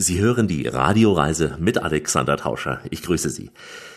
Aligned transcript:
Sie 0.00 0.20
hören 0.20 0.46
die 0.46 0.68
Radioreise 0.68 1.56
mit 1.58 1.78
Alexander 1.82 2.36
Tauscher. 2.36 2.80
Ich 2.88 3.02
grüße 3.02 3.30
Sie. 3.30 3.50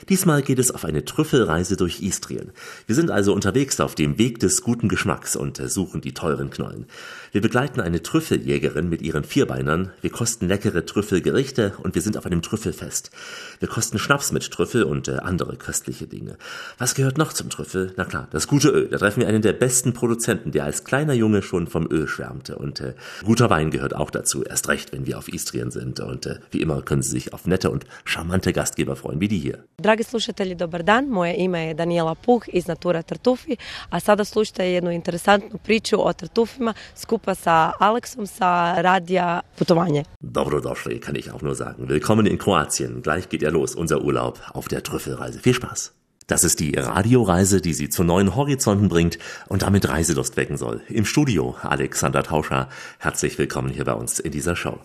Diesmal 0.10 0.42
geht 0.42 0.58
es 0.58 0.72
auf 0.72 0.84
eine 0.84 1.06
Trüffelreise 1.06 1.78
durch 1.78 2.02
Istrien. 2.02 2.54
Wir 2.88 2.96
sind 2.96 3.12
also 3.12 3.34
unterwegs 3.34 3.80
auf 3.80 3.94
dem 3.94 4.18
Weg 4.18 4.40
des 4.40 4.64
guten 4.64 4.90
Geschmacks 4.90 5.36
und 5.36 5.58
suchen 5.58 6.02
die 6.02 6.16
teuren 6.16 6.50
Knollen. 6.50 6.88
Wir 7.32 7.42
begleiten 7.42 7.80
eine 7.80 8.02
Trüffeljägerin 8.02 8.90
mit 8.90 9.04
ihren 9.04 9.24
Vierbeinern, 9.24 9.92
wir 10.02 10.10
kosten 10.10 10.48
leckere 10.48 10.88
Trüffelgerichte 10.88 11.74
und 11.84 11.94
wir 11.94 12.02
sind 12.02 12.18
auf 12.18 12.26
einem 12.26 12.42
Trüffelfest. 12.42 13.12
Wir 13.60 13.68
kosten 13.68 14.00
Schnaps 14.00 14.32
mit 14.32 14.50
Trüffel 14.50 14.84
und 14.84 15.08
äh, 15.08 15.18
andere 15.18 15.56
köstliche 15.56 16.08
Dinge. 16.08 16.36
Was 16.80 16.96
gehört 16.96 17.20
noch 17.20 17.32
zum 17.32 17.52
Trüffel? 17.52 17.94
Na 17.96 18.06
klar, 18.06 18.28
das 18.32 18.48
gute 18.48 18.70
Öl. 18.70 18.88
Da 18.90 18.98
treffen 18.98 19.20
wir 19.20 19.28
einen 19.28 19.44
der 19.44 19.54
besten 19.54 19.94
Produzenten, 19.94 20.52
der 20.52 20.66
als 20.66 20.84
kleiner 20.84 21.14
Junge 21.14 21.44
schon 21.44 21.68
vom 21.68 21.86
Öl 21.92 22.08
schwärmte. 22.08 22.56
Und 22.56 22.80
äh, 22.80 22.96
guter 23.24 23.52
Wein 23.52 23.70
gehört 23.70 23.96
auch 23.96 24.10
dazu, 24.10 24.44
erst 24.44 24.68
recht, 24.68 24.92
wenn 24.94 25.06
wir 25.06 25.20
auf 25.20 25.32
Istrien 25.32 25.70
sind. 25.70 25.91
Und 26.00 26.26
äh, 26.26 26.36
wie 26.52 26.62
immer 26.62 26.82
können 26.82 27.02
Sie 27.02 27.12
sich 27.12 27.34
auf 27.34 27.46
nette 27.46 27.70
und 27.70 27.86
charmante 28.06 28.54
Gastgeber 28.54 28.96
freuen, 28.96 29.20
wie 29.20 29.28
die 29.28 29.40
hier. 29.40 29.58
Dragi 29.78 30.04
slušatelji, 30.04 30.56
dobar 30.56 30.84
dan. 30.84 31.10
Moje 31.10 31.36
ime 31.38 31.68
je 31.68 31.74
Daniela 31.74 32.16
Puh 32.16 32.44
iz 32.48 32.68
Natura 32.68 33.02
Tartufi, 33.02 33.58
a 33.90 34.00
sada 34.00 34.24
slušajte 34.24 34.64
jednu 34.64 34.92
interesantnu 34.92 35.58
priču 35.58 36.08
o 36.08 36.14
tartufima 36.14 36.74
skupa 36.96 37.36
sa 37.36 37.72
Aleksom 37.80 38.28
sa 38.28 38.82
Radija 38.82 39.42
Putovanje. 39.58 40.04
Dobrodošli, 40.20 41.00
kann 41.00 41.16
ich 41.16 41.32
auch 41.32 41.42
nur 41.42 41.56
sagen. 41.56 41.90
Willkommen 41.90 42.28
in 42.28 42.38
Kroatien. 42.38 43.02
Gleich 43.02 43.30
geht 43.30 43.42
ja 43.42 43.50
los, 43.50 43.76
unser 43.76 44.02
Urlaub 44.02 44.40
auf 44.54 44.68
der 44.68 44.84
Trüffelreise. 44.84 45.40
Viel 45.40 45.54
Spaß. 45.54 45.92
Das 46.28 46.46
ist 46.46 46.60
die 46.60 46.76
Radioreise, 46.78 47.60
die 47.60 47.74
Sie 47.74 47.90
zu 47.90 48.04
neuen 48.04 48.36
Horizonten 48.36 48.88
bringt 48.88 49.18
und 49.50 49.64
damit 49.64 49.90
Reiselust 49.90 50.38
wecken 50.38 50.56
soll. 50.56 50.82
Im 50.88 51.04
Studio 51.04 51.56
Alexander 51.62 52.24
Tauscher. 52.24 52.70
Herzlich 53.00 53.38
willkommen 53.38 53.70
hier 53.70 53.84
bei 53.84 53.94
uns 53.94 54.20
in 54.20 54.32
dieser 54.32 54.56
Show. 54.56 54.80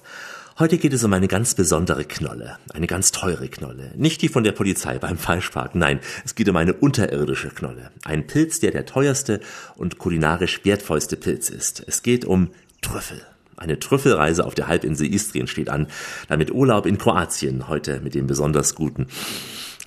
Heute 0.59 0.78
geht 0.78 0.95
es 0.95 1.05
um 1.05 1.12
eine 1.12 1.28
ganz 1.28 1.55
besondere 1.55 2.06
Knolle, 2.06 2.56
eine 2.73 2.87
ganz 2.87 3.12
teure 3.12 3.46
Knolle. 3.46 3.92
Nicht 3.95 4.23
die 4.23 4.30
von 4.30 4.42
der 4.42 4.52
Polizei 4.52 4.98
beim 4.98 5.18
Falschparken, 5.18 5.79
nein, 5.79 6.01
es 6.24 6.35
geht 6.35 6.49
um 6.49 6.57
eine 6.57 6.73
unterirdische 6.73 7.51
Knolle. 7.51 7.90
Ein 8.07 8.26
Pilz, 8.26 8.59
der 8.60 8.71
der 8.71 8.87
teuerste 8.87 9.40
und 9.74 9.99
kulinarisch 9.99 10.65
wertvollste 10.65 11.18
Pilz 11.18 11.51
ist. 11.51 11.84
Es 11.87 12.02
geht 12.02 12.24
um 12.24 12.52
Trüffel. 12.80 13.21
Eine 13.59 13.79
Trüffelreise 13.79 14.46
auf 14.46 14.54
der 14.54 14.66
Halbinsel 14.66 15.12
Istrien 15.12 15.46
steht 15.46 15.68
an, 15.68 15.88
damit 16.27 16.51
Urlaub 16.51 16.87
in 16.87 16.96
Kroatien, 16.96 17.68
heute 17.68 18.01
mit 18.01 18.15
dem 18.15 18.27
besonders 18.27 18.74
guten 18.74 19.09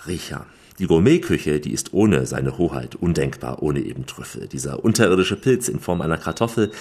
Riecher. 0.05 0.45
Die 0.79 0.87
Gourmetküche, 0.87 1.59
die 1.59 1.73
ist 1.73 1.93
ohne 1.93 2.25
seine 2.25 2.57
Hoheit 2.57 2.95
undenkbar, 2.95 3.61
ohne 3.61 3.81
eben 3.81 4.05
Trüffel. 4.05 4.47
Dieser 4.47 4.85
unterirdische 4.85 5.35
Pilz 5.35 5.67
in 5.67 5.81
Form 5.81 5.99
einer 5.99 6.17
Kartoffel, 6.17 6.71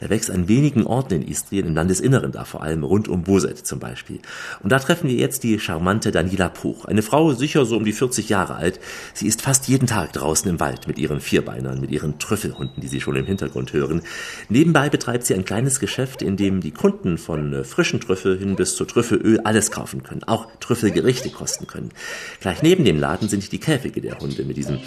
der 0.00 0.10
wächst 0.10 0.30
an 0.30 0.46
wenigen 0.46 0.86
Orten 0.86 1.14
in 1.14 1.26
Istrien, 1.26 1.66
im 1.66 1.74
Landesinneren 1.74 2.30
da 2.30 2.44
vor 2.44 2.62
allem, 2.62 2.84
rund 2.84 3.08
um 3.08 3.24
Boset 3.24 3.58
zum 3.58 3.80
Beispiel. 3.80 4.20
Und 4.62 4.70
da 4.70 4.78
treffen 4.78 5.08
wir 5.08 5.16
jetzt 5.16 5.42
die 5.42 5.58
charmante 5.58 6.12
Daniela 6.12 6.50
Puch, 6.50 6.84
eine 6.84 7.02
Frau 7.02 7.32
sicher 7.32 7.64
so 7.64 7.76
um 7.76 7.84
die 7.84 7.92
40 7.92 8.28
Jahre 8.28 8.54
alt. 8.54 8.78
Sie 9.12 9.26
ist 9.26 9.42
fast 9.42 9.66
jeden 9.66 9.88
Tag 9.88 10.12
draußen 10.12 10.48
im 10.48 10.60
Wald 10.60 10.86
mit 10.86 10.96
ihren 10.96 11.20
Vierbeinern, 11.20 11.80
mit 11.80 11.90
ihren 11.90 12.20
Trüffelhunden, 12.20 12.80
die 12.80 12.88
Sie 12.88 13.00
schon 13.00 13.16
im 13.16 13.26
Hintergrund 13.26 13.72
hören. 13.72 14.02
Nebenbei 14.48 14.88
betreibt 14.88 15.26
sie 15.26 15.34
ein 15.34 15.44
kleines 15.44 15.80
Geschäft, 15.80 16.22
in 16.22 16.36
dem 16.36 16.60
die 16.60 16.70
Kunden 16.70 17.18
von 17.18 17.52
äh, 17.52 17.64
frischen 17.64 17.98
Trüffel 17.98 18.38
hin 18.38 18.54
bis 18.54 18.76
zu 18.76 18.84
Trüffelöl 18.84 19.40
alles 19.40 19.72
kaufen 19.72 20.04
können, 20.04 20.22
auch 20.22 20.46
Trüffelgerichte 20.60 21.30
kosten 21.30 21.66
können. 21.66 21.90
Gleich 22.38 22.62
neben 22.62 22.84
dem 22.84 23.00
Laden 23.00 23.28
sind 23.28 23.47
die 23.48 23.58
Käfige 23.58 24.00
der 24.00 24.18
Hunde 24.18 24.44
mit 24.44 24.56
diesem 24.56 24.78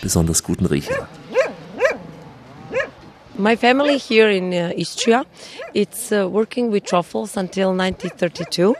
besonders 0.00 0.42
guten 0.42 0.66
Riecher. 0.66 1.08
My 3.38 3.54
family 3.54 3.98
here 3.98 4.30
in 4.30 4.52
uh, 4.52 4.72
Istria, 4.74 5.24
it's 5.74 6.10
uh, 6.10 6.26
working 6.26 6.72
with 6.72 6.84
truffles 6.84 7.36
until 7.36 7.68
1932. 7.68 8.74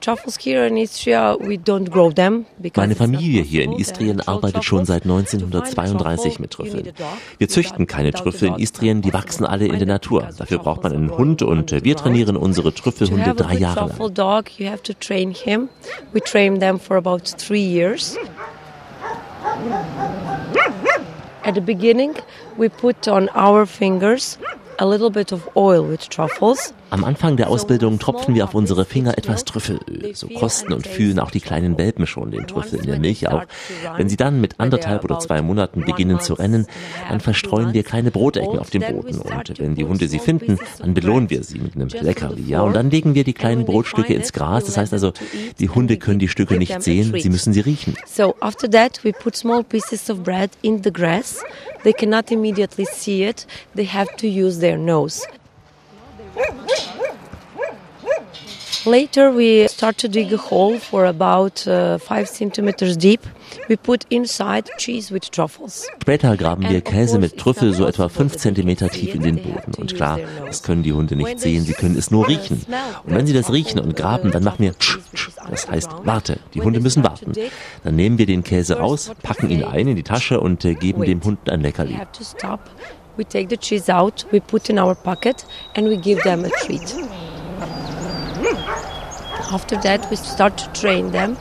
Truffles 0.00 0.38
here 0.38 0.64
in 0.66 0.76
Istria, 0.76 1.36
we 1.40 1.58
don't 1.58 1.90
grow 1.90 2.10
them 2.10 2.46
because 2.58 2.80
Meine 2.80 2.94
Familie 2.94 3.42
hier 3.42 3.64
in. 3.64 3.72
Istrien 3.72 4.20
arbeitet 4.20 4.64
schon 4.64 4.86
seit 4.86 5.04
truffles, 5.04 5.34
1932 5.34 6.38
mit 6.38 6.52
Trüffeln. 6.52 6.92
Wir 7.38 7.48
züchten 7.48 7.86
keine 7.86 8.12
Trüffel 8.12 8.48
in 8.48 8.54
Istrien, 8.54 9.02
die 9.02 9.12
wachsen 9.12 9.44
alle 9.44 9.66
in 9.66 9.78
der. 9.78 9.90
Natur. 9.90 10.28
Dafür 10.38 10.58
braucht 10.58 10.84
man 10.84 10.92
einen 10.92 11.10
Hund 11.10 11.42
und 11.42 11.72
wir 11.84 11.96
trainieren 11.96 12.36
unsere 12.36 12.72
Trüffelhunde 12.72 13.34
drei 13.34 13.56
Jahre 13.56 13.88
lang. 13.88 13.98
At 21.42 21.54
the 21.54 21.60
beginning, 21.60 22.16
we 22.56 22.68
put 22.68 23.08
on 23.08 23.28
our 23.30 23.66
fingers 23.66 24.38
a 24.80 24.84
little 24.84 25.10
bit 25.10 25.32
of 25.32 25.48
oil 25.54 25.86
with 25.88 26.08
truffles. 26.08 26.72
Am 26.88 27.04
Anfang 27.04 27.36
der 27.36 27.50
Ausbildung 27.50 27.98
tropfen 27.98 28.34
wir 28.34 28.44
auf 28.44 28.54
unsere 28.54 28.84
Finger 28.84 29.16
etwas 29.16 29.44
Trüffelöl. 29.44 30.12
So 30.14 30.26
kosten 30.26 30.72
und 30.72 30.86
fühlen 30.86 31.20
auch 31.20 31.30
die 31.30 31.40
kleinen 31.40 31.78
Welpen 31.78 32.06
schon 32.06 32.32
den 32.32 32.46
Trüffel 32.48 32.80
in 32.80 32.86
der 32.86 32.98
Milch 32.98 33.28
auch. 33.28 33.44
Wenn 33.96 34.08
sie 34.08 34.16
dann 34.16 34.40
mit 34.40 34.58
anderthalb 34.58 35.04
oder 35.04 35.20
zwei 35.20 35.42
Monaten 35.42 35.84
beginnen 35.84 36.18
zu 36.18 36.34
rennen, 36.34 36.66
dann 37.08 37.20
verstreuen 37.20 37.74
wir 37.74 37.84
kleine 37.84 38.10
Brotecken 38.10 38.58
auf 38.58 38.70
dem 38.70 38.82
Boden. 38.82 39.20
Und 39.20 39.58
wenn 39.58 39.76
die 39.76 39.84
Hunde 39.84 40.08
sie 40.08 40.18
finden, 40.18 40.58
dann 40.78 40.94
belohnen 40.94 41.30
wir 41.30 41.44
sie 41.44 41.58
mit 41.58 41.76
einem 41.76 41.88
Leckerli. 41.88 42.42
Ja, 42.42 42.62
und 42.62 42.74
dann 42.74 42.90
legen 42.90 43.14
wir 43.14 43.22
die 43.22 43.34
kleinen 43.34 43.66
Brotstücke 43.66 44.14
ins 44.14 44.32
Gras. 44.32 44.64
Das 44.64 44.76
heißt 44.76 44.92
also, 44.92 45.12
die 45.60 45.68
Hunde 45.68 45.98
können 45.98 46.18
die 46.18 46.28
Stücke 46.28 46.56
nicht 46.56 46.82
sehen, 46.82 47.14
sie 47.16 47.30
müssen 47.30 47.52
sie 47.52 47.60
riechen. 47.60 47.94
So 48.06 48.34
after 48.40 48.68
that, 48.68 49.04
we 49.04 49.12
put 49.12 49.36
small 49.36 49.62
pieces 49.62 50.10
of 50.10 50.24
bread 50.24 50.50
in 50.62 50.82
the 50.82 50.92
grass. 50.92 51.44
They 51.82 51.92
cannot 51.92 52.30
immediately 52.30 52.84
see 52.84 53.24
it. 53.24 53.46
They 53.74 53.84
have 53.84 54.14
to 54.16 54.28
use 54.28 54.58
their 54.58 54.76
nose. 54.76 55.26
Later, 58.86 59.30
we 59.30 59.68
start 59.68 59.98
to 59.98 60.08
dig 60.08 60.32
a 60.32 60.38
hole 60.38 60.78
for 60.78 61.04
about 61.04 61.66
uh, 61.66 61.98
five 61.98 62.28
centimeters 62.28 62.96
deep. 62.96 63.26
We 63.68 63.76
put 63.76 64.04
inside 64.08 64.70
cheese 64.78 65.12
with 65.12 65.30
truffles. 65.30 65.86
Später 66.00 66.36
graben 66.36 66.68
wir 66.68 66.80
Käse 66.80 67.18
mit 67.18 67.36
Trüffel 67.36 67.72
so 67.74 67.86
etwa 67.86 68.08
fünf 68.08 68.36
Zentimeter 68.36 68.88
tief 68.88 69.14
in 69.14 69.22
den 69.22 69.36
Boden. 69.36 69.74
Und 69.76 69.94
klar, 69.94 70.18
das 70.46 70.62
können 70.62 70.82
die 70.82 70.92
Hunde 70.92 71.16
nicht 71.16 71.40
sehen, 71.40 71.64
sie 71.64 71.72
können 71.72 71.96
es 71.96 72.10
nur 72.10 72.28
riechen. 72.28 72.64
Und 73.04 73.14
wenn 73.14 73.26
sie 73.26 73.32
das 73.32 73.52
riechen 73.52 73.80
und 73.80 73.96
graben, 73.96 74.30
dann 74.30 74.44
machen 74.44 74.60
wir 74.60 74.78
tsch, 74.78 74.98
tsch. 75.14 75.30
Das 75.50 75.68
heißt, 75.68 75.90
warte, 76.04 76.38
die 76.54 76.62
Hunde 76.62 76.80
müssen 76.80 77.02
warten. 77.02 77.32
Dann 77.84 77.96
nehmen 77.96 78.18
wir 78.18 78.26
den 78.26 78.44
Käse 78.44 78.78
raus, 78.78 79.12
packen 79.22 79.50
ihn 79.50 79.64
ein 79.64 79.88
in 79.88 79.96
die 79.96 80.02
Tasche 80.02 80.40
und 80.40 80.64
äh, 80.64 80.74
geben 80.74 81.02
dem 81.02 81.22
Hund 81.22 81.48
ein 81.50 81.60
Leckerli. 81.60 81.98
We 83.16 83.24
take 83.24 83.48
the 83.50 83.56
cheese 83.56 83.92
out, 83.92 84.24
we 84.30 84.40
put 84.40 84.70
in 84.70 84.78
our 84.78 84.94
pocket, 84.94 85.44
and 85.74 85.88
we 85.88 85.96
give 85.96 86.22
them 86.22 86.44
a 86.44 86.48
treat. 86.64 86.94
After 89.52 89.76
that, 89.82 90.08
we 90.10 90.16
start 90.16 90.56
to 90.58 90.72
train 90.72 91.10
them 91.10 91.36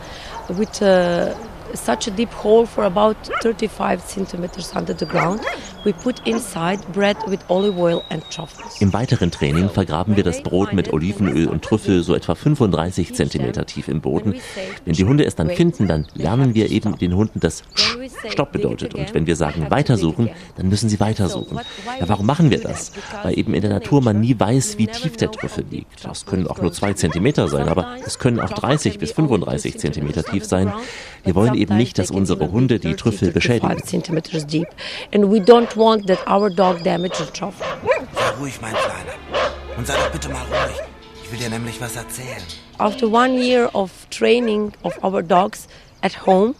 with 0.49 0.81
uh, 0.81 1.35
such 1.73 2.07
a 2.07 2.11
deep 2.11 2.29
hole 2.29 2.65
for 2.65 2.83
about 2.83 3.17
35 3.41 4.01
centimeters 4.01 4.75
under 4.75 4.93
the 4.93 5.05
ground. 5.05 5.45
We 5.85 5.93
put 5.93 6.27
inside 6.27 6.81
bread 6.91 7.15
with 7.27 7.39
olive 7.47 7.77
oil 7.79 8.03
and 8.09 8.23
truffles. 8.29 8.81
Im 8.81 8.91
weiteren 8.91 9.31
Training 9.31 9.69
vergraben 9.69 10.17
wir 10.17 10.23
das 10.23 10.43
Brot 10.43 10.73
mit 10.73 10.91
Olivenöl 10.91 11.47
und 11.47 11.63
Trüffel 11.63 12.03
so 12.03 12.15
etwa 12.15 12.35
35 12.35 13.13
Zentimeter 13.13 13.65
tief 13.65 13.87
im 13.87 14.01
Boden. 14.01 14.35
Wenn 14.83 14.93
die 14.93 15.05
Hunde 15.05 15.23
es 15.23 15.35
dann 15.35 15.49
finden, 15.49 15.87
dann 15.87 16.05
lernen 16.15 16.53
wir 16.53 16.69
eben 16.69 16.97
den 16.97 17.15
Hunden, 17.15 17.39
dass 17.39 17.63
Stopp 18.27 18.51
bedeutet. 18.51 18.93
Und 18.93 19.13
wenn 19.13 19.25
wir 19.25 19.37
sagen 19.37 19.67
weitersuchen, 19.69 20.29
dann 20.57 20.67
müssen 20.67 20.89
sie 20.89 20.99
weitersuchen. 20.99 21.59
Ja, 21.99 22.09
warum 22.09 22.25
machen 22.25 22.49
wir 22.49 22.59
das? 22.59 22.91
Weil 23.23 23.39
eben 23.39 23.53
in 23.53 23.61
der 23.61 23.71
Natur 23.71 24.01
man 24.01 24.19
nie 24.19 24.37
weiß, 24.37 24.77
wie 24.77 24.87
tief 24.87 25.15
der 25.15 25.31
Trüffel 25.31 25.63
liegt. 25.69 26.03
Das 26.03 26.25
können 26.25 26.47
auch 26.47 26.61
nur 26.61 26.73
zwei 26.73 26.93
Zentimeter 26.93 27.47
sein, 27.47 27.69
aber 27.69 27.95
es 28.05 28.19
können 28.19 28.41
auch 28.41 28.51
30 28.51 28.99
bis 28.99 29.11
35 29.13 29.77
Zentimeter 29.77 30.23
tief 30.23 30.43
sein. 30.43 30.73
Wir 31.23 31.35
wollen 31.35 31.55
eben 31.55 31.77
nicht, 31.77 31.97
dass 31.99 32.11
unsere 32.11 32.51
Hunde 32.51 32.79
die 32.79 32.95
Trüffel 32.95 33.31
beschädigen. 33.31 33.77
5 35.69 35.75
centimeters 35.75 35.75
deep. 35.75 35.75
And 35.75 35.75
we 35.75 35.75
don't 35.75 35.75
want 35.75 36.07
that 36.07 36.19
our 36.27 36.49
dog 36.49 36.83
damage 36.83 37.17
the 37.17 37.25
truffle. 37.31 37.65
Sei 38.13 38.29
ruhig, 38.39 38.61
mein 38.61 38.73
Kleiner. 38.73 39.15
Und 39.77 39.87
sei 39.87 39.95
doch 39.95 40.11
bitte 40.11 40.29
mal 40.29 40.45
ruhig. 40.45 40.79
Ich 41.23 41.31
will 41.31 41.39
dir 41.39 41.49
nämlich 41.49 41.79
was 41.79 41.95
erzählen. 41.95 42.43
After 42.79 43.07
one 43.07 43.37
year 43.37 43.69
of 43.73 43.91
training 44.09 44.73
of 44.83 44.97
our 45.03 45.21
dogs 45.21 45.67
at 46.01 46.13
home, 46.25 46.55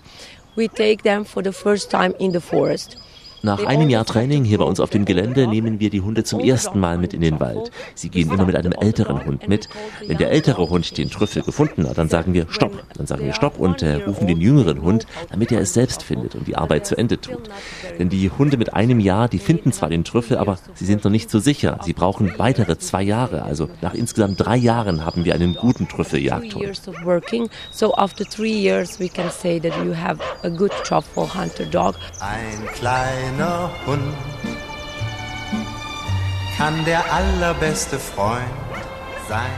we 0.56 0.68
take 0.68 1.04
them 1.04 1.26
for 1.26 1.42
the 1.44 1.52
first 1.52 1.90
time 1.90 2.14
in 2.20 2.32
the 2.32 2.42
forest. 2.42 2.98
Nach 3.42 3.66
einem 3.66 3.90
Jahr 3.90 4.06
Training 4.06 4.44
hier 4.44 4.58
bei 4.58 4.66
uns 4.66 4.80
auf 4.80 4.90
dem 4.90 5.06
Gelände 5.06 5.48
nehmen 5.48 5.80
wir 5.80 5.90
die 5.90 6.02
Hunde 6.02 6.24
zum 6.24 6.40
ersten 6.40 6.80
Mal 6.80 6.98
mit 6.98 7.14
in 7.14 7.22
den 7.22 7.40
Wald. 7.40 7.72
Sie 7.96 8.10
gehen 8.10 8.32
immer 8.32 8.46
mit 8.46 8.56
einem 8.56 8.74
älteren 8.74 9.26
Hund 9.26 9.48
mit. 9.48 9.70
Wenn 10.06 10.18
der 10.18 10.32
ältere 10.32 10.70
Hund 10.70 10.98
den 10.98 11.10
Trüffel 11.10 11.42
gefunden 11.42 11.88
hat, 11.88 11.98
dann 11.98 12.10
sagen 12.10 12.34
wir 12.34 12.48
Stopp. 12.50 12.84
Dann 12.96 13.08
sagen 13.08 13.26
wir 13.26 13.34
Stopp 13.34 13.58
und 13.58 13.82
äh, 13.82 14.04
rufen 14.04 14.28
den 14.28 14.42
jüngeren 14.42 14.82
Hund, 14.82 15.08
damit 15.32 15.52
er 15.52 15.62
es 15.62 15.74
selbst 15.74 16.04
findet 16.04 16.36
und 16.36 16.48
die 16.48 16.58
Arbeit 16.58 16.86
zu 16.86 16.98
Ende 16.98 17.20
tut. 17.20 17.50
Denn 17.98 18.10
die 18.10 18.30
Hunde 18.30 18.58
mit 18.58 18.74
einem 18.74 19.00
Jahr, 19.00 19.30
die 19.30 19.40
finden 19.40 19.72
zwar 19.72 19.90
den 19.90 20.04
Trüffel, 20.04 20.38
aber 20.38 20.58
sie 20.74 20.86
sind 20.86 21.04
noch 21.04 21.12
nicht 21.12 21.30
so 21.30 21.40
sicher. 21.40 21.80
Sie 21.84 21.94
brauchen 21.94 22.34
weitere 22.38 22.78
zwei 22.78 23.04
Jahre. 23.04 23.44
Also 23.44 23.70
nach 23.82 23.94
insgesamt 23.94 24.40
drei 24.40 24.58
Jahren 24.58 25.06
haben 25.06 25.24
wir 25.24 25.34
einen 25.34 25.56
guten 25.56 25.88
Trüffeljagdhund. 25.88 26.64
years 26.64 26.88
of 26.88 26.96
working, 27.06 27.50
so 27.72 27.94
after 27.98 28.26
three 28.26 28.52
years 28.52 29.00
we 29.00 29.08
can 29.08 29.32
say 29.32 29.60
that 29.60 29.74
you 29.86 29.94
have 29.94 30.22
a 30.44 30.50
good 30.50 30.72
truffle 30.84 31.26
hunter 31.26 31.66
dog. 31.66 31.96
Ein 32.20 32.68
kleiner 32.74 33.29
Hund 33.86 34.14
kann 36.58 36.84
der 36.86 37.04
allerbeste 37.12 37.98
Freund 38.00 38.44
sein. 39.28 39.52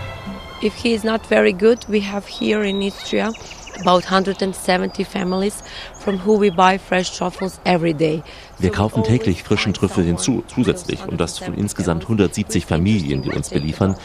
If 0.62 0.76
he 0.76 0.94
is 0.94 1.04
not 1.04 1.26
very 1.26 1.54
good, 1.54 1.80
we 1.90 2.02
have 2.02 2.28
here 2.28 2.64
in 2.64 2.82
Istria 2.82 3.32
about 3.80 4.04
170 4.04 5.04
families 5.04 5.64
from 6.00 6.20
who 6.20 6.38
we 6.38 6.52
buy 6.52 6.78
fresh 6.78 7.18
truffles 7.18 7.60
every 7.66 7.94
day. 7.94 8.22
Wir 8.62 8.69
kaufen 8.69 9.04
täglich 9.04 9.44
frischen 9.44 9.74
Trüffel 9.74 10.04
hinzu, 10.04 10.44
zusätzlich, 10.48 11.00
und 11.08 11.19
das 11.19 11.40
von 11.40 11.56
insgesamt 11.56 12.04
170 12.04 12.66
Familien, 12.66 13.24
die 13.24 13.31
uns 13.31 13.50
beliefern. 13.50 13.96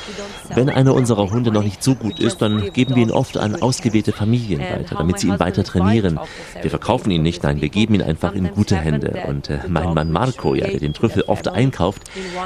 Wenn 0.55 0.71
einer 0.71 0.95
unserer 0.95 1.31
Hunde 1.31 1.51
noch 1.53 1.63
nicht 1.63 1.83
so 1.83 1.95
gut 1.95 2.19
ist, 2.19 2.41
dann 2.41 2.73
geben 2.73 2.95
wir 2.95 3.03
ihn 3.03 3.11
oft 3.11 3.37
an 3.37 3.61
ausgewählte 3.61 4.13
Familien 4.13 4.61
weiter, 4.61 4.97
damit 4.97 5.21
sie 5.21 5.29
ihn 5.29 5.39
weiter 5.39 5.63
trainieren. 5.63 6.19
Wir 6.61 6.71
verkaufen 6.71 7.11
ihn 7.11 7.23
nicht, 7.23 7.43
nein, 7.43 7.61
wir 7.61 7.69
geben 7.69 7.95
ihn 7.95 8.03
einfach 8.03 8.35
in 8.35 8.51
gute 8.51 8.77
Hände. 8.77 9.25
Und 9.29 9.51
äh, 9.51 9.59
mein 9.69 9.93
Mann 9.93 10.11
Marco, 10.11 10.55
ja, 10.55 10.67
der 10.67 10.81
den 10.81 10.95
Trüffel 10.95 11.25
oft 11.27 11.49
einkauft, 11.49 12.03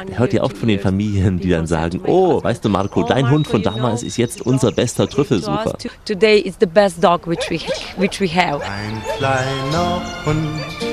der 0.08 0.18
hört 0.18 0.32
ja 0.32 0.42
oft 0.42 0.58
von 0.58 0.68
den 0.68 0.80
Familien, 0.80 1.38
die 1.38 1.50
dann 1.50 1.66
sagen, 1.66 2.00
oh, 2.06 2.42
weißt 2.42 2.64
du 2.64 2.68
Marco, 2.68 3.04
dein 3.04 3.30
Hund 3.30 3.46
von 3.46 3.62
damals 3.62 4.02
ist 4.02 4.16
jetzt 4.16 4.42
unser 4.42 4.72
bester 4.72 5.08
Trüffelsucher. 5.08 5.76
Today 6.04 6.40
is 6.40 6.56
the 6.58 6.66
best 6.66 7.02
dog 7.02 7.26
which 7.26 7.50
we, 7.50 7.60
which 7.96 8.20
we 8.20 8.28
have. 8.28 8.60
Ein 8.64 9.00
kleiner 9.18 10.02
Hund 10.24 10.89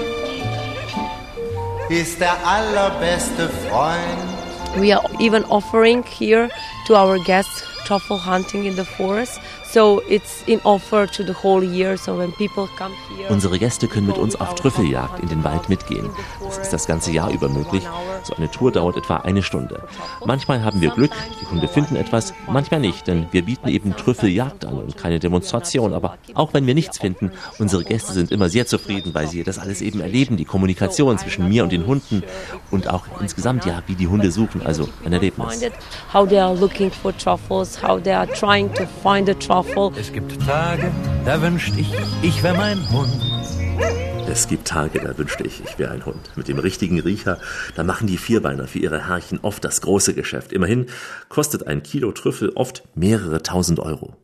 ist 1.89 2.19
der 2.19 2.36
allerbeste 2.45 3.50
Freund. 3.50 4.38
We 4.78 4.95
are 4.95 5.04
even 5.19 5.44
offering 5.45 6.04
here 6.04 6.50
to 6.88 6.95
our 6.95 7.18
guests 7.24 7.63
truffle 7.86 8.18
hunting 8.18 8.66
in 8.66 8.75
the 8.75 8.84
forest. 8.84 9.39
So 9.74 10.02
it's 10.08 10.44
in 10.48 10.62
offer 10.64 11.08
to 11.08 11.24
the 11.24 11.34
whole 11.44 11.62
year. 11.62 11.98
So 11.98 12.18
when 12.18 12.31
people 12.31 12.69
come 12.78 12.94
here, 13.18 13.30
Unsere 13.30 13.60
Gäste 13.60 13.88
können 13.88 14.08
mit 14.08 14.18
uns 14.18 14.36
auf 14.40 14.56
Trüffeljagd 14.56 15.19
in 15.22 15.28
den 15.28 15.44
Wald 15.44 15.68
mitgehen. 15.68 16.10
Das 16.42 16.58
ist 16.58 16.72
das 16.72 16.88
ganze 16.88 17.12
Jahr 17.12 17.31
über 17.31 17.50
möglich. 17.50 17.84
So 18.24 18.34
eine 18.36 18.50
Tour 18.50 18.72
dauert 18.72 18.96
etwa 18.96 19.18
eine 19.18 19.44
Stunde. 19.44 19.84
Manchmal 20.25 20.64
haben 20.64 20.80
wir 20.81 20.92
Glück, 20.92 21.12
die 21.42 21.46
Hunde 21.48 21.68
finden 21.68 21.98
etwas, 21.98 22.34
manchmal 22.48 22.80
nicht, 22.80 23.08
denn 23.08 23.28
wir 23.31 23.44
bieten 23.44 23.68
eben 23.68 23.96
Trüffeljagd 23.96 24.66
an 24.66 24.74
und 24.80 24.96
keine 24.98 25.19
Demonstration. 25.19 25.94
Aber 25.94 26.18
auch 26.34 26.54
wenn 26.54 26.66
wir 26.66 26.74
nichts 26.74 26.98
finden, 27.00 27.31
unsere 27.60 27.84
Gäste 27.84 28.14
sind 28.14 28.31
immer 28.31 28.48
sehr 28.50 28.68
zufrieden, 28.68 29.14
weil 29.14 29.28
sie 29.28 29.44
das 29.44 29.60
alles 29.60 29.81
eben 29.81 30.00
erleben, 30.00 30.38
die 30.38 30.46
Kommunikation 30.46 31.18
zwischen 31.18 31.48
mir 31.50 31.64
und 31.64 31.72
den 31.74 31.86
Hunden 31.86 32.24
und 32.72 32.90
auch 32.90 33.04
insgesamt 33.19 33.66
ja, 33.66 33.84
wie 33.88 33.96
die 33.96 34.08
Hunde 34.08 34.31
suchen, 34.31 34.66
also 34.66 34.88
ein 35.06 35.12
Erlebnis. 35.12 35.62
how 36.14 36.25
they 36.28 36.40
are 36.40 36.56
looking 36.56 36.90
for 36.90 37.16
truffles, 37.18 37.81
how 37.84 38.02
they 38.02 38.14
are 38.14 38.28
trying 38.28 38.74
to 38.74 38.86
find 39.04 39.28
a 39.30 39.34
truffle. 39.63 39.92
Es 40.00 40.13
gibt 40.13 40.39
Tage, 40.45 40.92
da 41.25 41.42
wünscht 41.42 41.74
ich, 41.77 41.92
ich 42.21 42.44
wär 42.44 42.54
mein 42.54 42.77
Hund. 42.92 43.09
Es 44.30 44.48
gibt 44.48 44.68
Tage, 44.68 45.00
da 45.00 45.18
wünschte 45.18 45.44
ich, 45.48 45.63
ich 45.63 45.80
wäre 45.80 45.92
ein 45.92 46.06
Hund. 46.06 46.31
Mit 46.36 46.48
dem 46.48 46.59
richtigen 46.59 47.00
Riecher, 47.00 47.39
da 47.75 47.83
machen 47.83 48.07
die 48.07 48.18
Vierbeiner 48.18 48.68
für 48.68 48.77
ihre 48.77 49.07
Herrchen 49.07 49.39
oft 49.42 49.63
das 49.63 49.81
große 49.81 50.13
Geschäft. 50.13 50.51
Immerhin 50.51 50.88
kostet 51.30 51.65
ein 51.65 51.81
Kilo 51.81 52.12
Trüffel 52.12 52.51
oft 52.54 52.83
mehrere 52.94 53.42
tausend 53.42 53.80
Euro. 53.80 54.15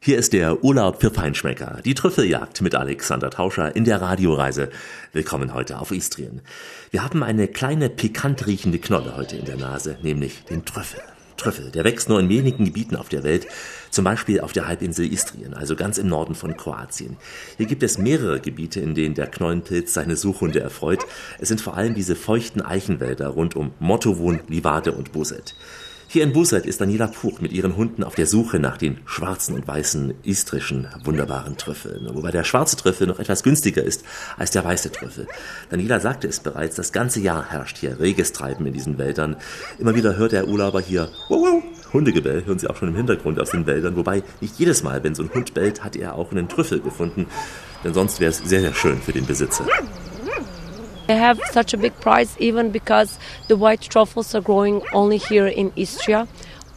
Hier 0.00 0.18
ist 0.18 0.34
der 0.34 0.62
Urlaub 0.62 1.00
für 1.00 1.10
Feinschmecker, 1.10 1.78
die 1.82 1.94
Trüffeljagd 1.94 2.60
mit 2.60 2.74
Alexander 2.74 3.30
Tauscher 3.30 3.74
in 3.74 3.84
der 3.84 4.02
Radioreise. 4.02 4.68
Willkommen 5.12 5.54
heute 5.54 5.78
auf 5.78 5.90
Istrien. 5.92 6.42
Wir 6.90 7.02
haben 7.02 7.22
eine 7.22 7.48
kleine 7.48 7.88
pikant 7.88 8.46
riechende 8.46 8.78
Knolle 8.78 9.16
heute 9.16 9.36
in 9.36 9.46
der 9.46 9.56
Nase, 9.56 9.96
nämlich 10.02 10.44
den 10.44 10.66
Trüffel. 10.66 11.00
Trüffel, 11.36 11.70
der 11.70 11.84
wächst 11.84 12.08
nur 12.08 12.20
in 12.20 12.28
wenigen 12.28 12.64
Gebieten 12.64 12.96
auf 12.96 13.08
der 13.08 13.22
Welt, 13.22 13.46
zum 13.90 14.04
Beispiel 14.04 14.40
auf 14.40 14.52
der 14.52 14.66
Halbinsel 14.66 15.12
Istrien, 15.12 15.54
also 15.54 15.76
ganz 15.76 15.98
im 15.98 16.08
Norden 16.08 16.34
von 16.34 16.56
Kroatien. 16.56 17.16
Hier 17.56 17.66
gibt 17.66 17.82
es 17.82 17.98
mehrere 17.98 18.40
Gebiete, 18.40 18.80
in 18.80 18.94
denen 18.94 19.14
der 19.14 19.26
Knollenpilz 19.26 19.94
seine 19.94 20.16
Suchhunde 20.16 20.60
erfreut. 20.60 21.04
Es 21.38 21.48
sind 21.48 21.60
vor 21.60 21.76
allem 21.76 21.94
diese 21.94 22.16
feuchten 22.16 22.62
Eichenwälder 22.62 23.28
rund 23.28 23.56
um 23.56 23.72
Motovun, 23.78 24.40
Livade 24.48 24.92
und 24.92 25.12
Buset. 25.12 25.54
Hier 26.14 26.22
in 26.22 26.32
Buset 26.32 26.64
ist 26.64 26.80
Daniela 26.80 27.08
Puch 27.08 27.40
mit 27.40 27.50
ihren 27.50 27.74
Hunden 27.74 28.04
auf 28.04 28.14
der 28.14 28.28
Suche 28.28 28.60
nach 28.60 28.76
den 28.76 28.98
schwarzen 29.04 29.56
und 29.56 29.66
weißen 29.66 30.14
istrischen 30.22 30.86
wunderbaren 31.02 31.56
Trüffeln. 31.56 32.08
Wobei 32.14 32.30
der 32.30 32.44
schwarze 32.44 32.76
Trüffel 32.76 33.08
noch 33.08 33.18
etwas 33.18 33.42
günstiger 33.42 33.82
ist 33.82 34.04
als 34.38 34.52
der 34.52 34.64
weiße 34.64 34.92
Trüffel. 34.92 35.26
Daniela 35.70 35.98
sagte 35.98 36.28
es 36.28 36.38
bereits, 36.38 36.76
das 36.76 36.92
ganze 36.92 37.18
Jahr 37.18 37.50
herrscht 37.50 37.78
hier 37.78 37.98
reges 37.98 38.30
Treiben 38.30 38.64
in 38.64 38.72
diesen 38.72 38.96
Wäldern. 38.96 39.34
Immer 39.80 39.96
wieder 39.96 40.14
hört 40.16 40.30
der 40.30 40.46
Urlauber 40.46 40.80
hier 40.80 41.08
wow, 41.28 41.48
wow, 41.48 41.92
Hundegebell, 41.92 42.46
hören 42.46 42.60
Sie 42.60 42.70
auch 42.70 42.76
schon 42.76 42.90
im 42.90 42.94
Hintergrund 42.94 43.40
aus 43.40 43.50
den 43.50 43.66
Wäldern. 43.66 43.96
Wobei 43.96 44.22
nicht 44.40 44.56
jedes 44.56 44.84
Mal, 44.84 45.02
wenn 45.02 45.16
so 45.16 45.24
ein 45.24 45.34
Hund 45.34 45.52
bellt, 45.52 45.82
hat 45.82 45.96
er 45.96 46.14
auch 46.14 46.30
einen 46.30 46.48
Trüffel 46.48 46.78
gefunden. 46.78 47.26
Denn 47.82 47.92
sonst 47.92 48.20
wäre 48.20 48.30
es 48.30 48.38
sehr, 48.38 48.60
sehr 48.60 48.74
schön 48.74 49.02
für 49.02 49.12
den 49.12 49.26
Besitzer. 49.26 49.66
They 51.06 51.16
have 51.18 51.38
such 51.52 51.74
a 51.74 51.76
big 51.76 51.92
price 52.00 52.34
even 52.38 52.70
because 52.70 53.18
the 53.48 53.56
white 53.56 53.82
truffles 53.82 54.34
are 54.34 54.42
growing 54.42 54.82
only 54.92 55.18
here 55.18 55.46
in 55.46 55.70
Istria 55.76 56.26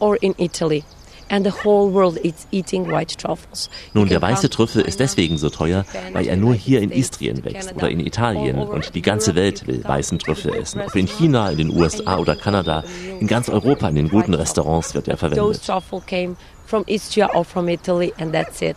or 0.00 0.16
in 0.16 0.34
Italy. 0.38 0.84
And 1.30 1.44
the 1.44 1.52
whole 1.62 1.90
world 1.90 2.16
is 2.24 2.46
eating 2.50 2.90
white 2.90 3.18
truffles. 3.18 3.68
Nun, 3.92 4.08
der 4.08 4.22
weiße 4.22 4.48
Trüffel 4.48 4.80
ist 4.80 4.98
deswegen 4.98 5.36
so 5.36 5.50
teuer, 5.50 5.84
weil 6.14 6.26
er 6.26 6.36
nur 6.36 6.54
hier 6.54 6.80
in 6.80 6.90
Istrien 6.90 7.44
wächst 7.44 7.74
oder 7.76 7.90
in 7.90 8.00
Italien 8.00 8.58
und 8.58 8.94
die 8.94 9.02
ganze. 9.02 9.34
Welt 9.34 9.66
will 9.66 9.84
weißen 9.84 10.18
Trüffel 10.18 10.54
essen. 10.54 10.80
Ob 10.80 10.96
in 10.96 11.06
China, 11.06 11.50
in 11.50 11.58
den 11.58 11.70
USA 11.78 12.16
oder 12.16 12.34
Kanada, 12.34 12.82
in 13.20 13.26
ganz 13.26 13.50
Europa, 13.50 13.88
in 13.90 13.96
den 13.96 14.08
guten 14.08 14.32
Restaurants 14.32 14.94
wird 14.94 15.06
er 15.06 15.18
Those 15.18 15.36
verwendet. 15.36 15.66
truffle 15.66 16.00
came 16.06 16.36
from 16.64 16.84
Istria 16.86 17.28
or 17.34 17.44
from 17.44 17.68
Italy, 17.68 18.14
and 18.18 18.32
that's 18.32 18.62
it. 18.62 18.76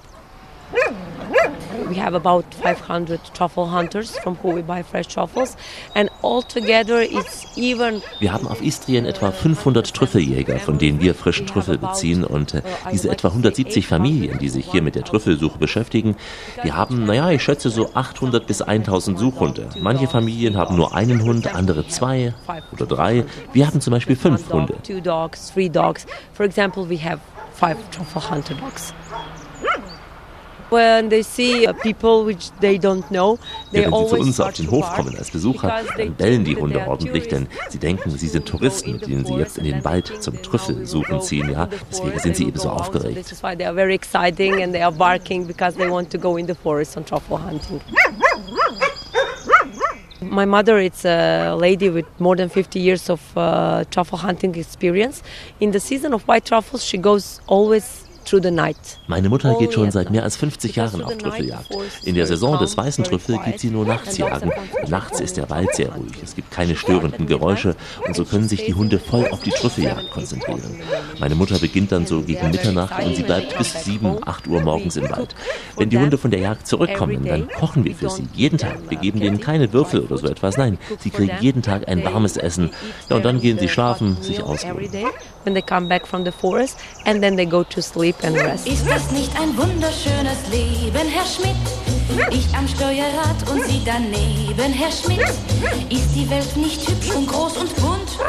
We 1.91 1.97
have 1.97 2.15
about 2.15 2.45
500 2.63 3.19
truffle 3.33 3.69
hunters 3.69 4.17
from 4.19 4.37
who 4.41 4.55
we 4.55 4.61
buy 4.61 4.81
fresh 4.81 5.07
truffles, 5.07 5.57
and 5.93 6.09
altogether 6.23 7.01
it's 7.01 7.45
even 7.57 8.01
Wir 8.19 8.31
haben 8.31 8.47
auf 8.47 8.61
Istrien 8.61 9.05
etwa 9.05 9.31
500 9.31 9.93
Trüffeljäger, 9.93 10.57
von 10.59 10.77
denen 10.77 11.01
wir 11.01 11.13
frischen 11.13 11.47
Trüffel 11.47 11.77
beziehen 11.77 12.23
und 12.23 12.53
äh, 12.53 12.61
diese 12.93 13.09
etwa 13.09 13.27
170 13.27 13.87
Familien, 13.87 14.39
die 14.39 14.47
sich 14.47 14.71
hier 14.71 14.81
mit 14.81 14.95
der 14.95 15.03
Trüffelsuche 15.03 15.57
beschäftigen, 15.57 16.15
die 16.63 16.71
haben, 16.71 17.03
naja, 17.03 17.29
ich 17.31 17.43
schätze 17.43 17.69
so 17.69 17.89
800 17.93 18.47
bis 18.47 18.61
1000 18.61 19.19
Suchhunde. 19.19 19.67
Manche 19.81 20.07
Familien 20.07 20.55
haben 20.55 20.77
nur 20.77 20.95
einen 20.95 21.21
Hund, 21.23 21.53
andere 21.53 21.85
zwei 21.89 22.33
oder 22.71 22.85
drei. 22.85 23.25
Wir 23.51 23.67
haben 23.67 23.81
zum 23.81 23.91
Beispiel 23.91 24.15
fünf 24.15 24.49
one 24.49 24.61
Hunde. 24.61 24.75
two 24.83 25.01
dogs, 25.01 25.51
three 25.51 25.67
dogs. 25.67 26.05
For 26.31 26.45
example, 26.45 26.89
we 26.89 26.97
have 27.03 27.19
five 27.53 27.75
truffle 27.91 28.21
hunter 28.21 28.53
dogs. 28.53 28.93
Wenn 33.71 33.93
sie 33.99 34.09
zu 34.09 34.15
uns 34.17 34.39
auf 34.39 34.53
den 34.53 34.71
Hof 34.71 34.93
kommen 34.95 35.15
als 35.17 35.31
Besucher, 35.31 35.83
dann 35.97 36.15
bellen 36.15 36.43
die 36.45 36.55
Hunde 36.55 36.87
ordentlich, 36.87 37.27
denn 37.27 37.47
sie 37.69 37.77
denken, 37.77 38.09
sie 38.11 38.27
sind 38.27 38.45
Touristen, 38.45 38.93
mit 38.93 39.07
denen 39.07 39.25
sie 39.25 39.33
jetzt 39.33 39.57
in 39.57 39.65
den 39.65 39.83
Wald 39.83 40.11
zum 40.21 40.41
Trüffelsuchen 40.41 41.21
ziehen, 41.21 41.51
ja. 41.51 41.67
Deswegen 41.89 42.19
sind 42.19 42.35
sie 42.35 42.47
eben 42.47 42.59
so 42.59 42.69
aufgeregt. 42.69 43.33
My 50.23 50.45
mother 50.45 50.77
is 50.77 51.03
a 51.03 51.55
lady 51.55 51.89
with 51.89 52.05
more 52.19 52.35
than 52.35 52.47
50 52.47 52.79
years 52.79 53.09
of 53.09 53.35
uh, 53.35 53.83
truffle 53.89 54.19
hunting 54.19 54.53
experience. 54.55 55.23
In 55.59 55.71
the 55.71 55.79
season 55.79 56.13
of 56.13 56.27
white 56.27 56.45
truffles, 56.45 56.85
she 56.85 56.99
goes 56.99 57.41
always. 57.47 58.07
Meine 59.07 59.29
Mutter 59.29 59.55
geht 59.57 59.73
schon 59.73 59.91
seit 59.91 60.11
mehr 60.11 60.23
als 60.23 60.35
50 60.35 60.75
Jahren 60.75 61.03
auf 61.03 61.17
Trüffeljagd. 61.17 61.67
In 62.03 62.15
der 62.15 62.27
Saison 62.27 62.57
des 62.59 62.77
weißen 62.77 63.03
Trüffel 63.03 63.37
geht 63.45 63.59
sie 63.59 63.69
nur 63.69 63.85
nachts 63.85 64.17
jagen. 64.17 64.51
Nachts 64.87 65.19
ist 65.19 65.37
der 65.37 65.49
Wald 65.49 65.73
sehr 65.75 65.93
ruhig, 65.93 66.13
es 66.23 66.35
gibt 66.35 66.51
keine 66.51 66.75
störenden 66.75 67.27
Geräusche 67.27 67.75
und 68.05 68.15
so 68.15 68.25
können 68.25 68.47
sich 68.47 68.65
die 68.65 68.73
Hunde 68.73 68.99
voll 68.99 69.27
auf 69.29 69.41
die 69.41 69.51
Trüffeljagd 69.51 70.11
konzentrieren. 70.11 70.81
Meine 71.19 71.35
Mutter 71.35 71.59
beginnt 71.59 71.91
dann 71.91 72.05
so 72.05 72.21
gegen 72.21 72.51
Mitternacht 72.51 73.03
und 73.03 73.15
sie 73.15 73.23
bleibt 73.23 73.57
bis 73.57 73.83
7, 73.83 74.17
8 74.25 74.47
Uhr 74.47 74.61
morgens 74.61 74.95
im 74.97 75.09
Wald. 75.09 75.35
Wenn 75.77 75.89
die 75.89 75.97
Hunde 75.97 76.17
von 76.17 76.31
der 76.31 76.39
Jagd 76.39 76.67
zurückkommen, 76.67 77.25
dann 77.25 77.47
kochen 77.49 77.83
wir 77.83 77.95
für 77.95 78.09
sie. 78.09 78.27
Jeden 78.33 78.57
Tag. 78.57 78.77
Wir 78.89 78.97
geben 78.97 79.19
denen 79.19 79.39
keine 79.39 79.71
Würfel 79.73 80.01
oder 80.01 80.17
so 80.17 80.27
etwas. 80.27 80.57
Nein, 80.57 80.77
sie 80.99 81.09
kriegen 81.09 81.31
jeden 81.41 81.61
Tag 81.61 81.87
ein 81.87 82.03
warmes 82.03 82.37
Essen. 82.37 82.71
Ja, 83.09 83.17
und 83.17 83.25
dann 83.25 83.39
gehen 83.41 83.59
sie 83.59 83.69
schlafen, 83.69 84.17
sich 84.21 84.41
ausruhen. 84.41 84.89
When 85.43 85.55
they 85.55 85.61
come 85.63 85.87
back 85.87 86.05
from 86.05 86.23
the 86.23 86.31
forest 86.31 86.77
and 87.05 87.21
then 87.21 87.35
they 87.35 87.45
go 87.45 87.63
to 87.63 87.81
sleep 87.81 88.15
and 88.23 88.35
rest. 88.35 88.67
Ist 88.67 88.87
das 88.87 89.11
nicht 89.11 89.31
ein 89.39 89.57
wunderschönes 89.57 90.37
Leben, 90.51 91.07
Herr 91.09 91.25
Schmidt? 91.25 91.55
Ich 92.31 92.53
am 92.55 92.67
Steuerrad 92.67 93.49
und 93.49 93.65
Sie 93.65 93.81
daneben, 93.83 94.73
Herr 94.73 94.91
Schmidt. 94.91 95.21
Ist 95.89 96.13
die 96.13 96.29
Welt 96.29 96.55
nicht 96.57 96.87
hübsch 96.87 97.15
und 97.15 97.27
groß 97.27 97.57
und 97.57 97.75
bunt? 97.77 98.19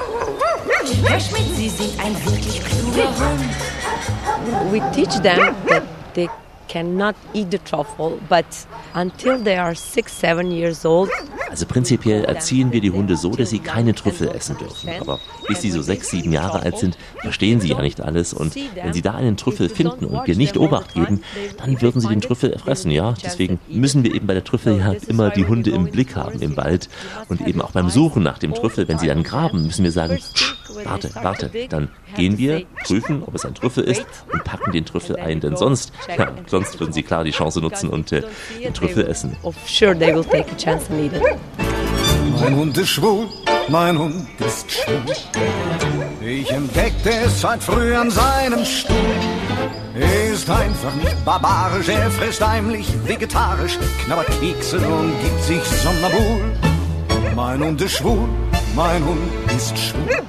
Herr 1.05 1.21
Schmidt, 1.21 1.55
Sie 1.55 1.69
sind 1.69 2.01
ein 2.03 2.15
wirklich 2.25 2.63
kluger 2.65 3.09
Hund. 3.09 4.73
We 4.73 4.81
teach 4.93 5.21
them 5.21 5.55
that 5.69 5.83
they 6.15 6.29
cannot 6.73 7.15
eat 7.35 7.51
the 7.51 7.59
truffle, 7.59 8.19
but 8.29 8.45
until 8.95 9.43
they 9.43 9.57
are 9.57 9.75
six, 9.75 10.19
seven 10.19 10.51
years 10.51 10.85
old, 10.87 11.11
Also 11.51 11.67
prinzipiell 11.67 12.25
erziehen 12.25 12.73
wir 12.73 12.81
die 12.81 12.91
Hunde 12.91 13.15
so, 13.17 13.31
dass 13.31 13.51
sie 13.51 13.59
keine 13.59 13.95
Trüffel 13.95 14.29
essen 14.35 14.57
dürfen. 14.57 14.89
Aber 15.01 15.19
bis 15.49 15.61
sie 15.61 15.71
so 15.71 15.83
sechs, 15.83 16.09
sieben 16.09 16.33
Jahre 16.33 16.61
alt 16.63 16.79
sind, 16.79 16.97
verstehen 17.21 17.61
sie 17.61 17.69
ja 17.69 17.83
nicht 17.83 18.01
alles. 18.01 18.33
Und 18.33 18.55
wenn 18.75 18.95
sie 18.95 19.03
da 19.03 19.13
einen 19.13 19.37
Trüffel 19.37 19.69
finden 19.69 20.07
und 20.07 20.27
wir 20.27 20.35
nicht 20.35 20.57
Obacht 20.57 20.95
geben, 20.95 21.23
dann 21.59 21.83
würden 21.83 22.01
sie 22.01 22.09
den 22.09 22.23
Trüffel 22.23 22.53
erfressen, 22.55 22.91
ja. 22.91 23.13
Deswegen 23.23 23.59
müssen 23.69 24.03
wir 24.03 24.15
eben 24.15 24.27
bei 24.27 24.33
der 24.33 24.45
Trüffeljagd 24.45 25.05
immer 25.09 25.29
die 25.29 25.45
Hunde 25.47 25.71
im 25.73 25.91
Blick 25.91 26.17
haben 26.17 26.41
im 26.41 26.57
Wald. 26.57 26.89
Und 27.29 27.47
eben 27.47 27.61
auch 27.61 27.73
beim 27.73 27.91
Suchen 27.91 28.23
nach 28.23 28.39
dem 28.39 28.55
Trüffel, 28.55 28.89
wenn 28.89 28.99
sie 28.99 29.09
dann 29.09 29.23
graben, 29.23 29.67
müssen 29.67 29.85
wir 29.85 29.93
sagen, 29.93 30.17
"Tsch, 30.17 30.55
warte, 30.85 31.11
warte. 31.23 31.51
Dann 31.69 31.89
gehen 32.17 32.39
wir, 32.39 32.65
prüfen, 32.85 33.23
ob 33.25 33.35
es 33.35 33.45
ein 33.45 33.55
Trüffel 33.55 33.85
ist 33.85 34.07
und 34.33 34.45
packen 34.45 34.73
den 34.73 34.85
Trüffel 34.85 35.17
ein, 35.17 35.41
denn 35.41 35.57
sonst, 35.57 35.93
ja, 36.17 36.33
sonst 36.47 36.79
würden 36.81 36.93
sie 36.93 37.03
klar 37.03 37.25
die 37.25 37.31
Chance 37.31 37.61
nutzen 37.61 37.89
und 37.89 38.13
äh, 38.13 38.23
den 38.63 38.75
Trüffel 38.75 39.07
essen. 39.07 39.37
Mein 42.41 42.57
Hund 42.57 42.77
ist 42.79 42.89
schwul, 42.89 43.27
mein 43.69 43.99
Hund 43.99 44.27
ist 44.41 44.71
schwul. 44.71 45.03
Ich 46.25 46.51
entdeckte 46.51 47.11
es 47.25 47.41
seit 47.41 47.63
früh 47.63 47.95
an 47.95 48.11
seinem 48.11 48.65
Stuhl. 48.65 48.97
Er 49.95 50.33
ist 50.33 50.49
einfach 50.49 50.95
nicht 50.97 51.25
barbarisch, 51.25 51.89
er 51.89 52.11
frisst 52.11 52.47
heimlich 52.47 52.87
vegetarisch, 53.07 53.79
knabbert 54.05 54.29
Kekse 54.41 54.79
und 54.79 55.13
gibt 55.23 55.43
sich 55.43 55.63
Somnambul. 55.63 56.41
Mein 57.37 57.63
Hund 57.63 57.81
ist 57.81 57.93
schwul, 57.93 58.29
mein 58.75 59.05
Hund 59.05 59.31
ist 59.55 59.77
schwul. 59.79 60.23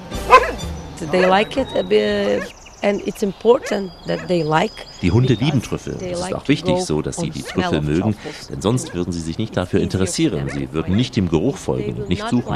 They 1.12 1.25
like 1.25 1.57
it 1.57 1.67
a 1.75 1.83
bit. 1.83 2.43
And 2.81 3.01
it's 3.07 3.24
important 3.24 3.93
that 4.07 4.27
they 4.27 4.43
like 4.43 4.74
die 5.01 5.12
Hunde 5.12 5.36
lieben 5.36 5.62
Trüffel. 5.62 5.95
Es 6.01 6.19
ist 6.19 6.33
auch 6.33 6.48
wichtig 6.50 6.81
so, 6.81 7.01
dass 7.01 7.15
sie 7.15 7.29
die 7.29 7.41
Trüffel 7.41 7.81
mögen, 7.81 8.13
denn 8.50 8.62
sonst 8.62 8.93
würden 8.93 9.13
sie 9.13 9.22
sich 9.22 9.38
nicht 9.38 9.55
dafür 9.55 9.79
interessieren. 9.79 10.50
Sie 10.50 10.74
würden 10.74 10.93
nicht 10.95 11.15
dem 11.15 11.29
Geruch 11.29 11.55
folgen 11.55 11.93
und 11.93 12.10
nicht 12.10 12.27
suchen. 12.27 12.53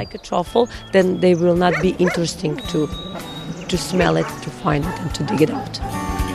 Then 0.92 1.22
they 1.22 1.40
will 1.40 1.56
not 1.56 1.76
be 1.82 1.92
interesting 1.98 2.58
to 2.74 2.90
to 3.70 3.78
smell 3.78 4.18
it, 4.18 4.26
to 4.44 4.50
find 4.50 4.86
it 4.86 5.00
and 5.00 5.14
to 5.14 5.24
dig 5.24 5.42
it 5.42 5.52
out. 5.52 5.82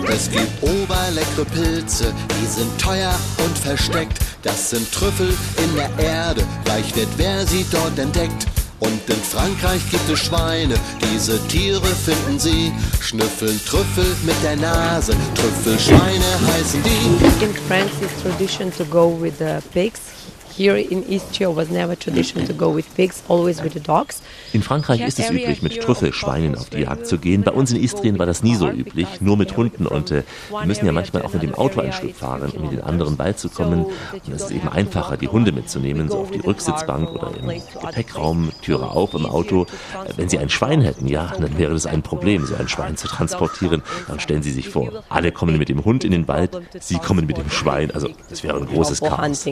Es 0.09 0.31
gibt 0.31 0.51
oberleckere 0.63 1.45
Pilze, 1.45 2.13
die 2.41 2.47
sind 2.47 2.81
teuer 2.81 3.15
und 3.45 3.57
versteckt. 3.57 4.19
Das 4.43 4.71
sind 4.71 4.91
Trüffel 4.93 5.33
in 5.63 5.77
der 5.77 5.91
Erde, 6.05 6.43
reich 6.67 6.95
wird 6.97 7.09
wer 7.17 7.47
sie 7.47 7.65
dort 7.71 7.99
entdeckt. 7.99 8.47
Und 8.83 9.09
in 9.09 9.23
Frankreich 9.23 9.81
gibt 9.91 10.09
es 10.11 10.19
Schweine, 10.19 10.75
diese 11.15 11.39
Tiere 11.47 11.87
finden 11.87 12.39
sie, 12.39 12.73
schnüffeln 13.01 13.61
Trüffel 13.65 14.05
mit 14.25 14.35
der 14.43 14.57
Nase, 14.57 15.15
Trüffelschweine 15.37 16.25
heißen 16.49 16.83
die. 16.83 17.45
In 17.45 17.55
France 17.69 17.93
it's 18.03 18.23
tradition 18.23 18.73
to 18.73 18.85
go 18.87 19.17
with 19.21 19.39
the 19.39 19.59
pigs 19.73 20.22
in 20.59 21.03
Istria 21.09 21.55
was 21.55 21.71
never 21.71 21.99
tradition 21.99 22.45
to 22.47 22.53
go 22.55 22.75
with 22.75 22.85
pigs, 22.95 23.23
always 23.29 23.63
with 23.63 23.73
the 23.73 23.81
dogs. 23.81 24.23
In 24.53 24.63
Frankreich 24.63 25.01
ist 25.01 25.19
es 25.19 25.31
üblich, 25.31 25.63
mit 25.63 25.81
Trüffelschweinen 25.81 26.57
auf 26.57 26.71
die 26.71 26.81
Jagd 26.81 27.07
zu 27.07 27.19
gehen. 27.19 27.43
Bei 27.43 27.53
uns 27.53 27.73
in 27.73 27.83
Istrien 27.83 28.19
war 28.19 28.27
das 28.27 28.43
nie 28.43 28.55
so 28.55 28.69
üblich, 28.69 29.21
nur 29.21 29.37
mit 29.37 29.57
Hunden. 29.57 29.87
Und 29.87 30.11
äh, 30.11 30.23
wir 30.51 30.67
müssen 30.67 30.87
ja 30.87 30.93
manchmal 30.93 31.23
auch 31.23 31.33
mit 31.33 31.43
dem 31.43 31.55
Auto 31.55 31.81
ein 31.81 31.93
Stück 31.93 32.15
fahren, 32.17 32.51
um 32.51 32.63
mit 32.63 32.73
den 32.73 32.83
anderen 32.83 33.17
beizukommen. 33.17 33.85
Und 33.85 34.35
es 34.35 34.43
ist 34.43 34.51
eben 34.51 34.69
einfacher, 34.69 35.17
die 35.17 35.29
Hunde 35.29 35.53
mitzunehmen, 35.53 36.09
so 36.09 36.19
auf 36.19 36.31
die 36.31 36.41
Rücksitzbank 36.41 37.11
oder 37.11 37.33
im 37.41 37.49
Gepäckraum, 37.81 38.53
Türe 38.63 38.91
auf 38.91 39.15
im 39.15 39.27
Auto. 39.27 39.63
Äh, 39.63 40.13
wenn 40.17 40.29
Sie 40.29 40.39
ein 40.39 40.49
Schwein 40.49 40.83
hätten, 40.83 41.09
ja, 41.09 41.33
dann 41.39 41.59
wäre 41.59 41.73
das 41.73 41.87
ein 41.87 42.03
Problem, 42.03 42.47
so 42.47 42.55
ein 42.57 42.69
Schwein 42.69 42.97
zu 42.97 43.09
transportieren. 43.09 43.83
Dann 44.09 44.21
stellen 44.21 44.43
Sie 44.43 44.53
sich 44.53 44.69
vor, 44.69 45.03
alle 45.09 45.33
kommen 45.33 45.59
mit 45.59 45.69
dem 45.69 45.85
Hund 45.85 46.05
in 46.05 46.13
den 46.13 46.29
Wald, 46.29 46.51
Sie 46.81 46.99
kommen 46.99 47.27
mit 47.27 47.37
dem 47.37 47.51
Schwein. 47.51 47.91
Also 47.93 48.09
es 48.31 48.43
wäre 48.43 48.59
ein 48.59 48.67
großes 48.67 49.01
Chaos 49.01 49.45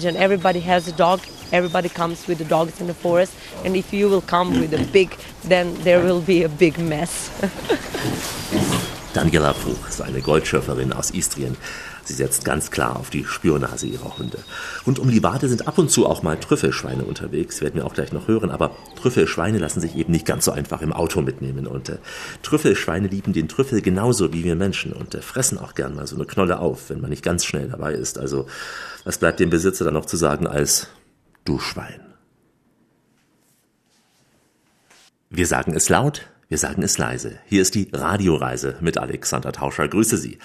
imagine 0.00 0.22
everybody 0.22 0.60
has 0.60 0.88
a 0.88 0.92
dog, 0.92 1.20
everybody 1.52 1.88
comes 1.90 2.26
with 2.26 2.38
the 2.38 2.44
dogs 2.44 2.80
in 2.80 2.86
the 2.86 2.94
forest, 2.94 3.34
and 3.64 3.76
if 3.76 3.92
you 3.92 4.08
will 4.08 4.22
come 4.22 4.58
with 4.58 4.72
a 4.72 4.82
pig, 4.92 5.14
then 5.44 5.74
there 5.82 6.02
will 6.02 6.22
be 6.22 6.42
a 6.42 6.48
big 6.48 6.78
mess. 6.78 7.28
Daniela 9.12 9.54
ist 9.88 10.00
eine 10.00 10.22
Goldschürferin 10.22 10.92
aus 10.94 11.10
Istrien. 11.10 11.56
Sie 12.10 12.16
setzt 12.16 12.44
ganz 12.44 12.72
klar 12.72 12.96
auf 12.96 13.08
die 13.08 13.24
Spürnase 13.24 13.86
ihrer 13.86 14.18
Hunde. 14.18 14.38
Rund 14.84 14.98
um 14.98 15.12
die 15.12 15.22
Wade 15.22 15.48
sind 15.48 15.68
ab 15.68 15.78
und 15.78 15.92
zu 15.92 16.06
auch 16.06 16.24
mal 16.24 16.36
Trüffelschweine 16.36 17.04
unterwegs, 17.04 17.60
werden 17.60 17.76
wir 17.76 17.86
auch 17.86 17.94
gleich 17.94 18.10
noch 18.10 18.26
hören, 18.26 18.50
aber 18.50 18.74
Trüffelschweine 18.96 19.58
lassen 19.58 19.80
sich 19.80 19.94
eben 19.94 20.10
nicht 20.10 20.26
ganz 20.26 20.46
so 20.46 20.50
einfach 20.50 20.82
im 20.82 20.92
Auto 20.92 21.22
mitnehmen. 21.22 21.68
Und 21.68 21.88
äh, 21.88 21.98
Trüffelschweine 22.42 23.06
lieben 23.06 23.32
den 23.32 23.46
Trüffel 23.46 23.80
genauso 23.80 24.32
wie 24.32 24.42
wir 24.42 24.56
Menschen 24.56 24.92
und 24.92 25.14
äh, 25.14 25.22
fressen 25.22 25.56
auch 25.56 25.76
gern 25.76 25.94
mal 25.94 26.08
so 26.08 26.16
eine 26.16 26.24
Knolle 26.24 26.58
auf, 26.58 26.90
wenn 26.90 27.00
man 27.00 27.10
nicht 27.10 27.22
ganz 27.22 27.44
schnell 27.44 27.68
dabei 27.68 27.92
ist. 27.92 28.18
Also 28.18 28.46
was 29.04 29.18
bleibt 29.18 29.38
dem 29.38 29.50
Besitzer 29.50 29.84
dann 29.84 29.94
noch 29.94 30.06
zu 30.06 30.16
sagen 30.16 30.48
als 30.48 30.88
du 31.44 31.60
Schwein? 31.60 32.00
Wir 35.28 35.46
sagen 35.46 35.76
es 35.76 35.88
laut, 35.88 36.26
wir 36.48 36.58
sagen 36.58 36.82
es 36.82 36.98
leise. 36.98 37.38
Hier 37.46 37.62
ist 37.62 37.76
die 37.76 37.88
Radioreise 37.92 38.74
mit 38.80 38.98
Alexander 38.98 39.52
Tauscher. 39.52 39.86
Grüße 39.86 40.16
Sie. 40.16 40.40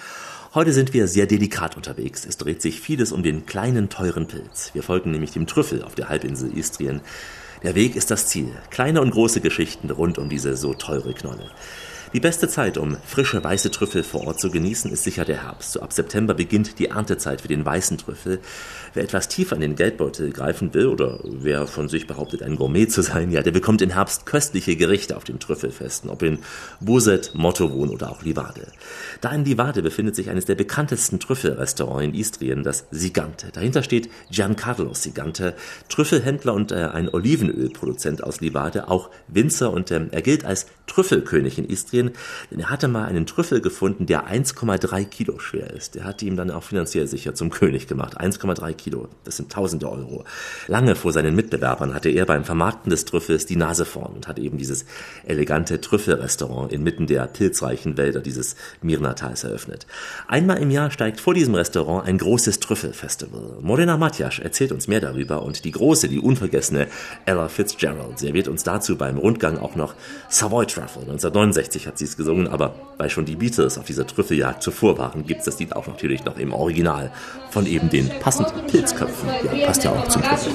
Heute 0.56 0.72
sind 0.72 0.94
wir 0.94 1.06
sehr 1.06 1.26
delikat 1.26 1.76
unterwegs. 1.76 2.24
Es 2.24 2.38
dreht 2.38 2.62
sich 2.62 2.80
vieles 2.80 3.12
um 3.12 3.22
den 3.22 3.44
kleinen, 3.44 3.90
teuren 3.90 4.26
Pilz. 4.26 4.70
Wir 4.72 4.82
folgen 4.82 5.10
nämlich 5.10 5.32
dem 5.32 5.46
Trüffel 5.46 5.82
auf 5.82 5.94
der 5.94 6.08
Halbinsel 6.08 6.56
Istrien. 6.56 7.02
Der 7.62 7.74
Weg 7.74 7.94
ist 7.94 8.10
das 8.10 8.28
Ziel. 8.28 8.48
Kleine 8.70 9.02
und 9.02 9.10
große 9.10 9.42
Geschichten 9.42 9.90
rund 9.90 10.16
um 10.16 10.30
diese 10.30 10.56
so 10.56 10.72
teure 10.72 11.12
Knolle. 11.12 11.50
Die 12.14 12.20
beste 12.20 12.48
Zeit, 12.48 12.78
um 12.78 12.96
frische 13.04 13.44
weiße 13.44 13.70
Trüffel 13.70 14.02
vor 14.02 14.26
Ort 14.26 14.40
zu 14.40 14.50
genießen, 14.50 14.90
ist 14.90 15.04
sicher 15.04 15.26
der 15.26 15.42
Herbst. 15.42 15.72
So 15.72 15.82
ab 15.82 15.92
September 15.92 16.32
beginnt 16.32 16.78
die 16.78 16.86
Erntezeit 16.86 17.42
für 17.42 17.48
den 17.48 17.66
weißen 17.66 17.98
Trüffel. 17.98 18.40
Wer 18.96 19.04
etwas 19.04 19.28
tiefer 19.28 19.56
in 19.56 19.60
den 19.60 19.76
Geldbeutel 19.76 20.30
greifen 20.30 20.72
will 20.72 20.86
oder 20.86 21.20
wer 21.22 21.66
von 21.66 21.90
sich 21.90 22.06
behauptet, 22.06 22.42
ein 22.42 22.56
Gourmet 22.56 22.86
zu 22.86 23.02
sein, 23.02 23.30
ja, 23.30 23.42
der 23.42 23.50
bekommt 23.50 23.82
im 23.82 23.90
Herbst 23.90 24.24
köstliche 24.24 24.74
Gerichte 24.74 25.18
auf 25.18 25.24
den 25.24 25.38
Trüffelfesten, 25.38 26.08
ob 26.08 26.22
in 26.22 26.38
Buset, 26.80 27.32
Mottowohn 27.34 27.90
oder 27.90 28.10
auch 28.10 28.22
Livade. 28.22 28.72
Da 29.20 29.32
in 29.32 29.44
Livade 29.44 29.82
befindet 29.82 30.16
sich 30.16 30.30
eines 30.30 30.46
der 30.46 30.54
bekanntesten 30.54 31.20
Trüffelrestaurants 31.20 32.04
in 32.06 32.14
Istrien, 32.14 32.62
das 32.62 32.86
Sigante. 32.90 33.48
Dahinter 33.52 33.82
steht 33.82 34.08
Giancarlo 34.30 34.94
Sigante, 34.94 35.54
Trüffelhändler 35.90 36.54
und 36.54 36.72
äh, 36.72 36.76
ein 36.76 37.12
Olivenölproduzent 37.12 38.24
aus 38.24 38.40
Livade, 38.40 38.88
auch 38.88 39.10
Winzer 39.28 39.74
und 39.74 39.90
äh, 39.90 40.06
er 40.10 40.22
gilt 40.22 40.46
als 40.46 40.68
Trüffelkönig 40.86 41.58
in 41.58 41.68
Istrien, 41.68 42.12
denn 42.50 42.60
er 42.60 42.70
hatte 42.70 42.88
mal 42.88 43.04
einen 43.04 43.26
Trüffel 43.26 43.60
gefunden, 43.60 44.06
der 44.06 44.28
1,3 44.28 45.04
Kilo 45.04 45.38
schwer 45.38 45.70
ist. 45.70 45.96
Der 45.96 46.04
hat 46.04 46.22
ihm 46.22 46.36
dann 46.36 46.50
auch 46.50 46.62
finanziell 46.62 47.06
sicher 47.06 47.34
zum 47.34 47.50
König 47.50 47.88
gemacht. 47.88 48.18
1,3 48.18 48.72
Kilo, 48.72 48.85
das 49.24 49.36
sind 49.36 49.52
tausende 49.52 49.90
Euro. 49.90 50.24
Lange 50.68 50.94
vor 50.94 51.12
seinen 51.12 51.34
Mitbewerbern 51.34 51.94
hatte 51.94 52.08
er 52.08 52.26
beim 52.26 52.44
Vermarkten 52.44 52.90
des 52.90 53.04
Trüffels 53.04 53.46
die 53.46 53.56
Nase 53.56 53.84
vorn 53.84 54.14
und 54.14 54.28
hat 54.28 54.38
eben 54.38 54.58
dieses 54.58 54.84
elegante 55.26 55.80
Trüffelrestaurant 55.80 56.72
inmitten 56.72 57.06
der 57.06 57.26
pilzreichen 57.26 57.96
Wälder 57.96 58.20
dieses 58.20 58.56
Mirnatals 58.82 59.44
eröffnet. 59.44 59.86
Einmal 60.28 60.58
im 60.58 60.70
Jahr 60.70 60.90
steigt 60.90 61.20
vor 61.20 61.34
diesem 61.34 61.54
Restaurant 61.54 62.06
ein 62.06 62.18
großes 62.18 62.60
Trüffelfestival. 62.60 63.58
Morena 63.60 63.96
Matjasch 63.96 64.40
erzählt 64.40 64.72
uns 64.72 64.88
mehr 64.88 65.00
darüber 65.00 65.42
und 65.42 65.64
die 65.64 65.72
große, 65.72 66.08
die 66.08 66.20
unvergessene 66.20 66.88
Ella 67.24 67.48
Fitzgerald 67.48 68.18
serviert 68.18 68.48
uns 68.48 68.62
dazu 68.62 68.96
beim 68.96 69.18
Rundgang 69.18 69.58
auch 69.58 69.76
noch 69.76 69.94
Savoy 70.28 70.66
Truffle. 70.66 71.02
1969 71.02 71.86
hat 71.86 71.98
sie 71.98 72.04
es 72.04 72.16
gesungen, 72.16 72.48
aber 72.48 72.74
weil 72.98 73.10
schon 73.10 73.24
die 73.24 73.36
Beatles 73.36 73.78
auf 73.78 73.84
dieser 73.84 74.06
Trüffeljagd 74.06 74.62
zuvor 74.62 74.98
waren, 74.98 75.26
gibt 75.26 75.40
es 75.40 75.46
das 75.46 75.58
Lied 75.58 75.74
auch 75.74 75.86
natürlich 75.86 76.24
noch 76.24 76.38
im 76.38 76.52
Original 76.52 77.10
von 77.50 77.66
eben 77.66 77.90
den 77.90 78.10
passend 78.20 78.52
Pilzköpfen. 78.76 79.28
Ja, 79.54 79.66
passt 79.66 79.84
ja 79.84 79.90
auch 79.90 80.06
zum 80.08 80.22
Trüffel. 80.22 80.52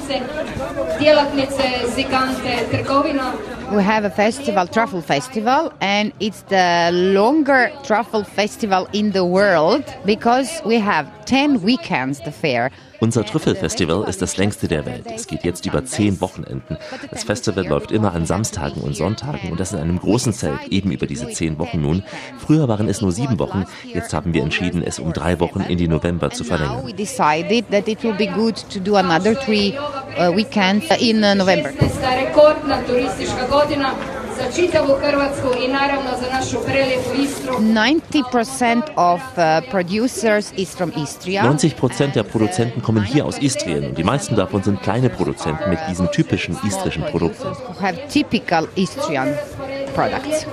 We 3.72 3.82
have 3.82 4.06
a 4.06 4.10
festival, 4.10 4.68
Truffle 4.68 5.02
Festival, 5.02 5.72
and 5.80 6.14
it's 6.20 6.44
the 6.50 6.92
longer 6.92 7.72
truffle 7.84 8.24
festival 8.24 8.88
in 8.94 9.12
the 9.12 9.24
world 9.24 9.84
because 10.06 10.62
we 10.66 10.80
have 10.80 11.08
10 11.26 11.64
weekends 11.64 12.20
the 12.20 12.32
fair. 12.32 12.70
Unser 13.02 13.26
Trüffelfestival 13.26 14.08
ist 14.08 14.22
das 14.22 14.38
längste 14.38 14.68
der 14.68 14.86
Welt. 14.86 15.06
Es 15.14 15.26
geht 15.26 15.44
jetzt 15.44 15.66
über 15.66 15.84
zehn 15.84 16.22
Wochenenden. 16.22 16.78
Das 17.10 17.24
Festival 17.24 17.66
läuft 17.66 17.92
immer 17.92 18.14
an 18.14 18.28
Samstagen 18.28 18.84
und 18.84 18.96
Sonntagen 18.96 19.50
und 19.50 19.60
das 19.60 19.74
in 19.74 19.80
einem 19.80 19.98
großen 19.98 20.34
Zelt, 20.34 20.68
eben 20.70 20.92
über 20.92 21.08
diese 21.08 21.28
zehn 21.30 21.58
Wochen 21.58 21.82
nun. 21.82 22.04
Früher 22.38 22.68
waren 22.68 22.88
es 22.88 23.02
nur 23.02 23.12
sieben 23.12 23.40
Wochen, 23.40 23.66
jetzt 23.92 24.14
haben 24.14 24.36
wir 24.36 24.44
entschieden, 24.44 24.84
es 24.84 25.00
um 25.00 25.14
drei 25.14 25.40
Wochen 25.40 25.62
in 25.62 25.80
die 25.80 25.88
November 25.88 26.30
zu 26.30 26.44
verlängern. 26.44 26.86
We 26.86 26.94
decided 26.94 27.66
to 34.50 34.68
do 34.68 34.96
another 34.96 35.34
three 35.36 35.72
uh, 35.72 35.90
weekends 35.92 36.22
in 36.22 36.28
uh, 36.28 36.42
November. 36.42 37.62
90% 37.62 38.94
of 38.98 39.22
uh, 39.38 39.62
producers 39.70 40.52
is 40.58 40.74
from 40.76 40.92
Istria. 40.92 41.44
90 41.44 41.76
Prozent 41.76 42.16
der 42.16 42.24
Produzenten 42.24 42.82
kommen 42.82 43.04
hier 43.04 43.26
aus 43.26 43.38
Istrien 43.38 43.86
und 43.86 43.98
die 43.98 44.04
meisten 44.04 44.36
davon 44.36 44.64
sind 44.64 44.82
kleine 44.82 45.10
Produzenten 45.10 45.70
mit 45.70 45.80
diesen 45.90 46.10
typischen 46.12 46.58
istrischen 46.66 47.04
Produkten. 47.04 47.48
Who 47.48 47.82
have 47.82 47.98
typical 48.10 48.68
Istrian 48.76 49.36
products. 49.94 50.46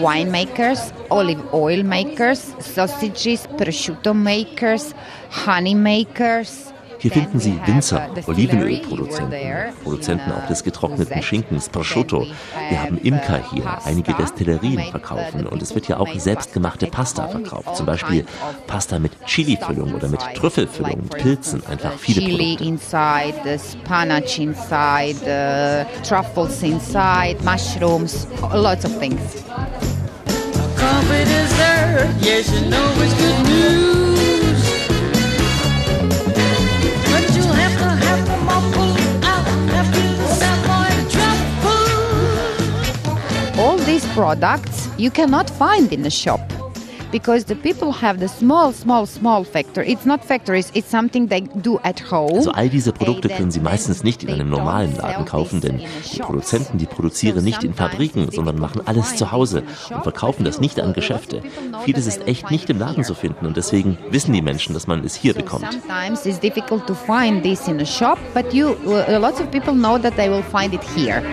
Winemakers, 0.00 0.92
olive 1.10 1.42
oil 1.52 1.82
makers, 1.82 2.54
sausages, 2.60 3.46
prosciutto 3.58 4.14
makers, 4.14 4.94
honey 5.30 5.74
makers, 5.74 6.69
Hier 7.00 7.10
finden 7.10 7.40
Sie 7.40 7.58
Winzer, 7.64 8.10
Olivenölproduzenten, 8.26 9.38
Produzenten 9.82 10.32
auch 10.32 10.46
des 10.46 10.62
getrockneten 10.62 11.22
Schinkens, 11.22 11.70
Prosciutto. 11.70 12.26
Wir 12.68 12.82
haben 12.82 12.98
Imker 12.98 13.40
hier, 13.50 13.78
einige 13.84 14.12
Destillerien 14.12 14.90
verkaufen 14.90 15.46
und 15.46 15.62
es 15.62 15.74
wird 15.74 15.88
ja 15.88 15.98
auch 15.98 16.08
selbstgemachte 16.14 16.88
Pasta 16.88 17.26
verkauft. 17.28 17.74
Zum 17.74 17.86
Beispiel 17.86 18.26
Pasta 18.66 18.98
mit 18.98 19.12
Chili-Füllung 19.24 19.94
oder 19.94 20.08
mit 20.08 20.20
Trüffelfüllung, 20.34 21.02
mit 21.02 21.16
Pilzen, 21.16 21.66
einfach 21.66 21.92
viele 21.98 22.20
Chili 22.20 22.56
Produkte. 22.56 22.64
inside, 22.64 23.34
the 23.44 23.58
spinach 23.58 24.38
inside, 24.38 25.16
the 25.24 25.86
truffles 26.06 26.62
inside, 26.62 27.42
mushrooms, 27.42 28.26
lots 28.52 28.84
of 28.84 28.98
things. 28.98 29.20
Coffee 30.76 31.24
dessert, 31.24 32.08
yes, 32.20 32.50
you 32.52 32.68
know 32.68 32.92
it's 33.02 33.14
good 33.14 33.48
news. 33.48 34.09
These 43.90 44.06
products 44.14 44.88
you 44.98 45.10
cannot 45.10 45.50
find 45.50 45.92
in 45.92 46.02
the 46.02 46.10
shop 46.10 46.40
because 47.10 47.46
the 47.46 47.56
people 47.56 47.90
have 47.90 48.20
the 48.20 48.28
small, 48.28 48.72
small, 48.72 49.04
small 49.04 49.42
factory. 49.42 49.90
It's 49.90 50.06
not 50.06 50.24
factories, 50.24 50.70
it's 50.74 50.86
something 50.86 51.26
they 51.26 51.40
do 51.40 51.80
at 51.82 51.98
home. 51.98 52.36
Also 52.36 52.52
all 52.52 52.68
diese 52.68 52.92
Produkte 52.92 53.28
können 53.28 53.50
Sie 53.50 53.58
meistens 53.58 54.04
nicht 54.04 54.22
in 54.22 54.30
einem 54.30 54.48
normalen 54.48 54.94
Laden 54.96 55.24
kaufen, 55.24 55.60
denn 55.60 55.80
die 56.14 56.20
Produzenten, 56.20 56.78
die 56.78 56.86
produzieren 56.86 57.42
nicht 57.42 57.64
in 57.64 57.74
Fabriken, 57.74 58.30
sondern 58.30 58.60
machen 58.60 58.82
alles 58.84 59.16
zu 59.16 59.32
Hause 59.32 59.64
und 59.92 60.04
verkaufen 60.04 60.44
das 60.44 60.60
nicht 60.60 60.78
an 60.78 60.92
Geschäfte. 60.92 61.42
Vieles 61.84 62.06
ist 62.06 62.28
echt 62.28 62.48
nicht 62.52 62.70
im 62.70 62.78
Laden 62.78 63.02
zu 63.02 63.14
finden 63.14 63.44
und 63.44 63.56
deswegen 63.56 63.98
wissen 64.10 64.32
die 64.32 64.42
Menschen, 64.42 64.72
dass 64.72 64.86
man 64.86 65.02
es 65.04 65.16
hier 65.16 65.34
bekommt. 65.34 65.66
Sometimes 65.68 66.26
it's 66.26 66.38
difficult 66.38 66.86
to 66.86 66.94
find 66.94 67.42
this 67.42 67.66
in 67.66 67.80
a 67.80 67.84
shop, 67.84 68.20
but 68.34 68.54
you, 68.54 68.76
uh, 68.86 69.18
lots 69.18 69.40
of 69.40 69.50
people 69.50 69.74
know 69.74 69.98
that 69.98 70.14
they 70.14 70.30
will 70.30 70.44
find 70.44 70.72
it 70.74 70.84
here. 70.94 71.24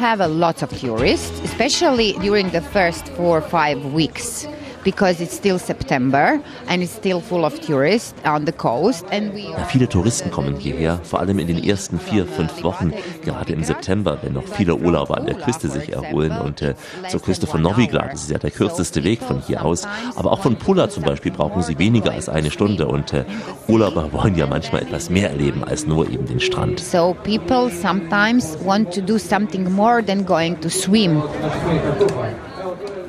Have 0.00 0.18
a 0.18 0.28
lot 0.28 0.62
of 0.62 0.70
tourists, 0.78 1.38
especially 1.40 2.14
during 2.22 2.48
the 2.50 2.62
first 2.62 3.06
four 3.08 3.36
or 3.36 3.42
five 3.42 3.92
weeks. 3.92 4.46
Because 4.84 5.22
it's 5.22 5.36
still 5.36 5.58
September 5.58 6.40
and 6.68 6.82
it's 6.82 6.94
still 6.94 7.20
full 7.20 7.44
of 7.44 7.60
tourists 7.60 8.14
on 8.24 8.46
the 8.46 8.52
coast. 8.52 9.04
And 9.10 9.34
we 9.34 9.42
Ja, 9.42 9.64
viele 9.68 9.88
Touristen 9.88 10.30
kommen 10.30 10.56
hierher, 10.56 11.00
vor 11.02 11.20
allem 11.20 11.38
in 11.38 11.46
den 11.46 11.62
ersten 11.62 11.98
vier, 11.98 12.26
fünf 12.26 12.62
Wochen, 12.62 12.92
gerade 13.24 13.52
im 13.52 13.62
September, 13.62 14.18
wenn 14.22 14.34
noch 14.34 14.46
viele 14.46 14.74
Urlauber 14.76 15.18
an 15.18 15.26
der 15.26 15.36
Küste 15.36 15.68
sich 15.68 15.92
erholen. 15.92 16.32
Und 16.38 16.62
äh, 16.62 16.74
zur 17.08 17.20
Küste 17.20 17.46
von 17.46 17.62
Novigrad 17.62 18.12
das 18.12 18.22
ist 18.22 18.30
ja 18.30 18.38
der 18.38 18.50
kürzeste 18.50 19.04
Weg 19.04 19.20
von 19.20 19.42
hier 19.46 19.64
aus. 19.64 19.86
Aber 20.16 20.32
auch 20.32 20.40
von 20.40 20.56
Pula 20.56 20.88
zum 20.88 21.02
Beispiel 21.02 21.32
brauchen 21.32 21.62
sie 21.62 21.78
weniger 21.78 22.12
als 22.12 22.28
eine 22.28 22.50
Stunde. 22.50 22.86
Und 22.86 23.12
äh, 23.12 23.24
Urlauber 23.68 24.12
wollen 24.12 24.34
ja 24.36 24.46
manchmal 24.46 24.82
etwas 24.82 25.10
mehr 25.10 25.30
erleben 25.30 25.64
als 25.64 25.86
nur 25.86 26.08
eben 26.08 26.26
den 26.26 26.40
Strand. 26.40 26.80
So 26.80 27.16
people 27.24 27.70
sometimes 27.70 28.58
want 28.64 28.94
to 28.94 29.00
do 29.00 29.18
something 29.18 29.70
more 29.70 30.04
than 30.04 30.24
going 30.24 30.60
to 30.60 30.68
swim. 30.68 31.22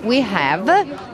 We 0.04 0.22
have 0.22 0.66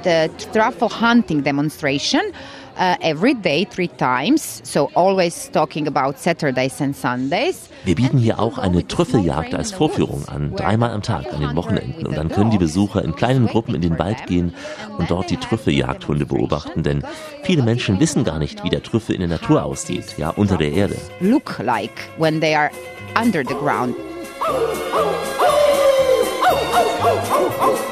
the 0.04 0.30
truffle 0.54 0.90
hunting 0.90 1.44
demonstration 1.44 2.32
uh, 2.78 2.96
every 3.02 3.34
day, 3.34 3.66
three 3.66 3.90
times. 3.90 4.62
So 4.64 4.90
always 4.96 5.50
talking 5.52 5.88
about 5.88 6.20
Saturdays 6.20 6.80
and 6.82 6.96
Sundays. 6.96 7.70
Wir 7.84 7.96
bieten 7.96 8.18
hier 8.18 8.40
auch 8.40 8.58
eine 8.58 8.88
Trüffeljagd 8.88 9.56
als 9.56 9.72
Vorführung 9.72 10.26
an, 10.28 10.56
dreimal 10.56 10.92
am 10.92 11.02
Tag 11.02 11.34
an 11.34 11.42
den 11.42 11.56
Wochenenden. 11.56 12.06
Und 12.06 12.16
dann 12.18 12.30
können 12.30 12.52
die 12.52 12.58
Besucher 12.58 13.04
in 13.04 13.16
kleinen 13.16 13.48
Gruppen 13.48 13.76
in 13.76 13.82
den 13.82 14.00
Wald 14.00 14.26
gehen 14.28 14.54
und 14.98 15.10
dort 15.10 15.30
die 15.30 15.38
Trüffeljagdhunde 15.38 16.26
beobachten. 16.26 16.84
Denn 16.84 17.04
viele 17.44 17.64
Menschen 17.64 18.00
wissen 18.00 18.24
gar 18.24 18.40
nicht, 18.40 18.64
wie 18.64 18.70
der 18.70 18.84
Trüffel 18.84 19.16
in 19.16 19.22
der 19.22 19.30
Natur 19.30 19.64
aussieht, 19.64 20.16
ja, 20.18 20.30
unter 20.30 20.58
der 20.58 20.72
Erde. 20.72 20.96
Look 21.20 21.60
like 21.60 22.10
when 22.18 22.40
they 22.40 22.56
are 22.56 22.72
under 23.16 23.44
the 23.46 23.56
ground. 23.56 23.96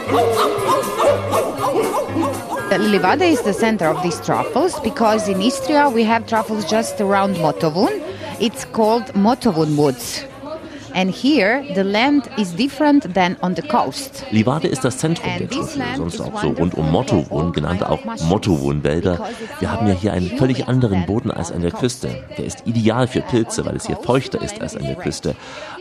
The 0.08 0.65
Livada 2.78 3.26
is 3.26 3.42
the 3.42 3.54
center 3.54 3.88
of 3.88 4.02
these 4.04 4.20
truffles 4.22 4.80
because 4.82 5.28
in 5.28 5.42
Istria 5.42 5.90
we 5.90 6.04
have 6.04 6.28
truffles 6.28 6.66
just 6.66 7.02
around 7.02 7.36
Motovun. 7.38 8.02
It's 8.40 8.66
called 8.66 9.06
Motovun 9.14 9.76
Woods. 9.76 10.24
And 10.94 11.12
here 11.12 11.66
the 11.76 11.84
land 11.84 12.30
is 12.38 12.54
different 12.54 13.14
than 13.14 13.36
on 13.42 13.56
the 13.56 13.62
coast. 13.62 14.24
Livade 14.32 14.68
ist 14.70 14.86
das 14.86 14.98
Zentrum 14.98 15.30
der 15.38 15.50
Trüffel, 15.50 15.84
sonst 15.98 16.22
auch 16.22 16.42
so 16.42 16.50
rund 16.50 16.74
um 16.74 16.90
Mottowun, 16.90 17.52
genannt 17.52 17.84
auch 17.86 18.00
Mottowun-Wälder. 18.30 19.20
Wir 19.60 19.72
haben 19.72 19.88
ja 19.88 19.94
hier 19.94 20.14
einen 20.14 20.38
völlig 20.38 20.70
anderen 20.70 21.06
Boden 21.06 21.32
als 21.32 21.52
an 21.52 21.62
der 21.62 21.72
Küste. 21.72 22.24
Der 22.38 22.46
ist 22.46 22.64
ideal 22.66 23.08
für 23.08 23.20
Pilze, 23.22 23.66
weil 23.66 23.76
es 23.76 23.88
hier 23.88 23.98
feuchter 23.98 24.42
ist 24.42 24.62
als 24.62 24.78
an 24.78 24.84
der 24.84 24.96
Küste. 24.96 25.36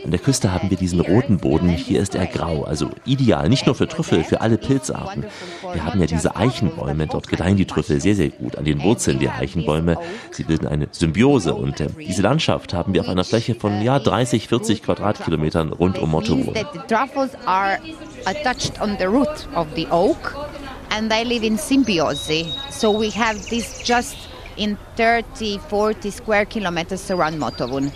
An 0.05 0.11
der 0.11 0.19
Küste 0.19 0.53
haben 0.53 0.69
wir 0.69 0.77
diesen 0.77 0.99
roten 0.99 1.39
Boden, 1.39 1.67
hier 1.67 1.99
ist 1.99 2.13
er 2.13 2.27
grau, 2.27 2.63
also 2.63 2.91
ideal, 3.05 3.49
nicht 3.49 3.65
nur 3.65 3.73
für 3.73 3.87
Trüffel, 3.87 4.23
für 4.23 4.39
alle 4.39 4.59
Pilzarten. 4.59 5.25
Wir 5.73 5.83
haben 5.83 5.99
ja 5.99 6.05
diese 6.05 6.35
Eichenbäume, 6.35 7.07
dort 7.07 7.27
gedeihen 7.27 7.57
die 7.57 7.65
Trüffel 7.65 7.99
sehr, 7.99 8.13
sehr 8.13 8.29
gut. 8.29 8.55
An 8.55 8.65
den 8.65 8.83
Wurzeln 8.83 9.17
der 9.17 9.33
Eichenbäume, 9.33 9.97
sie 10.29 10.43
bilden 10.43 10.67
eine 10.67 10.89
Symbiose 10.91 11.55
und 11.55 11.79
äh, 11.79 11.87
diese 11.97 12.21
Landschaft 12.21 12.71
haben 12.75 12.93
wir 12.93 13.01
auf 13.01 13.09
einer 13.09 13.23
Fläche 13.23 13.55
von 13.55 13.81
ja 13.81 13.97
30, 13.97 14.47
40 14.47 14.83
Quadratkilometern 14.83 15.73
rund 15.73 15.97
um 15.97 16.11
means 16.11 16.29
Mottowun. 16.29 16.53
that 16.53 16.71
the 16.71 16.81
truffles 16.87 17.31
are 17.47 17.79
attached 18.25 18.79
on 18.79 18.95
the 18.99 19.07
root 19.07 19.47
of 19.55 19.65
the 19.75 19.87
oak 19.89 20.35
and 20.91 21.11
they 21.11 21.23
live 21.23 21.43
in 21.43 21.57
symbiosis. 21.57 22.45
So 22.69 22.91
we 22.91 23.09
have 23.09 23.39
this 23.49 23.81
just 23.83 24.15
in 24.55 24.77
30, 24.97 25.57
40 25.67 26.11
square 26.11 26.45
kilometers 26.45 27.09
around 27.09 27.39
Motovun. 27.39 27.91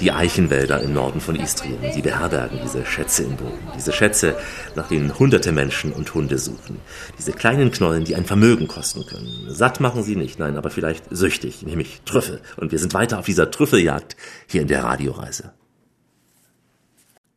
Die 0.00 0.12
Eichenwälder 0.12 0.80
im 0.80 0.94
Norden 0.94 1.20
von 1.20 1.36
Istrien, 1.36 1.78
die 1.94 2.00
beherbergen 2.00 2.58
diese 2.62 2.86
Schätze 2.86 3.24
im 3.24 3.36
Boden. 3.36 3.58
Diese 3.76 3.92
Schätze, 3.92 4.34
nach 4.74 4.88
denen 4.88 5.18
hunderte 5.18 5.52
Menschen 5.52 5.92
und 5.92 6.14
Hunde 6.14 6.38
suchen. 6.38 6.78
Diese 7.18 7.32
kleinen 7.32 7.70
Knollen, 7.70 8.04
die 8.04 8.16
ein 8.16 8.24
Vermögen 8.24 8.66
kosten 8.66 9.04
können. 9.04 9.28
Satt 9.48 9.80
machen 9.80 10.02
sie 10.02 10.16
nicht, 10.16 10.38
nein, 10.38 10.56
aber 10.56 10.70
vielleicht 10.70 11.04
süchtig, 11.10 11.62
nämlich 11.62 12.00
Trüffel. 12.06 12.40
Und 12.56 12.72
wir 12.72 12.78
sind 12.78 12.94
weiter 12.94 13.18
auf 13.18 13.26
dieser 13.26 13.50
Trüffeljagd 13.50 14.16
hier 14.46 14.62
in 14.62 14.68
der 14.68 14.84
Radioreise. 14.84 15.52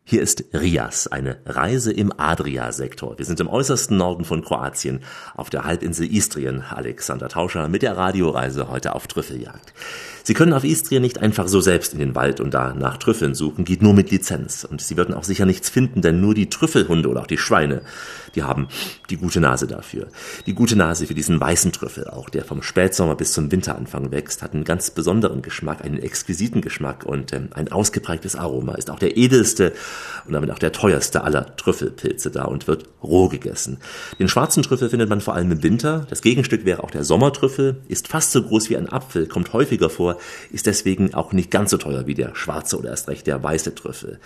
Hier 0.06 0.22
ist 0.22 0.44
Rias, 0.54 1.08
eine 1.08 1.38
Reise 1.46 1.94
im 1.94 2.12
Adria-Sektor. 2.18 3.18
Wir 3.18 3.26
sind 3.26 3.40
im 3.40 3.48
äußersten 3.48 3.96
Norden 3.96 4.26
von 4.26 4.44
Kroatien, 4.44 5.00
auf 5.34 5.50
der 5.50 5.64
Halbinsel 5.64 6.14
Istrien. 6.14 6.62
Alexander 6.62 7.30
Tauscher 7.30 7.70
mit 7.70 7.84
der 7.84 7.96
Radioreise 7.96 8.70
heute 8.70 8.96
auf 8.96 9.08
Trüffeljagd. 9.08 9.74
Sie 10.24 10.34
können 10.34 10.52
auf 10.52 10.66
Istrien 10.66 11.02
nicht 11.02 11.20
einfach 11.20 11.48
so 11.48 11.62
selbst 11.62 11.94
in 11.94 12.00
den 12.00 12.16
Wald 12.16 12.42
und 12.42 12.54
da 12.54 12.74
nach 12.74 12.98
Trüffeln 12.98 13.34
suchen, 13.34 13.64
geht 13.64 13.82
nur 13.82 13.94
mit 13.94 14.12
Lizenz. 14.12 14.66
Und 14.66 14.82
Sie 14.82 14.98
würden 14.98 15.16
auch 15.16 15.24
sicher 15.24 15.46
nichts 15.46 15.70
finden, 15.70 16.02
denn 16.02 16.20
nur 16.20 16.34
die 16.34 16.50
Trüffelhunde 16.50 17.08
oder 17.08 17.22
auch 17.22 17.28
die 17.28 17.38
Schweine, 17.38 17.82
die 18.36 18.44
haben 18.44 18.68
die 19.10 19.18
gute 19.18 19.40
Nase 19.40 19.68
dafür. 19.68 20.08
Die 20.46 20.54
gute 20.54 20.76
Nase 20.76 21.08
für 21.08 21.14
diesen 21.14 21.40
weißen 21.40 21.72
Trüffel, 21.72 22.08
auch 22.08 22.30
der 22.30 22.46
vom 22.46 22.62
Spätsommer 22.62 23.16
bis 23.16 23.34
zum 23.34 23.52
Winteranfang 23.52 24.12
wächst, 24.12 24.42
hat 24.42 24.54
einen 24.54 24.64
ganz 24.64 24.92
besonderen 24.92 25.42
Geschmack, 25.42 25.84
einen 25.84 26.00
exquisiten 26.00 26.62
Geschmack 26.62 27.06
und 27.06 27.34
ähm, 27.34 27.50
ein 27.54 27.72
ausgeprägtes 27.72 28.36
Aroma. 28.36 28.76
Ist 28.76 28.90
auch 28.90 29.00
der 29.00 29.18
edelste 29.18 29.74
und 30.26 30.34
damit 30.34 30.52
auch 30.52 30.60
der 30.60 30.72
teuerste 30.72 31.24
aller 31.24 31.56
Trüffelpilze 31.56 32.32
da 32.32 32.46
und 32.46 32.68
wird 32.68 32.86
roh 33.04 33.30
gegessen. 33.30 33.78
Den 34.20 34.28
schwarzen 34.28 34.64
Trüffel 34.64 34.90
findet 34.90 35.10
man 35.10 35.22
vor 35.22 35.36
allem 35.36 35.52
im 35.52 35.64
Winter. 35.64 36.06
Das 36.10 36.22
Gegenstück 36.22 36.66
wäre 36.66 36.84
auch 36.84 36.92
der 36.92 37.04
Sommertrüffel, 37.04 37.82
ist 37.88 38.08
fast 38.08 38.32
so 38.32 38.44
groß 38.44 38.70
wie 38.70 38.78
ein 38.78 38.90
Apfel, 38.90 39.28
kommt 39.28 39.54
häufiger 39.54 39.90
vor, 39.90 40.18
ist 40.52 40.66
deswegen 40.66 41.14
auch 41.14 41.34
nicht 41.34 41.52
ganz 41.52 41.72
so 41.72 41.78
teuer 41.78 42.08
wie 42.08 42.14
der 42.14 42.36
schwarze 42.36 42.78
oder 42.78 42.90
erst 42.90 43.08
recht 43.08 43.28
der 43.28 43.44
weiße 43.44 43.76
Trüffel. 43.76 44.20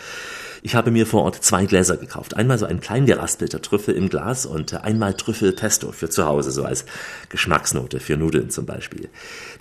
Ich 0.61 0.75
habe 0.75 0.91
mir 0.91 1.05
vor 1.05 1.23
Ort 1.23 1.43
zwei 1.43 1.65
Gläser 1.65 1.97
gekauft. 1.97 2.35
Einmal 2.35 2.57
so 2.57 2.65
ein 2.65 2.79
klein 2.79 3.05
geraspelter 3.05 3.61
Trüffel 3.61 3.95
im 3.95 4.09
Glas 4.09 4.45
und 4.45 4.73
einmal 4.83 5.13
Trüffelpesto 5.13 5.91
für 5.91 6.09
zu 6.09 6.25
Hause, 6.25 6.51
so 6.51 6.63
als 6.63 6.85
Geschmacksnote 7.29 7.99
für 7.99 8.17
Nudeln 8.17 8.49
zum 8.49 8.65
Beispiel. 8.65 9.09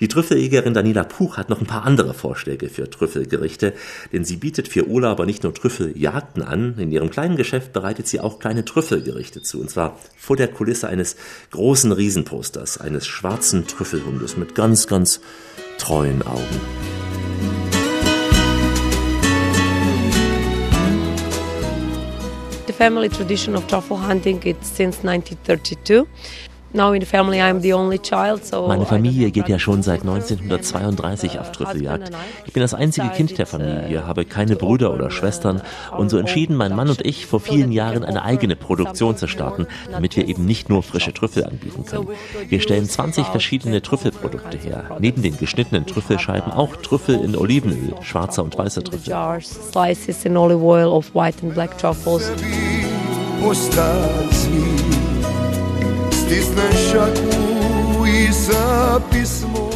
Die 0.01 0.09
Trüffeljägerin 0.09 0.75
Daniela 0.75 1.05
Puch 1.05 1.37
hat 1.37 1.51
noch 1.51 1.61
ein 1.61 1.67
paar 1.67 1.85
andere 1.85 2.15
Vorschläge 2.15 2.69
für 2.69 2.89
Trüffelgerichte, 2.89 3.73
denn 4.13 4.25
sie 4.25 4.37
bietet 4.37 4.69
für 4.69 4.87
Urlauber 4.87 5.27
nicht 5.27 5.43
nur 5.43 5.55
Trüffeljagden 5.55 6.43
an, 6.43 6.75
in 6.79 6.91
ihrem 6.91 7.11
kleinen 7.11 7.37
Geschäft 7.37 7.73
bereitet 7.73 8.09
sie 8.09 8.21
auch 8.21 8.39
kleine 8.39 8.65
Trüffelgerichte 8.65 9.43
zu, 9.43 9.61
und 9.61 9.71
zwar 9.71 9.99
vor 10.17 10.37
der 10.37 10.49
Kulisse 10.49 10.89
eines 10.89 11.17
großen 11.51 11.93
Riesenposters, 11.93 12.79
eines 12.79 13.07
schwarzen 13.07 13.67
Trüffelhundes 13.67 14.37
mit 14.37 14.55
ganz, 14.55 14.87
ganz 14.87 15.21
treuen 15.79 16.23
Augen. 16.23 17.06
Family 22.77 23.09
tradition 23.09 23.55
of 23.55 23.67
truffle 23.69 23.97
hunting 23.97 24.43
it's 24.45 24.69
since 24.69 25.03
1932. 25.03 26.07
Now 26.73 26.93
in 26.93 27.01
the 27.01 27.07
family 27.07 27.41
I'm 27.41 27.61
the 27.61 27.73
only 27.73 27.99
child, 27.99 28.45
so 28.45 28.67
Meine 28.67 28.87
Familie 28.87 29.31
geht 29.31 29.49
ja 29.49 29.59
schon 29.59 29.83
seit 29.83 30.03
1932 30.03 31.39
auf 31.39 31.53
Trüffeljagd. 31.53 32.11
Ich 32.45 32.53
bin 32.53 32.61
das 32.61 32.75
einzige 32.75 33.09
Kind 33.09 33.39
der 33.39 33.47
Familie, 33.47 34.07
habe 34.07 34.25
keine 34.25 34.57
Brüder 34.57 34.93
oder 34.93 35.11
Schwestern 35.11 35.63
und 35.97 36.11
so 36.11 36.19
entschieden 36.19 36.57
mein 36.57 36.75
Mann 36.75 36.89
und 36.89 37.05
ich 37.05 37.27
vor 37.27 37.41
vielen 37.41 37.73
Jahren 37.73 38.05
eine 38.05 38.25
eigene 38.25 38.57
Produktion 38.57 39.17
zu 39.17 39.27
starten, 39.27 39.67
damit 39.91 40.17
wir 40.17 40.29
eben 40.29 40.45
nicht 40.45 40.69
nur 40.69 40.83
frische 40.83 41.15
Trüffel 41.15 41.45
anbieten 41.45 41.85
können. 41.87 42.09
Wir 42.49 42.61
stellen 42.61 42.89
20 42.89 43.27
verschiedene 43.27 43.81
Trüffelprodukte 43.81 44.59
her. 44.59 44.85
Neben 44.99 45.23
den 45.23 45.37
geschnittenen 45.37 45.87
Trüffelscheiben 45.87 46.53
auch 46.53 46.77
Trüffel 46.77 47.21
in 47.23 47.37
Olivenöl, 47.37 47.95
schwarzer 48.03 48.43
und 48.43 48.57
weißer 48.59 48.85
Trüffel. 48.85 49.17
jars, 49.17 49.71
slices 49.73 50.25
in 50.25 50.37
olive 50.37 50.63
oil 50.63 50.89
of 50.89 51.15
white 51.15 51.39
and 51.43 51.55
black 51.55 51.79
truffles. 51.79 52.31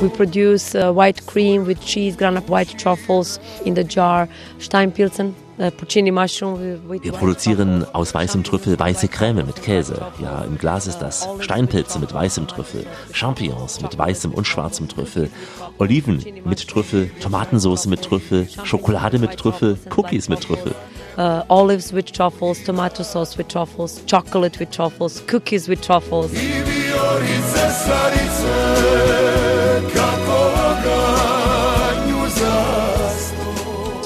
We 0.00 0.08
produce 0.08 0.74
uh, 0.74 0.92
white 0.92 1.26
cream 1.26 1.66
with 1.66 1.80
cheese, 1.80 2.16
ground 2.16 2.48
white 2.48 2.78
truffles 2.78 3.38
in 3.64 3.74
the 3.76 3.84
jar, 3.84 4.28
Steinpilzen, 4.58 5.34
uh, 5.58 5.70
Wir 7.02 7.12
produzieren 7.12 7.84
aus 7.92 8.14
weißem 8.14 8.42
Trüffel 8.44 8.78
weiße 8.78 9.08
Creme 9.08 9.44
mit 9.46 9.62
Käse. 9.62 10.06
Ja, 10.20 10.42
im 10.42 10.56
Glas 10.58 10.86
ist 10.86 10.98
das. 10.98 11.28
Steinpilze 11.40 11.98
mit 11.98 12.14
weißem 12.14 12.46
Trüffel, 12.48 12.86
Champignons 13.12 13.82
mit 13.82 13.98
weißem 13.98 14.32
und 14.32 14.46
schwarzem 14.46 14.88
Trüffel, 14.88 15.30
Oliven 15.78 16.24
mit 16.44 16.66
Trüffel, 16.66 17.10
Tomatensauce 17.20 17.86
mit 17.86 18.02
Trüffel, 18.02 18.48
Schokolade 18.64 19.18
mit 19.18 19.36
Trüffel, 19.36 19.78
Cookies 19.94 20.28
mit 20.28 20.40
Trüffel. 20.40 20.74
Uh, 21.20 21.44
olives 21.50 21.92
with 21.92 22.11
truffles, 22.11 22.62
tomato 22.64 23.02
sauce 23.02 23.37
with 23.37 23.46
truffles, 23.48 24.02
chocolate 24.04 24.59
with 24.59 24.70
truffles, 24.70 25.20
cookies 25.26 25.68
with 25.68 25.83
truffles. 25.83 26.33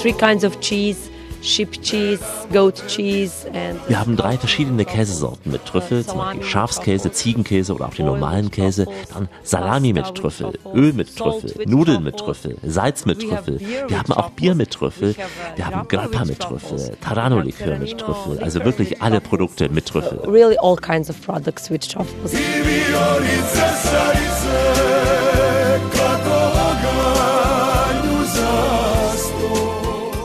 Three 0.01 0.13
kinds 0.13 0.43
of 0.43 0.59
cheese, 0.59 1.09
sheep 1.45 1.81
cheese, 1.81 2.19
goat 2.51 2.81
cheese, 2.87 3.47
and 3.53 3.79
Wir 3.87 3.99
haben 3.99 4.15
drei 4.15 4.37
verschiedene 4.37 4.85
Käsesorten 4.85 5.51
mit 5.51 5.65
Trüffel, 5.65 6.05
zum 6.05 6.17
Beispiel 6.17 6.43
Schafskäse, 6.43 7.11
Ziegenkäse 7.11 7.73
oder 7.73 7.87
auch 7.87 7.93
den 7.93 8.05
normalen 8.05 8.51
Käse, 8.51 8.85
dann 9.13 9.29
Salami 9.43 9.93
mit 9.93 10.13
Trüffel, 10.15 10.53
Öl 10.73 10.93
mit 10.93 11.15
Trüffel, 11.15 11.65
Nudeln 11.65 12.03
mit 12.03 12.17
Trüffel, 12.17 12.57
Salz 12.63 13.05
mit 13.05 13.21
Trüffel. 13.21 13.59
Wir 13.59 13.99
haben 13.99 14.13
auch 14.13 14.29
Bier 14.31 14.55
mit 14.55 14.71
Trüffel, 14.71 15.15
wir 15.55 15.65
haben 15.65 15.87
Grappa 15.87 16.25
mit 16.25 16.39
Trüffel, 16.39 16.95
Tarano-Likör 17.01 17.77
mit 17.77 17.97
Trüffel, 17.97 18.39
also 18.39 18.63
wirklich 18.63 19.01
alle 19.01 19.21
Produkte 19.21 19.69
mit 19.69 19.85
Trüffel. 19.87 20.19
really 20.27 20.57
all 20.57 20.75
kinds 20.75 21.09
of 21.09 21.21
products 21.21 21.69
with 21.69 21.87
truffles. 21.87 22.33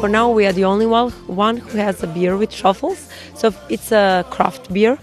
For 0.00 0.08
now, 0.08 0.34
we 0.34 0.46
are 0.46 0.52
the 0.54 0.64
only 0.64 0.86
one, 0.86 1.10
one 1.26 1.58
who 1.58 1.76
has 1.76 2.02
a 2.02 2.06
beer 2.06 2.34
with 2.34 2.48
truffles. 2.48 3.06
So 3.34 3.52
it's 3.68 3.92
a 3.92 4.24
craft 4.30 4.72
beer 4.72 4.96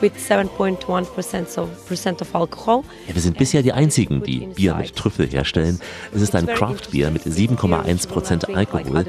with 0.00 0.16
7.1% 0.16 1.58
of, 1.58 1.86
percent 1.88 2.20
of 2.20 2.32
alcohol. 2.36 2.84
Ja, 3.08 3.14
wir 3.14 3.20
sind 3.20 3.36
bisher 3.36 3.62
die 3.62 3.72
einzigen, 3.72 4.22
die 4.22 4.46
Bier 4.46 4.76
mit 4.76 4.94
Trüffel 4.94 5.26
herstellen. 5.26 5.80
Es 6.14 6.22
ist 6.22 6.36
ein 6.36 6.46
Craft-Bier 6.46 7.10
mit 7.10 7.22
7,1% 7.22 8.54
Alkohol. 8.54 9.06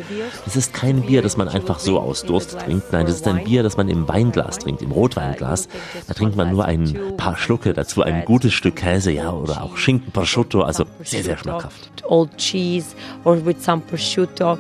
Es 0.47 0.55
ist 0.55 0.73
kein 0.73 1.01
Bier, 1.03 1.21
das 1.21 1.38
man 1.38 1.47
einfach 1.47 1.77
so 1.77 1.99
aus 1.99 2.23
Durst 2.23 2.58
trinkt. 2.58 2.91
Nein, 2.91 3.05
das 3.05 3.17
ist 3.17 3.27
ein 3.27 3.43
Bier, 3.43 3.62
das 3.62 3.77
man 3.77 3.88
im 3.88 4.08
Weinglas 4.08 4.58
trinkt, 4.58 4.81
im 4.81 4.91
Rotweinglas. 4.91 5.67
Da 6.08 6.15
trinkt 6.15 6.36
man 6.36 6.51
nur 6.51 6.65
ein 6.65 7.17
paar 7.17 7.38
Schlucke, 7.38 7.73
dazu 7.73 8.01
ein 8.01 8.25
gutes 8.25 8.53
Stück 8.53 8.77
Käse, 8.77 9.12
ja, 9.12 9.31
oder 9.31 9.63
auch 9.63 9.77
Schinken, 9.77 10.12
Prosciutto, 10.12 10.63
also 10.63 10.86
sehr, 11.03 11.23
sehr 11.23 11.38
schmackhaft. 11.38 12.03
Old 12.08 12.36
cheese 12.38 12.95
or 13.23 13.45
with 13.45 13.63
some 13.63 13.81
prosciutto. 13.81 14.58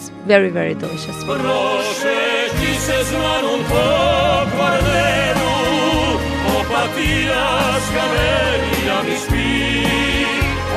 It's 0.00 0.08
very, 0.26 0.48
very 0.48 0.74
delicious. 0.74 1.24
Prošeći 1.24 2.80
se 2.80 3.04
zvanom 3.10 3.60
po 3.68 3.84
kvarneru 4.50 5.50
Opatija 6.60 7.48
s 7.80 7.88
kamerijami 7.94 9.16
spi 9.26 9.84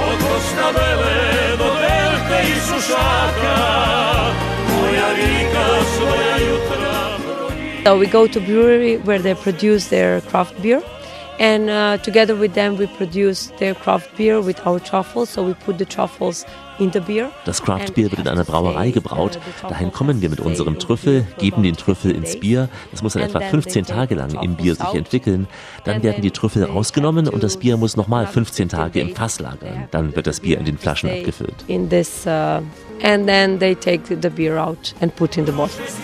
Od 0.07 0.17
Kostavele 0.27 1.57
do 1.57 1.63
Delte 1.63 2.43
i 2.43 2.59
Sušaka 2.59 3.57
Moja 4.69 5.13
rika 5.13 5.67
svoja 5.97 6.37
jutra 6.37 7.17
broji 7.25 7.83
So 7.83 7.97
we 7.97 8.11
go 8.11 8.27
to 8.27 8.39
brewery 8.39 8.97
where 9.05 9.19
they 9.19 9.35
produce 9.35 9.89
their 9.89 10.21
craft 10.21 10.61
beer. 10.61 10.81
And 11.39 11.69
uh, 11.69 11.97
together 12.03 12.35
with 12.35 12.53
them, 12.53 12.77
we 12.77 12.87
produce 12.87 13.51
their 13.59 13.73
craft 13.73 14.17
beer 14.17 14.41
with 14.41 14.67
our 14.67 14.79
truffles. 14.79 15.29
So 15.29 15.43
we 15.43 15.53
put 15.53 15.77
the 15.77 15.85
truffles 15.85 16.45
in 16.79 16.91
the 16.91 16.99
beer. 16.99 17.31
Das 17.45 17.61
Craft-Bier 17.61 18.11
wird 18.11 18.21
in 18.21 18.27
einer 18.27 18.43
Brauerei 18.43 18.91
gebraut. 18.91 19.39
Dahin 19.67 19.91
kommen 19.91 20.21
wir 20.21 20.29
mit 20.29 20.39
unserem 20.39 20.79
Trüffel, 20.79 21.25
geben 21.37 21.63
den 21.63 21.75
Trüffel 21.75 22.11
ins 22.11 22.39
Bier. 22.39 22.69
Das 22.91 23.01
muss 23.01 23.13
dann 23.13 23.23
etwa 23.23 23.39
15 23.39 23.85
Tage 23.85 24.15
lang 24.15 24.41
im 24.41 24.55
Bier 24.55 24.75
sich 24.75 24.93
entwickeln. 24.93 25.47
Dann 25.83 26.03
werden 26.03 26.21
die 26.21 26.31
Trüffel 26.31 26.63
rausgenommen 26.63 27.27
und 27.27 27.43
das 27.43 27.57
Bier 27.57 27.77
muss 27.77 27.97
nochmal 27.97 28.27
15 28.27 28.69
Tage 28.69 28.99
im 28.99 29.15
Fass 29.15 29.39
lagern. 29.39 29.87
Dann 29.91 30.15
wird 30.15 30.27
das 30.27 30.39
Bier 30.39 30.57
in 30.57 30.65
den 30.65 30.77
Flaschen 30.77 31.09
abgefüllt. 31.09 31.65
Uh, 32.25 32.61
and 33.01 33.27
then 33.27 33.59
they 33.59 33.75
take 33.75 34.03
the 34.07 34.29
beer 34.29 34.57
out 34.57 34.93
and 35.01 35.15
put 35.15 35.37
in 35.37 35.45
the 35.45 35.51
bottles. 35.51 35.99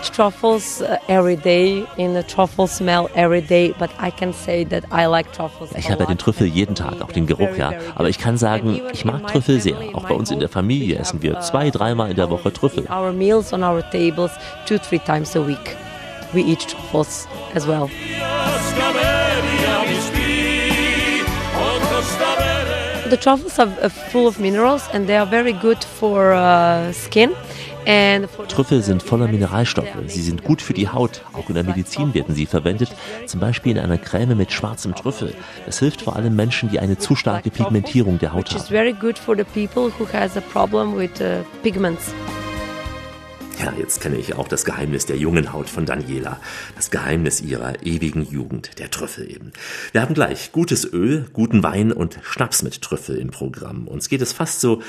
With 0.00 0.12
truffles 0.12 0.80
uh, 0.80 0.96
every 1.08 1.36
day, 1.36 1.86
in 1.98 2.14
the 2.14 2.22
truffle 2.22 2.66
smell 2.66 3.10
every 3.14 3.42
day, 3.42 3.74
but 3.78 3.90
I 3.98 4.10
can 4.10 4.32
say 4.32 4.64
that 4.64 4.84
I 4.90 5.04
like 5.04 5.30
truffles. 5.34 5.72
Ich 5.76 5.90
habe 5.90 6.00
ja 6.04 6.06
den. 6.06 6.16
Trüffel 6.16 6.46
jeden 6.46 6.74
Tag, 6.74 7.02
auch 7.02 7.12
den 7.12 7.26
Geruch, 7.26 7.54
ja. 7.58 7.72
Aber 7.96 8.08
ich 8.08 8.18
kann 8.18 8.38
sagen, 8.38 8.80
ich 8.94 9.04
mag 9.04 9.26
Trüffel 9.26 9.60
sehr. 9.60 9.76
Auch 9.92 10.04
bei 10.04 10.14
uns 10.14 10.30
in 10.30 10.40
der 10.40 10.48
Familie 10.48 10.96
essen 10.96 11.20
wir 11.20 11.40
zwei, 11.40 11.68
dreimal 11.68 12.08
in 12.10 12.16
der 12.16 12.30
Woche 12.30 12.50
Trüffel. 12.50 12.86
Our 12.90 13.12
meals 13.12 13.52
on 13.52 13.62
our 13.62 13.82
tables 13.90 14.30
two, 14.66 14.78
three 14.78 15.00
times 15.00 15.36
a 15.36 15.46
week. 15.46 15.76
We 16.32 16.40
eat 16.40 16.66
truffles 16.66 17.28
as 17.54 17.66
well. 17.66 17.90
The 23.10 23.16
truffles 23.16 23.58
are 23.58 23.68
uh, 23.82 23.88
full 23.90 24.26
of 24.28 24.38
minerals 24.38 24.88
and 24.94 25.06
they 25.06 25.16
are 25.16 25.26
very 25.26 25.52
good 25.52 25.82
for 25.84 26.32
uh, 26.32 26.92
skin. 26.92 27.34
Trüffel 28.48 28.82
sind 28.82 29.02
voller 29.02 29.28
Mineralstoffe. 29.28 29.86
Sie 30.06 30.22
sind 30.22 30.44
gut 30.44 30.62
für 30.62 30.74
die 30.74 30.88
Haut. 30.88 31.22
Auch 31.32 31.48
in 31.48 31.54
der 31.54 31.64
Medizin 31.64 32.14
werden 32.14 32.34
sie 32.34 32.46
verwendet. 32.46 32.90
Zum 33.26 33.40
Beispiel 33.40 33.72
in 33.72 33.78
einer 33.78 33.98
Creme 33.98 34.36
mit 34.36 34.52
schwarzem 34.52 34.94
Trüffel. 34.94 35.34
Das 35.66 35.78
hilft 35.78 36.02
vor 36.02 36.16
allem 36.16 36.34
Menschen, 36.36 36.70
die 36.70 36.80
eine 36.80 36.98
zu 36.98 37.14
starke 37.14 37.50
Pigmentierung 37.50 38.18
der 38.18 38.32
Haut 38.32 38.50
haben. 38.50 38.64
very 38.70 38.92
good 38.92 39.18
for 39.18 39.36
the 39.36 39.44
people 39.44 39.90
who 39.98 40.06
has 40.12 40.36
a 40.36 40.40
problem 40.40 40.96
with 40.96 41.20
uh, 41.20 41.44
pigments. 41.62 42.14
Ja, 43.62 43.74
jetzt 43.78 44.00
kenne 44.00 44.16
ich 44.16 44.36
auch 44.36 44.48
das 44.48 44.64
Geheimnis 44.64 45.04
der 45.04 45.18
jungen 45.18 45.52
Haut 45.52 45.68
von 45.68 45.84
Daniela. 45.84 46.40
Das 46.76 46.90
Geheimnis 46.90 47.42
ihrer 47.42 47.82
ewigen 47.82 48.22
Jugend, 48.24 48.78
der 48.78 48.90
Trüffel 48.90 49.30
eben. 49.30 49.52
Wir 49.92 50.00
haben 50.00 50.14
gleich 50.14 50.50
gutes 50.50 50.90
Öl, 50.90 51.26
guten 51.34 51.62
Wein 51.62 51.92
und 51.92 52.18
Schnaps 52.22 52.62
mit 52.62 52.80
Trüffel 52.80 53.18
im 53.18 53.30
Programm. 53.30 53.86
Uns 53.86 54.08
geht 54.08 54.22
es 54.22 54.32
fast 54.32 54.62
so, 54.62 54.80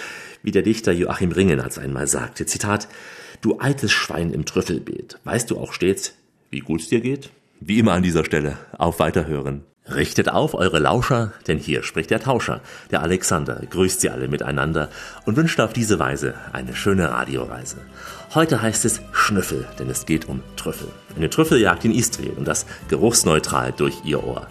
wie 0.43 0.51
der 0.51 0.61
Dichter 0.61 0.91
Joachim 0.91 1.31
Ringelnatz 1.31 1.77
einmal 1.77 2.07
sagte. 2.07 2.45
Zitat, 2.45 2.87
du 3.41 3.57
altes 3.57 3.91
Schwein 3.91 4.31
im 4.31 4.45
Trüffelbeet, 4.45 5.19
weißt 5.23 5.51
du 5.51 5.57
auch 5.57 5.73
stets, 5.73 6.15
wie 6.49 6.59
gut 6.59 6.81
es 6.81 6.89
dir 6.89 7.01
geht? 7.01 7.29
Wie 7.59 7.79
immer 7.79 7.93
an 7.93 8.03
dieser 8.03 8.25
Stelle, 8.25 8.57
auf 8.77 8.99
Weiterhören. 8.99 9.63
Richtet 9.87 10.29
auf 10.29 10.53
eure 10.53 10.79
Lauscher, 10.79 11.33
denn 11.47 11.57
hier 11.57 11.83
spricht 11.83 12.11
der 12.11 12.21
Tauscher. 12.21 12.61
Der 12.91 13.01
Alexander 13.01 13.61
grüßt 13.69 14.01
sie 14.01 14.09
alle 14.09 14.27
miteinander 14.27 14.89
und 15.25 15.37
wünscht 15.37 15.59
auf 15.59 15.73
diese 15.73 15.97
Weise 15.97 16.35
eine 16.53 16.75
schöne 16.75 17.09
Radioreise. 17.09 17.77
Heute 18.33 18.61
heißt 18.61 18.85
es 18.85 19.01
Schnüffel, 19.11 19.67
denn 19.79 19.89
es 19.89 20.05
geht 20.05 20.29
um 20.29 20.41
Trüffel. 20.55 20.87
Eine 21.15 21.29
Trüffeljagd 21.29 21.83
in 21.85 21.93
Istrien 21.93 22.35
und 22.37 22.47
das 22.47 22.65
geruchsneutral 22.89 23.73
durch 23.75 23.95
ihr 24.05 24.23
Ohr. 24.23 24.47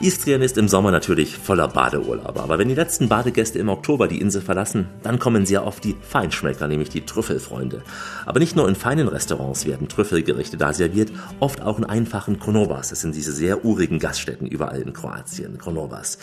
Istrien 0.00 0.42
ist 0.42 0.56
im 0.56 0.68
Sommer 0.68 0.90
natürlich 0.90 1.36
voller 1.36 1.68
Badeurlaub, 1.68 2.38
aber 2.38 2.58
wenn 2.58 2.68
die 2.68 2.74
letzten 2.74 3.08
Badegäste 3.08 3.58
im 3.58 3.68
Oktober 3.68 4.08
die 4.08 4.20
Insel 4.20 4.40
verlassen, 4.40 4.88
dann 5.02 5.18
kommen 5.18 5.44
sehr 5.44 5.66
oft 5.66 5.84
die 5.84 5.96
Feinschmecker, 6.00 6.66
nämlich 6.66 6.88
die 6.88 7.04
Trüffelfreunde. 7.04 7.82
Aber 8.24 8.40
nicht 8.40 8.56
nur 8.56 8.68
in 8.68 8.74
feinen 8.74 9.06
Restaurants 9.06 9.66
werden 9.66 9.88
Trüffelgerichte 9.88 10.56
da 10.56 10.72
serviert, 10.72 11.12
oft 11.40 11.60
auch 11.60 11.78
in 11.78 11.84
einfachen 11.84 12.38
Konovas. 12.38 12.88
Das 12.88 13.02
sind 13.02 13.14
diese 13.14 13.32
sehr 13.32 13.64
urigen 13.64 13.98
Gaststätten 13.98 14.46
überall 14.46 14.80
in 14.80 14.92
Kroatien, 14.92 15.58
Konovas. 15.58 16.18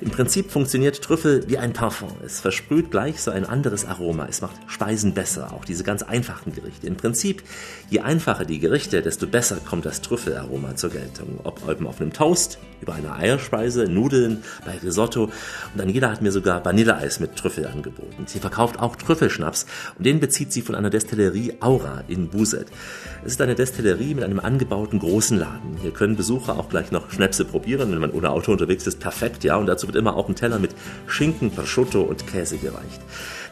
Im 0.00 0.10
Prinzip 0.10 0.50
funktioniert 0.50 1.02
Trüffel 1.02 1.44
wie 1.48 1.58
ein 1.58 1.72
Parfum. 1.72 2.12
Es 2.24 2.40
versprüht 2.40 2.90
gleich 2.90 3.22
so 3.22 3.30
ein 3.30 3.46
anderes 3.46 3.86
Aroma. 3.86 4.26
Es 4.28 4.42
macht 4.42 4.56
Speisen 4.66 5.14
besser, 5.14 5.52
auch 5.52 5.64
diese 5.64 5.82
ganz 5.82 6.02
einfachen 6.02 6.54
Gerichte. 6.54 6.86
Im 6.86 6.96
Prinzip, 6.96 7.42
je 7.88 8.00
einfacher 8.00 8.44
die 8.44 8.58
Gerichte, 8.58 9.02
desto 9.02 9.26
besser 9.26 9.56
kommt 9.64 9.86
das 9.86 10.02
Trüffelaroma 10.02 10.76
zur 10.76 10.90
Geltung. 10.90 11.40
Ob 11.42 11.68
eben 11.68 11.86
auf 11.86 12.00
einem 12.00 12.12
Toast, 12.12 12.58
über 12.80 12.94
Eierspeise, 13.14 13.84
Nudeln, 13.84 14.42
bei 14.64 14.78
Risotto 14.78 15.24
und 15.24 15.32
Daniela 15.76 16.10
hat 16.10 16.22
mir 16.22 16.32
sogar 16.32 16.64
Vanilleeis 16.64 17.20
mit 17.20 17.36
Trüffel 17.36 17.66
angeboten. 17.66 18.24
Sie 18.26 18.40
verkauft 18.40 18.78
auch 18.78 18.96
Trüffelschnaps 18.96 19.66
und 19.98 20.06
den 20.06 20.20
bezieht 20.20 20.52
sie 20.52 20.62
von 20.62 20.74
einer 20.74 20.90
Destillerie 20.90 21.54
Aura 21.60 22.04
in 22.08 22.28
Buset. 22.28 22.66
Es 23.26 23.32
ist 23.32 23.40
eine 23.40 23.54
Destillerie 23.54 24.14
mit 24.14 24.22
einem 24.22 24.38
angebauten 24.38 24.98
großen 24.98 25.38
Laden. 25.38 25.78
Hier 25.80 25.92
können 25.92 26.14
Besucher 26.14 26.58
auch 26.58 26.68
gleich 26.68 26.92
noch 26.92 27.10
Schnäpse 27.10 27.46
probieren, 27.46 27.90
wenn 27.90 27.98
man 27.98 28.10
ohne 28.10 28.28
Auto 28.28 28.52
unterwegs 28.52 28.86
ist. 28.86 29.00
Perfekt, 29.00 29.44
ja. 29.44 29.56
Und 29.56 29.64
dazu 29.64 29.86
wird 29.86 29.96
immer 29.96 30.14
auch 30.14 30.28
ein 30.28 30.34
Teller 30.34 30.58
mit 30.58 30.74
Schinken, 31.06 31.50
Prosciutto 31.50 32.02
und 32.02 32.26
Käse 32.26 32.58
gereicht. 32.58 33.00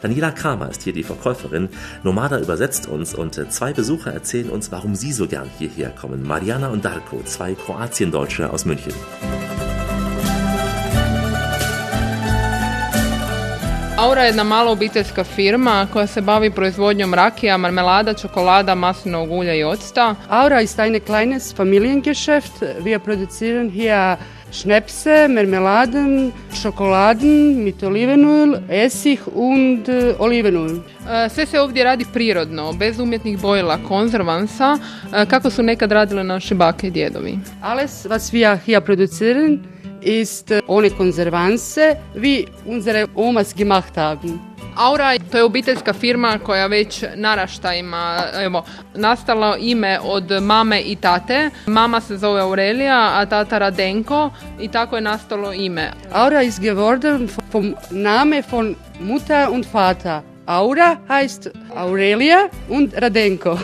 Daniela 0.03 0.29
Kramer 0.29 0.69
ist 0.69 0.83
hier 0.83 0.93
die 0.93 1.01
Verkäuferin. 1.01 1.69
Nomada 2.03 2.39
übersetzt 2.39 2.87
uns 2.87 3.15
und 3.15 3.51
zwei 3.51 3.73
Besucher 3.73 4.13
erzählen 4.13 4.51
uns, 4.51 4.71
warum 4.71 4.93
sie 4.93 5.11
so 5.11 5.27
gern 5.27 5.49
hierher 5.57 5.89
kommen. 5.89 6.21
Mariana 6.21 6.69
und 6.69 6.85
Darko, 6.85 7.23
zwei 7.25 7.55
Kroatiendeutsche 7.55 8.51
aus 8.51 8.65
München. 8.65 8.93
Aura 14.03 14.21
je 14.21 14.27
jedna 14.27 14.43
mala 14.43 14.71
obiteljska 14.71 15.23
firma 15.23 15.87
koja 15.93 16.07
se 16.07 16.21
bavi 16.21 16.49
proizvodnjom 16.51 17.13
rakija, 17.13 17.57
marmelada, 17.57 18.13
čokolada, 18.13 18.75
maslinovog 18.75 19.31
ulja 19.31 19.53
i 19.53 19.63
octa. 19.63 20.15
Aura 20.29 20.61
ist 20.61 20.79
eine 20.79 20.99
kleines 20.99 21.55
Familiengeschäft. 21.55 22.61
Wir 22.83 22.99
produzieren 22.99 23.69
hier 23.69 24.17
Schnäpse, 24.51 25.27
Marmeladen, 25.27 26.31
Schokoladen 26.53 27.63
mit 27.63 27.83
Olivenöl, 27.83 28.61
Essig 28.69 29.19
und 29.35 29.87
äh, 29.87 30.15
Olivenöl. 30.19 30.81
E, 31.09 31.29
Sve 31.29 31.45
se 31.45 31.61
ovdje 31.61 31.83
radi 31.83 32.05
prirodno, 32.13 32.73
bez 32.73 32.99
umjetnih 32.99 33.39
bojila, 33.41 33.77
konzervansa, 33.87 34.77
e, 35.13 35.25
kako 35.25 35.49
su 35.49 35.63
nekad 35.63 35.91
radile 35.91 36.23
naše 36.23 36.55
bake 36.55 36.87
i 36.87 36.91
djedovi. 36.91 37.39
Alles, 37.61 38.05
was 38.05 38.33
wir 38.33 38.57
hier 38.65 38.81
produzieren, 38.81 39.59
ist 40.05 40.51
äh, 40.51 40.61
ohne 40.67 40.89
Konservanze, 40.89 41.97
wie 42.15 42.47
unsere 42.65 43.07
Omas 43.15 43.55
gemacht 43.55 43.97
haben. 43.97 44.39
Aura 44.75 45.19
to 45.31 45.37
je 45.37 45.43
obiteljska 45.43 45.93
firma 45.93 46.39
koja 46.39 46.67
već 46.67 47.03
naraštajima 47.15 48.23
evo, 48.33 48.65
nastalo 48.95 49.55
ime 49.59 49.99
od 50.03 50.31
mame 50.41 50.81
i 50.81 50.95
tate. 50.95 51.49
Mama 51.67 52.01
se 52.01 52.17
zove 52.17 52.41
Aurelija, 52.41 53.11
a 53.13 53.25
tata 53.25 53.57
Radenko 53.57 54.29
i 54.59 54.67
tako 54.67 54.95
je 54.95 55.01
nastalo 55.01 55.53
ime. 55.53 55.91
Aura 56.11 56.41
ist 56.41 56.59
geworden 56.59 57.29
vom 57.51 57.75
Name 57.91 58.43
von 58.51 58.75
Mutter 58.99 59.49
und 59.51 59.65
Vater. 59.73 60.32
Aura 60.45 60.97
heißt 61.07 61.51
Aurelia 61.75 62.49
und 62.69 62.93
Radenko. 62.93 63.57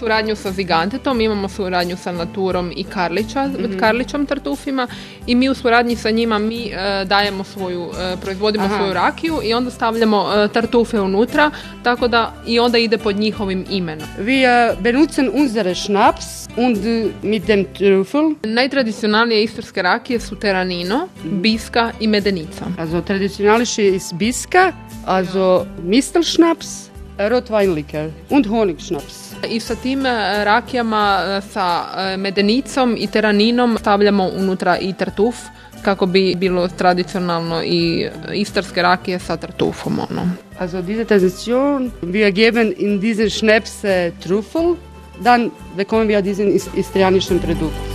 Suradnju 0.00 0.36
sa 0.36 0.50
Zigantetom, 0.50 1.20
imamo 1.20 1.48
suradnju 1.48 1.96
sa 1.96 2.12
Naturom 2.12 2.72
i 2.76 2.84
Karlića, 2.84 3.50
Karlićom 3.80 4.26
tartufima 4.26 4.88
i 5.26 5.34
mi 5.34 5.48
u 5.48 5.54
suradnji 5.54 5.96
sa 5.96 6.10
njima 6.10 6.38
mi 6.38 6.66
e, 6.66 7.04
dajemo 7.04 7.44
svoju, 7.44 7.90
e, 7.98 8.16
proizvodimo 8.22 8.64
Aha. 8.64 8.76
svoju 8.76 8.92
rakiju 8.92 9.40
i 9.44 9.54
onda 9.54 9.70
stavljamo 9.70 10.32
e, 10.34 10.48
tartufe 10.48 11.00
unutra, 11.00 11.50
tako 11.82 12.08
da 12.08 12.34
i 12.46 12.58
onda 12.58 12.78
ide 12.78 12.98
pod 12.98 13.16
njihovim 13.16 13.64
imenom. 13.70 14.08
Wir 14.18 14.76
benutzen 14.80 15.30
unsere 15.34 15.74
Schnaps 15.74 16.44
und 16.56 16.76
äh, 16.76 17.10
mit 17.22 17.46
dem 17.46 17.66
Trüffel. 17.74 18.34
Najtradicionalnije 18.42 19.42
istarske 19.42 19.82
rakije 19.82 20.20
su 20.20 20.36
teranino, 20.36 21.08
biska 21.24 21.92
i 22.00 22.06
medenica. 22.06 22.64
Also 22.78 23.00
traditionalische 23.00 23.88
ist 23.88 24.14
Biska, 24.14 24.72
also 25.06 25.66
Mistelschnaps, 26.24 26.90
Rotweinlikör 27.18 28.10
und 28.30 28.46
Honigschnaps. 28.48 29.34
I 29.50 29.60
sa 29.60 29.74
tim 29.74 30.06
e, 30.06 30.44
rakijama, 30.44 31.36
e, 31.36 31.40
sa 31.52 31.66
e, 31.96 32.16
medenicom 32.16 32.94
i 32.96 33.06
teraninom 33.06 33.76
stavljamo 33.78 34.30
unutra 34.38 34.78
i 34.78 34.92
tartuf 34.92 35.36
kako 35.82 36.06
bi 36.06 36.34
bilo 36.34 36.68
tradicionalno 36.68 37.62
i 37.64 38.08
istarske 38.32 38.82
rakije 38.82 39.18
sa 39.18 39.36
tartufom. 39.36 39.98
Ono. 40.10 40.28
Also 40.58 40.82
diese 40.82 41.04
Tradition, 41.04 41.90
wir 42.02 42.30
geben 42.32 42.72
in 42.78 43.00
diesen 43.00 43.30
Schnaps 43.30 43.82
Trüffel, 44.22 44.76
dann 45.24 45.50
bekommen 45.76 46.08
wir 46.08 46.22
diesen 46.22 46.48
is- 46.48 46.70
istrianischen 46.76 47.38
Produkt. 47.38 47.93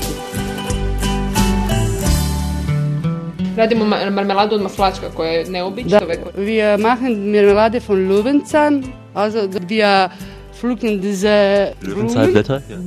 Radimo 3.59 3.85
ma- 3.85 4.09
marmeladu 4.09 4.55
od 4.55 4.61
maslačka 4.61 5.09
koja 5.15 5.31
je 5.31 5.45
neobična. 5.49 5.99
Da, 5.99 6.05
wir 6.41 6.77
machen 6.79 7.31
Marmelade 7.31 7.79
von 7.87 8.07
Löwenzahn, 8.09 8.83
also 9.13 9.39
wir 9.69 10.09
pflücken 10.61 11.01
diese 11.01 11.67
Blumen. 11.81 12.43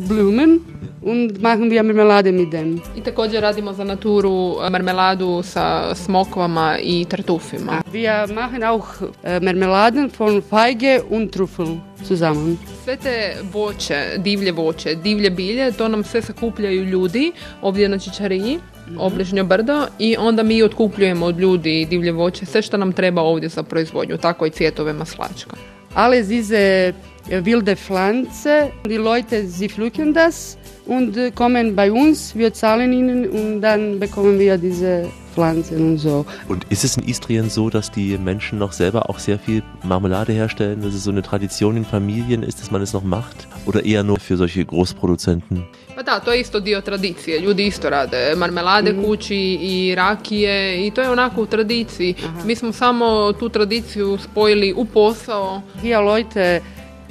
Blumen 0.09 0.61
und 1.03 1.43
machen 1.43 1.71
wir 1.71 1.83
Marmelade 1.83 2.33
mit 2.33 2.51
dem. 2.53 2.81
I 2.97 3.01
također 3.01 3.43
radimo 3.43 3.73
za 3.73 3.85
naturu 3.85 4.57
e, 4.67 4.71
marmeladu 4.71 5.43
sa 5.43 5.95
smokvama 5.95 6.79
i 6.83 7.05
tartufima. 7.05 7.83
Wir 7.93 8.35
machen 8.35 8.63
auch 8.63 8.87
äh, 9.25 9.41
Marmeladen 9.43 10.11
von 10.19 10.43
Feige 10.51 11.01
und 11.11 11.31
Trüffel 11.37 11.77
zusammen. 12.09 12.57
Sve 12.85 12.97
te 12.97 13.37
voće, 13.53 14.05
divlje 14.19 14.53
voće, 14.53 14.95
divlje 14.95 15.31
bilje, 15.31 15.73
to 15.73 15.89
nam 15.89 16.05
sve 16.05 16.23
sakupljaju 16.23 16.85
ljudi 16.85 17.33
ovdje 17.63 17.89
na 17.89 17.99
Čičariji, 17.99 18.59
obližnjo 18.99 19.45
brdo 19.45 19.87
i 19.99 20.17
onda 20.19 20.43
mi 20.43 20.63
otkupljujemo 20.63 21.27
od 21.27 21.39
ljudi 21.39 21.87
divlje 21.91 22.13
voće, 22.13 22.47
sve 22.47 22.63
što 22.63 22.77
nam 22.77 22.93
treba 22.93 23.23
ovdje 23.23 23.49
za 23.49 23.63
proizvodnju, 23.63 24.17
tako 24.19 24.47
i 24.47 24.51
cvjetove 24.51 24.93
maslačka. 24.93 25.57
Alle 25.95 26.23
diese 26.23 26.93
wilde 27.29 27.77
Pflanze, 27.77 28.71
die 28.85 28.99
Leute, 28.99 29.49
sie 29.49 29.69
pflücken 29.69 30.13
das 30.13 30.57
und 30.87 31.35
kommen 31.35 31.75
bei 31.77 31.93
uns, 31.93 32.35
wir 32.35 32.51
zahlen 32.53 32.93
ihnen 32.93 33.29
und 33.31 33.61
dann 33.61 33.99
bekommen 33.99 34.39
wir 34.39 34.57
diese 34.59 35.07
Pflanzen 35.35 35.93
und 35.93 35.99
so. 35.99 36.25
Und 36.49 36.65
ist 36.71 36.85
es 36.85 36.97
in 36.97 37.05
Istrien 37.09 37.51
so, 37.51 37.71
dass 37.71 37.91
die 37.91 38.19
Menschen 38.19 38.59
noch 38.59 38.73
selber 38.73 39.09
auch 39.09 39.19
sehr 39.19 39.39
viel 39.39 39.63
Marmelade 39.83 40.33
herstellen, 40.33 40.83
dass 40.83 40.95
es 40.95 41.05
so 41.05 41.11
eine 41.11 41.23
Tradition 41.23 41.77
in 41.77 41.85
Familien 41.85 42.43
ist, 42.43 42.61
dass 42.61 42.71
man 42.71 42.83
es 42.83 42.93
noch 42.93 43.05
macht? 43.05 43.49
Oder 43.67 43.85
eher 43.85 44.03
nur 44.03 44.19
für 44.19 44.37
solche 44.37 44.65
Großproduzenten? 44.65 45.65
Pa 46.03 46.11
da, 46.13 46.21
to 46.21 46.33
je 46.33 46.41
isto 46.41 46.61
dio 46.61 46.81
tradicije, 46.81 47.41
ljudi 47.41 47.67
isto 47.67 47.91
rade 47.91 48.35
marmelade 48.37 48.95
kući 49.05 49.37
i 49.61 49.95
rakije 49.95 50.87
i 50.87 50.91
to 50.91 51.03
je 51.03 51.11
onako 51.11 51.43
u 51.43 51.47
tradiciji. 51.47 52.15
Mi 52.45 52.57
smo 52.57 52.73
samo 52.73 53.33
tu 53.33 53.49
tradiciju 53.49 54.19
spojili 54.19 54.73
u 54.77 54.85
posao. 54.85 55.63
Hier 55.81 56.01
Leute 56.01 56.61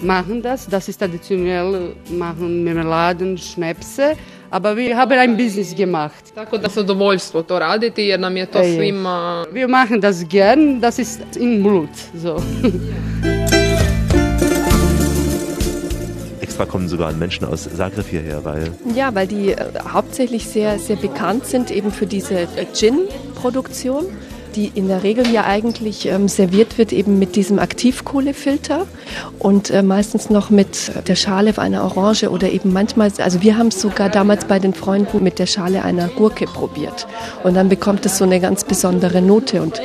machen 0.01 0.41
das, 0.41 0.67
das 0.67 0.89
ist 0.89 0.99
traditionell, 0.99 1.89
machen 2.09 2.63
Marmeladen, 2.63 3.37
Schnäpse, 3.37 4.15
aber 4.49 4.75
wir 4.75 4.95
haben 4.95 5.19
ein 5.19 5.37
Business 5.37 5.75
gemacht. 5.75 6.35
Tako 6.35 6.57
da 6.57 6.67
zadovoljstvo 6.67 7.43
to 7.43 7.59
raditi 7.59 8.03
jer 8.03 8.19
nam 8.19 8.37
je 8.37 8.45
to 8.45 8.59
ej. 8.59 8.75
svima 8.75 9.45
Wir 9.53 9.67
machen 9.67 10.01
das 10.01 10.15
gern, 10.29 10.79
das 10.79 10.99
ist 10.99 11.19
in 11.39 11.63
Blut. 11.63 11.95
So. 12.21 12.37
Extra 16.51 16.65
kommen 16.65 16.89
sogar 16.89 17.13
Menschen 17.13 17.47
aus 17.47 17.69
Zagreb 17.77 18.07
hierher, 18.07 18.43
weil 18.43 18.73
Ja, 18.93 19.15
weil 19.15 19.25
die 19.25 19.53
äh, 19.53 19.67
hauptsächlich 19.87 20.47
sehr, 20.47 20.79
sehr 20.79 20.97
bekannt 20.97 21.45
sind 21.45 21.71
eben 21.71 21.93
für 21.93 22.05
diese 22.05 22.41
äh, 22.41 22.47
Gin-Produktion, 22.73 24.03
die 24.57 24.69
in 24.75 24.89
der 24.89 25.01
Regel 25.01 25.29
ja 25.31 25.45
eigentlich 25.45 26.07
ähm, 26.07 26.27
serviert 26.27 26.77
wird 26.77 26.91
eben 26.91 27.19
mit 27.19 27.37
diesem 27.37 27.57
Aktivkohlefilter 27.57 28.85
und 29.39 29.69
äh, 29.69 29.81
meistens 29.81 30.29
noch 30.29 30.49
mit 30.49 30.91
der 31.07 31.15
Schale 31.15 31.57
einer 31.57 31.85
Orange 31.85 32.29
oder 32.29 32.51
eben 32.51 32.73
manchmal, 32.73 33.09
also 33.19 33.41
wir 33.41 33.57
haben 33.57 33.67
es 33.67 33.79
sogar 33.79 34.09
damals 34.09 34.43
bei 34.43 34.59
den 34.59 34.73
Freunden 34.73 35.23
mit 35.23 35.39
der 35.39 35.45
Schale 35.45 35.85
einer 35.85 36.09
Gurke 36.09 36.47
probiert. 36.47 37.07
Und 37.45 37.53
dann 37.53 37.69
bekommt 37.69 38.05
es 38.05 38.17
so 38.17 38.25
eine 38.25 38.41
ganz 38.41 38.65
besondere 38.65 39.21
Note 39.21 39.61
und 39.61 39.81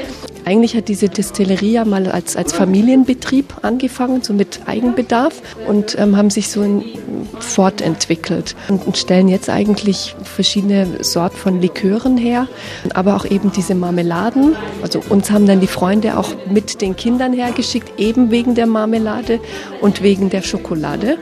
eigentlich 0.47 0.77
hat 0.77 0.87
diese 0.87 1.09
Destillerie 1.09 1.73
ja 1.73 1.85
mal 1.85 2.07
als, 2.07 2.37
als 2.37 2.53
Familienbetrieb 2.53 3.53
angefangen, 3.63 4.23
so 4.23 4.33
mit 4.33 4.61
Eigenbedarf 4.67 5.43
und 5.67 5.99
ähm, 5.99 6.17
haben 6.17 6.31
sich 6.31 6.49
so 6.49 6.63
in, 6.63 6.85
fortentwickelt 7.41 8.55
und, 8.69 8.87
und 8.87 8.97
stellen 8.97 9.27
jetzt 9.27 9.51
eigentlich 9.51 10.15
verschiedene 10.23 11.03
Sorten 11.03 11.37
von 11.37 11.61
Likören 11.61 12.17
her, 12.17 12.47
aber 12.95 13.17
auch 13.17 13.25
eben 13.25 13.51
diese 13.51 13.75
Marmeladen. 13.75 14.55
Also 14.83 15.03
uns 15.09 15.33
haben 15.33 15.47
dann 15.47 15.61
die 15.61 15.67
Freunde 15.67 16.17
auch 16.17 16.31
mit 16.49 16.81
den 16.81 16.95
Kindern 16.95 17.33
hergeschickt, 17.33 17.99
eben 17.99 18.31
wegen 18.31 18.55
der 18.55 18.69
Marmelade 18.69 19.41
und 19.81 20.01
wegen 20.01 20.31
der 20.31 20.43
Schokolade, 20.43 21.19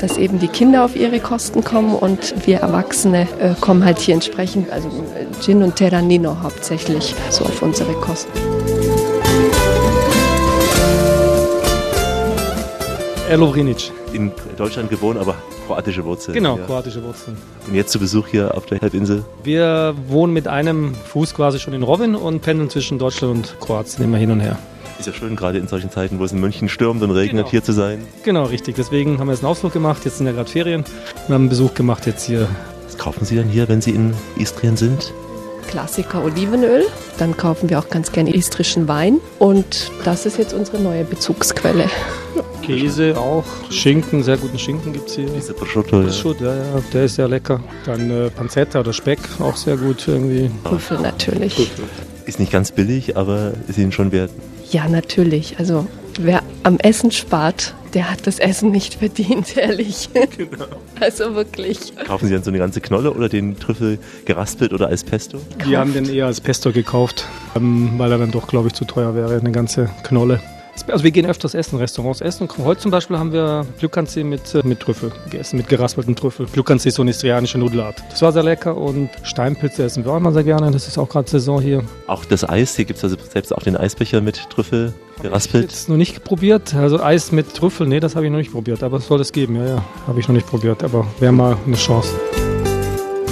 dass 0.00 0.16
eben 0.16 0.38
die 0.38 0.48
Kinder 0.48 0.84
auf 0.84 0.96
ihre 0.96 1.20
Kosten 1.20 1.64
kommen 1.64 1.94
und 1.94 2.46
wir 2.46 2.58
Erwachsene 2.58 3.26
äh, 3.40 3.54
kommen 3.60 3.84
halt 3.84 3.98
hier 3.98 4.14
entsprechend, 4.14 4.70
also 4.70 4.88
äh, 4.88 5.42
Gin 5.42 5.62
und 5.62 5.76
Terranino 5.76 6.36
hauptsächlich, 6.42 7.14
so 7.30 7.44
auf 7.44 7.62
unsere 7.62 7.92
Kosten. 7.94 8.32
Herr 13.28 13.36
Lovrinic. 13.36 13.92
in 14.14 14.32
Deutschland 14.56 14.88
gewohnt, 14.88 15.18
aber 15.18 15.34
kroatische 15.66 16.02
Wurzeln. 16.02 16.34
Genau, 16.34 16.56
ja. 16.56 16.64
kroatische 16.64 17.02
Wurzeln. 17.04 17.36
Und 17.66 17.74
jetzt 17.74 17.92
zu 17.92 17.98
Besuch 17.98 18.26
hier 18.26 18.56
auf 18.56 18.64
der 18.64 18.80
Halbinsel. 18.80 19.22
Wir 19.44 19.94
wohnen 20.06 20.32
mit 20.32 20.48
einem 20.48 20.94
Fuß 20.94 21.34
quasi 21.34 21.58
schon 21.58 21.74
in 21.74 21.82
Robin 21.82 22.14
und 22.14 22.40
pendeln 22.40 22.70
zwischen 22.70 22.98
Deutschland 22.98 23.34
und 23.34 23.60
Kroatien 23.60 24.02
immer 24.04 24.16
hin 24.16 24.30
und 24.30 24.40
her. 24.40 24.58
Ist 24.98 25.06
ja 25.06 25.12
schön, 25.12 25.36
gerade 25.36 25.58
in 25.58 25.68
solchen 25.68 25.90
Zeiten, 25.90 26.18
wo 26.18 26.24
es 26.24 26.32
in 26.32 26.40
München 26.40 26.68
stürmt 26.68 27.02
und 27.02 27.12
regnet, 27.12 27.48
hier 27.48 27.62
zu 27.62 27.72
sein. 27.72 28.04
Genau, 28.24 28.44
richtig. 28.44 28.74
Deswegen 28.74 29.18
haben 29.18 29.28
wir 29.28 29.32
jetzt 29.32 29.44
einen 29.44 29.50
Ausflug 29.50 29.72
gemacht. 29.72 30.04
Jetzt 30.04 30.18
sind 30.18 30.26
ja 30.26 30.32
gerade 30.32 30.50
Ferien. 30.50 30.84
Wir 31.26 31.34
haben 31.34 31.42
einen 31.42 31.48
Besuch 31.48 31.74
gemacht 31.74 32.04
jetzt 32.06 32.26
hier. 32.26 32.48
Was 32.84 32.98
kaufen 32.98 33.24
Sie 33.24 33.36
dann 33.36 33.48
hier, 33.48 33.68
wenn 33.68 33.80
Sie 33.80 33.92
in 33.92 34.12
Istrien 34.36 34.76
sind? 34.76 35.12
Klassiker 35.68 36.24
Olivenöl. 36.24 36.86
Dann 37.18 37.36
kaufen 37.36 37.70
wir 37.70 37.78
auch 37.78 37.88
ganz 37.88 38.10
gerne 38.10 38.34
istrischen 38.34 38.88
Wein. 38.88 39.20
Und 39.38 39.92
das 40.04 40.26
ist 40.26 40.38
jetzt 40.38 40.52
unsere 40.54 40.80
neue 40.80 41.04
Bezugsquelle. 41.04 41.88
Käse 42.62 43.16
auch, 43.16 43.44
Schinken, 43.70 44.22
sehr 44.22 44.36
guten 44.36 44.58
Schinken 44.58 44.92
gibt 44.92 45.08
es 45.08 45.16
hier. 45.16 45.26
Diese 45.26 45.54
Prosciutto. 45.54 46.02
Prosciutto, 46.02 46.44
ja, 46.44 46.54
ja, 46.54 46.82
der 46.92 47.04
ist 47.04 47.14
sehr 47.14 47.28
lecker. 47.28 47.60
Dann 47.86 48.10
äh, 48.10 48.30
Pancetta 48.30 48.80
oder 48.80 48.92
Speck, 48.92 49.20
auch 49.38 49.56
sehr 49.56 49.76
gut 49.76 50.06
irgendwie. 50.06 50.50
Trüffel 50.64 50.98
natürlich. 51.00 51.70
Ist 52.26 52.38
nicht 52.38 52.52
ganz 52.52 52.72
billig, 52.72 53.16
aber 53.16 53.52
ist 53.68 53.78
Ihnen 53.78 53.92
schon 53.92 54.12
wert. 54.12 54.30
Ja, 54.70 54.86
natürlich. 54.88 55.58
Also 55.58 55.86
wer 56.18 56.42
am 56.62 56.78
Essen 56.78 57.10
spart, 57.10 57.74
der 57.94 58.10
hat 58.10 58.26
das 58.26 58.38
Essen 58.38 58.70
nicht 58.70 58.94
verdient, 58.94 59.56
ehrlich. 59.56 60.10
Genau. 60.36 60.66
Also 61.00 61.34
wirklich. 61.34 61.92
Kaufen 62.06 62.26
Sie 62.26 62.34
dann 62.34 62.42
so 62.42 62.50
eine 62.50 62.58
ganze 62.58 62.80
Knolle 62.80 63.12
oder 63.12 63.28
den 63.28 63.58
Trüffel 63.58 63.98
geraspelt 64.24 64.72
oder 64.72 64.88
als 64.88 65.04
Pesto? 65.04 65.40
Wir 65.64 65.78
haben 65.78 65.94
den 65.94 66.12
eher 66.12 66.26
als 66.26 66.40
Pesto 66.40 66.72
gekauft, 66.72 67.26
ähm, 67.56 67.92
weil 67.96 68.12
er 68.12 68.18
dann 68.18 68.30
doch, 68.30 68.46
glaube 68.48 68.68
ich, 68.68 68.74
zu 68.74 68.84
teuer 68.84 69.14
wäre, 69.14 69.38
eine 69.38 69.52
ganze 69.52 69.90
Knolle. 70.02 70.40
Also 70.86 71.04
wir 71.04 71.10
gehen 71.10 71.26
öfters 71.26 71.54
essen, 71.54 71.78
Restaurants 71.78 72.20
essen. 72.20 72.48
Heute 72.58 72.80
zum 72.80 72.90
Beispiel 72.90 73.18
haben 73.18 73.32
wir 73.32 73.66
Glückansee 73.78 74.24
mit, 74.24 74.54
äh, 74.54 74.62
mit 74.64 74.80
Trüffel 74.80 75.12
gegessen, 75.24 75.56
mit 75.56 75.68
geraspelten 75.68 76.14
Trüffel. 76.16 76.46
Glückansee 76.46 76.88
ist 76.88 76.96
so 76.96 77.02
eine 77.02 77.10
istrianische 77.10 77.58
Nudelart. 77.58 78.02
Das 78.10 78.22
war 78.22 78.32
sehr 78.32 78.42
lecker 78.42 78.76
und 78.76 79.10
Steinpilze 79.22 79.84
essen 79.84 80.04
wir 80.04 80.12
auch 80.12 80.16
immer 80.16 80.32
sehr 80.32 80.44
gerne. 80.44 80.70
Das 80.70 80.88
ist 80.88 80.98
auch 80.98 81.08
gerade 81.08 81.28
Saison 81.28 81.60
hier. 81.60 81.82
Auch 82.06 82.24
das 82.24 82.48
Eis, 82.48 82.76
hier 82.76 82.84
gibt 82.84 82.98
es 82.98 83.04
also 83.04 83.16
selbst 83.32 83.54
auch 83.54 83.62
den 83.62 83.76
Eisbecher 83.76 84.20
mit 84.20 84.48
Trüffel 84.50 84.94
geraspelt. 85.22 85.70
Jetzt 85.70 85.88
noch 85.88 85.96
nicht 85.96 86.24
probiert. 86.24 86.74
Also 86.74 87.02
Eis 87.02 87.32
mit 87.32 87.54
Trüffel, 87.54 87.86
nee, 87.86 88.00
das 88.00 88.16
habe 88.16 88.26
ich 88.26 88.32
noch 88.32 88.38
nicht 88.38 88.52
probiert. 88.52 88.82
Aber 88.82 88.98
es 88.98 89.06
soll 89.06 89.20
es 89.20 89.32
geben, 89.32 89.56
ja, 89.56 89.66
ja. 89.66 89.84
Habe 90.06 90.20
ich 90.20 90.28
noch 90.28 90.34
nicht 90.34 90.46
probiert. 90.46 90.82
Aber 90.84 91.06
wäre 91.18 91.32
mal 91.32 91.56
eine 91.66 91.76
Chance. 91.76 92.10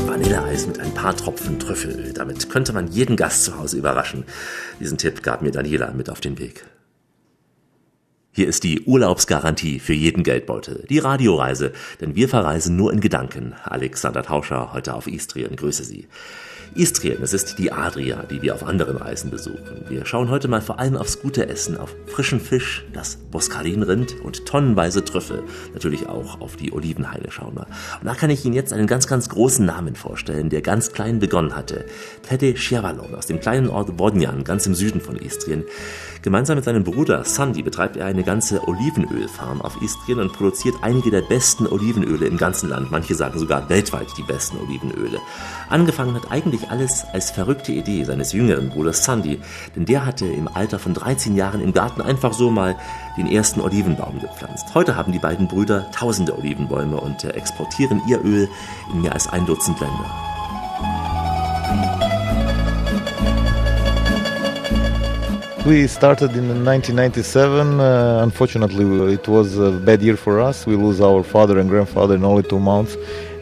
Vanilleeis 0.06 0.66
mit 0.66 0.80
ein 0.80 0.92
paar 0.92 1.16
Tropfen 1.16 1.58
Trüffelöl. 1.58 2.12
Damit 2.12 2.48
könnte 2.50 2.72
man 2.72 2.88
jeden 2.88 3.16
Gast 3.16 3.44
zu 3.44 3.58
Hause 3.58 3.76
überraschen. 3.76 4.24
Diesen 4.80 4.98
Tipp 4.98 5.22
gab 5.22 5.42
mir 5.42 5.50
Daniela 5.50 5.92
mit 5.92 6.10
auf 6.10 6.20
den 6.20 6.38
Weg. 6.38 6.64
Hier 8.36 8.48
ist 8.48 8.64
die 8.64 8.82
Urlaubsgarantie 8.82 9.78
für 9.78 9.94
jeden 9.94 10.22
Geldbeutel. 10.22 10.84
Die 10.90 10.98
Radioreise, 10.98 11.72
denn 12.02 12.16
wir 12.16 12.28
verreisen 12.28 12.76
nur 12.76 12.92
in 12.92 13.00
Gedanken. 13.00 13.54
Alexander 13.64 14.22
Tauscher 14.22 14.74
heute 14.74 14.92
auf 14.92 15.06
Istrien. 15.06 15.56
Grüße 15.56 15.84
Sie. 15.84 16.06
Istrien, 16.74 17.22
es 17.22 17.32
ist 17.32 17.58
die 17.58 17.72
Adria, 17.72 18.24
die 18.24 18.42
wir 18.42 18.54
auf 18.54 18.66
anderen 18.66 18.98
Reisen 18.98 19.30
besuchen. 19.30 19.86
Wir 19.88 20.04
schauen 20.04 20.28
heute 20.28 20.48
mal 20.48 20.60
vor 20.60 20.78
allem 20.78 20.98
aufs 20.98 21.20
gute 21.22 21.48
Essen, 21.48 21.78
auf 21.78 21.96
frischen 22.06 22.38
Fisch, 22.38 22.84
das 22.92 23.16
Boskalinrind 23.16 24.20
und 24.20 24.44
tonnenweise 24.44 25.02
Trüffel. 25.02 25.42
Natürlich 25.72 26.06
auch 26.06 26.38
auf 26.42 26.56
die 26.56 26.74
Olivenhaine 26.74 27.30
schauen 27.30 27.54
wir. 27.54 27.66
Und 28.00 28.04
da 28.04 28.14
kann 28.14 28.28
ich 28.28 28.44
Ihnen 28.44 28.54
jetzt 28.54 28.74
einen 28.74 28.86
ganz, 28.86 29.06
ganz 29.06 29.30
großen 29.30 29.64
Namen 29.64 29.96
vorstellen, 29.96 30.50
der 30.50 30.60
ganz 30.60 30.92
klein 30.92 31.20
begonnen 31.20 31.56
hatte. 31.56 31.86
Tede 32.28 32.54
Schiavalon 32.54 33.14
aus 33.14 33.24
dem 33.24 33.40
kleinen 33.40 33.70
Ort 33.70 33.96
Bodnjan, 33.96 34.44
ganz 34.44 34.66
im 34.66 34.74
Süden 34.74 35.00
von 35.00 35.16
Istrien. 35.16 35.64
Gemeinsam 36.26 36.56
mit 36.56 36.64
seinem 36.64 36.82
Bruder 36.82 37.24
Sandy 37.24 37.62
betreibt 37.62 37.96
er 37.96 38.06
eine 38.06 38.24
ganze 38.24 38.66
Olivenölfarm 38.66 39.62
auf 39.62 39.80
Istrien 39.80 40.18
und 40.18 40.32
produziert 40.32 40.74
einige 40.82 41.12
der 41.12 41.22
besten 41.22 41.68
Olivenöle 41.68 42.26
im 42.26 42.36
ganzen 42.36 42.68
Land. 42.68 42.90
Manche 42.90 43.14
sagen 43.14 43.38
sogar 43.38 43.68
weltweit 43.68 44.08
die 44.18 44.24
besten 44.24 44.58
Olivenöle. 44.58 45.20
Angefangen 45.68 46.16
hat 46.16 46.32
eigentlich 46.32 46.68
alles 46.68 47.04
als 47.12 47.30
verrückte 47.30 47.70
Idee 47.70 48.02
seines 48.02 48.32
jüngeren 48.32 48.70
Bruders 48.70 49.04
Sandy, 49.04 49.38
denn 49.76 49.86
der 49.86 50.04
hatte 50.04 50.26
im 50.26 50.48
Alter 50.48 50.80
von 50.80 50.94
13 50.94 51.36
Jahren 51.36 51.60
im 51.60 51.72
Garten 51.72 52.02
einfach 52.02 52.32
so 52.32 52.50
mal 52.50 52.74
den 53.16 53.28
ersten 53.28 53.60
Olivenbaum 53.60 54.18
gepflanzt. 54.20 54.74
Heute 54.74 54.96
haben 54.96 55.12
die 55.12 55.20
beiden 55.20 55.46
Brüder 55.46 55.88
tausende 55.92 56.36
Olivenbäume 56.36 57.00
und 57.00 57.22
exportieren 57.22 58.02
ihr 58.08 58.20
Öl 58.24 58.48
in 58.92 59.02
mehr 59.02 59.12
als 59.12 59.28
ein 59.28 59.46
Dutzend 59.46 59.78
Länder. 59.78 60.35
We 65.66 65.88
started 65.88 66.30
in 66.36 66.64
1997. 66.64 67.80
Uh, 67.80 68.20
unfortunately, 68.22 69.12
it 69.14 69.26
was 69.26 69.58
a 69.58 69.72
bad 69.72 70.00
year 70.00 70.16
for 70.16 70.38
us. 70.40 70.64
We 70.64 70.76
lose 70.76 71.00
our 71.00 71.24
father 71.24 71.58
and 71.58 71.68
grandfather 71.68 72.14
in 72.14 72.24
only 72.24 72.44
two 72.44 72.60
months. 72.60 72.96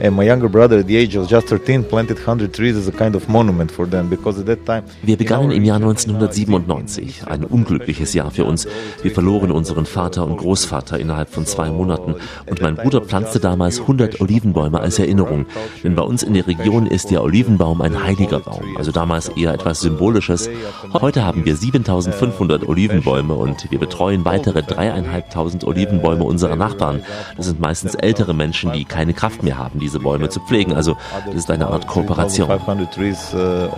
And 0.04 0.16
my 0.16 0.22
younger 0.22 0.50
brother, 0.50 0.80
at 0.80 0.86
the 0.86 0.98
age 0.98 1.16
of 1.16 1.30
just 1.30 1.48
13, 1.48 1.82
planted 1.84 2.18
100 2.18 2.52
trees 2.52 2.76
as 2.76 2.86
a 2.86 2.92
kind 2.92 3.14
of 3.14 3.26
monument 3.26 3.72
for 3.72 3.86
them 3.86 4.10
because 4.10 4.38
at 4.38 4.44
that 4.44 4.66
time. 4.66 4.84
Wir 5.02 5.16
begannen 5.16 5.50
im 5.50 5.64
Jahr 5.64 5.76
1997, 5.76 7.26
ein 7.26 7.42
unglückliches 7.42 8.12
Jahr 8.12 8.30
für 8.30 8.44
uns. 8.44 8.68
Wir 9.00 9.12
verloren 9.12 9.50
unseren 9.50 9.86
Vater 9.86 10.26
und 10.26 10.36
Großvater 10.36 11.00
innerhalb 11.00 11.30
von 11.30 11.46
zwei 11.46 11.70
Monaten 11.70 12.16
und 12.44 12.60
mein 12.60 12.74
Bruder 12.74 13.00
pflanzte 13.00 13.40
damals 13.40 13.80
100 13.80 14.20
Olivenbäume 14.20 14.78
als 14.78 14.98
Erinnerung. 14.98 15.46
Denn 15.82 15.94
bei 15.94 16.02
uns 16.02 16.22
in 16.22 16.34
der 16.34 16.46
Region 16.46 16.84
ist 16.86 17.10
der 17.10 17.22
Olivenbaum 17.22 17.80
ein 17.80 18.04
heiliger 18.04 18.40
Baum, 18.40 18.76
also 18.76 18.92
damals 18.92 19.30
eher 19.30 19.54
etwas 19.54 19.80
Symbolisches. 19.80 20.50
Heute 20.92 21.24
haben 21.24 21.46
wir 21.46 21.56
7500 21.56 22.68
Olivenbäume 22.68 23.32
und 23.32 23.70
wir 23.70 23.78
betreuen 23.78 24.26
weitere 24.26 24.62
dreieinhalbtausend 24.62 25.64
Olivenbäume 25.64 26.24
unserer 26.24 26.56
Nachbarn. 26.56 27.00
Das 27.38 27.46
sind 27.46 27.58
meistens 27.58 27.94
ältere 27.94 28.34
Menschen, 28.34 28.70
die 28.72 28.84
keine 28.84 29.14
Kraft 29.14 29.42
mehr 29.42 29.56
haben, 29.56 29.80
diese 29.80 29.93
Bäume 30.00 30.28
zu 30.28 30.40
pflegen. 30.40 30.74
Also 30.74 30.96
das 31.26 31.34
ist 31.34 31.50
eine 31.50 31.68
Art 31.68 31.86
Kooperation. 31.86 32.48
500 32.48 32.92
trees 32.92 33.34
uh, 33.34 33.68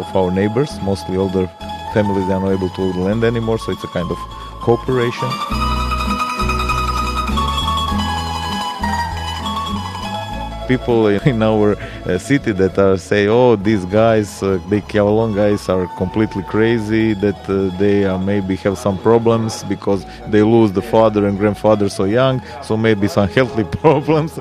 families, 1.93 2.29
are 2.31 2.41
not 2.41 2.53
able 2.53 2.69
to 2.71 2.93
lend 3.05 3.25
anymore, 3.25 3.59
so 3.59 3.73
it's 3.73 3.85
a 3.85 3.89
kind 3.89 4.11
of 4.11 4.19
cooperation. 4.61 5.29
People 10.69 11.09
in 11.25 11.43
our 11.43 11.77
city 12.19 12.53
that 12.53 12.79
are 12.79 12.97
say, 12.97 13.27
oh, 13.27 13.57
these 13.57 13.85
guys, 13.87 14.43
uh, 14.43 14.59
the 14.71 14.81
Kiavalon 14.81 15.35
guys 15.35 15.69
are 15.69 15.89
completely 15.99 16.45
crazy, 16.45 17.15
that 17.15 17.39
uh, 17.49 17.77
they 17.79 18.05
uh, 18.05 18.17
maybe 18.19 18.55
have 18.57 18.79
some 18.79 18.97
problems 18.99 19.65
because 19.65 20.05
they 20.31 20.43
lose 20.43 20.73
the 20.73 20.83
father 20.83 21.27
and 21.27 21.37
grandfather 21.37 21.89
so 21.89 22.05
young, 22.05 22.41
so 22.63 22.77
maybe 22.77 23.09
some 23.09 23.29
healthy 23.29 23.65
problems. 23.83 24.33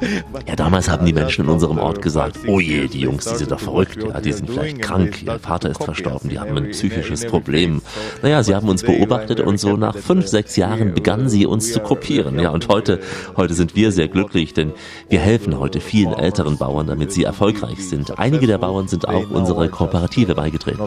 Ja, 0.48 0.56
damals 0.56 0.90
haben 0.90 1.06
die 1.06 1.14
Menschen 1.14 1.46
in 1.46 1.52
unserem 1.52 1.80
Ort 1.80 2.02
gesagt, 2.02 2.38
oh 2.48 2.60
je, 2.60 2.88
die 2.88 3.02
Jungs, 3.02 3.26
die 3.26 3.36
sind 3.36 3.52
doch 3.52 3.60
verrückt, 3.60 3.98
ja, 3.98 4.22
die 4.22 4.32
sind 4.32 4.50
vielleicht 4.50 4.82
krank, 4.82 5.24
ihr 5.24 5.40
Vater 5.40 5.72
ist 5.72 5.84
verstorben, 5.84 6.30
die 6.30 6.40
haben 6.40 6.56
ein 6.56 6.70
psychisches 6.70 7.26
Problem. 7.26 7.82
Naja, 8.22 8.44
sie 8.44 8.54
haben 8.54 8.70
uns 8.70 8.84
beobachtet 8.84 9.40
und 9.40 9.60
so 9.60 9.76
nach 9.76 9.96
fünf, 9.96 10.28
sechs 10.28 10.56
Jahren 10.56 10.94
begannen 10.94 11.30
sie 11.30 11.48
uns 11.48 11.74
zu 11.74 11.80
kopieren. 11.80 12.40
Ja, 12.40 12.52
und 12.52 12.68
heute, 12.68 13.00
heute 13.36 13.56
sind 13.56 13.76
wir 13.76 13.92
sehr 13.92 14.08
glücklich, 14.08 14.54
denn 14.54 14.72
wir 15.10 15.20
helfen 15.20 15.58
heute 15.60 15.80
vielen 15.80 16.14
älteren 16.14 16.58
Bauern, 16.58 16.86
damit 16.86 17.12
sie 17.12 17.24
erfolgreich 17.24 17.55
sind. 17.90 18.18
Einige 18.20 18.48
der 18.48 18.58
Bauern 18.58 18.88
sind 18.88 19.08
auch 19.08 19.30
unsere 19.30 19.70
Kooperative 19.70 20.36
beigetreten. 20.36 20.80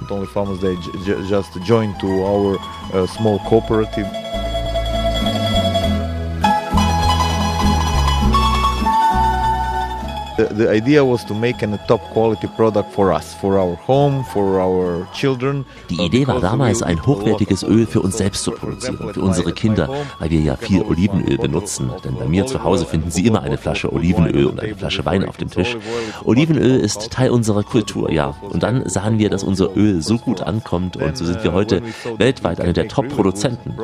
The, 10.39 10.55
the 10.55 10.71
idea 10.71 11.05
was 11.05 11.25
to 11.27 11.35
make 11.35 11.65
a 11.65 11.79
top 11.89 12.01
quality 12.13 12.47
product 12.55 12.93
for 12.93 13.13
us, 13.13 13.35
for 13.35 13.59
our 13.59 13.75
home, 13.75 14.23
for 14.33 14.61
our 14.61 15.05
children. 15.13 15.65
Die 15.91 16.01
Idee 16.01 16.29
war 16.29 16.41
damals, 16.41 16.81
ein 16.81 17.05
hochwertiges 17.05 17.65
Öl 17.65 17.87
für 17.87 18.01
uns 18.01 18.19
selbst 18.19 18.45
zu 18.45 18.53
produzieren, 18.53 19.13
für 19.13 19.21
unsere 19.21 19.53
Kinder, 19.53 19.91
weil 20.21 20.31
wir 20.31 20.39
ja 20.39 20.55
viel 20.55 20.83
Olivenöl 20.83 21.39
benutzen. 21.39 21.91
Denn 22.05 22.15
bei 22.15 22.27
mir 22.27 22.47
zu 22.47 22.63
Hause 22.63 22.87
finden 22.87 23.11
Sie 23.11 23.27
immer 23.27 23.43
eine 23.43 23.59
Flasche 23.59 23.93
Olivenöl 23.93 24.47
und 24.47 24.61
eine 24.61 24.77
Flasche 24.77 25.05
Wein 25.05 25.29
auf 25.29 25.39
dem 25.39 25.51
Tisch. 25.51 25.77
Olivenöl 26.25 26.79
ist 26.79 27.11
Teil 27.11 27.31
unserer 27.31 27.65
Kultur, 27.65 28.09
ja. 28.13 28.37
Und 28.49 28.63
dann 28.63 28.89
sahen 28.89 29.19
wir, 29.19 29.31
dass 29.31 29.43
unser 29.43 29.77
Öl 29.77 30.03
so 30.03 30.19
gut 30.19 30.43
ankommt 30.43 30.97
und 30.97 31.17
so 31.17 31.25
sind 31.25 31.43
wir 31.43 31.53
heute 31.53 31.83
weltweit 32.17 32.61
einer 32.61 32.75
der 32.75 32.87
Top-Produzenten. 32.87 33.75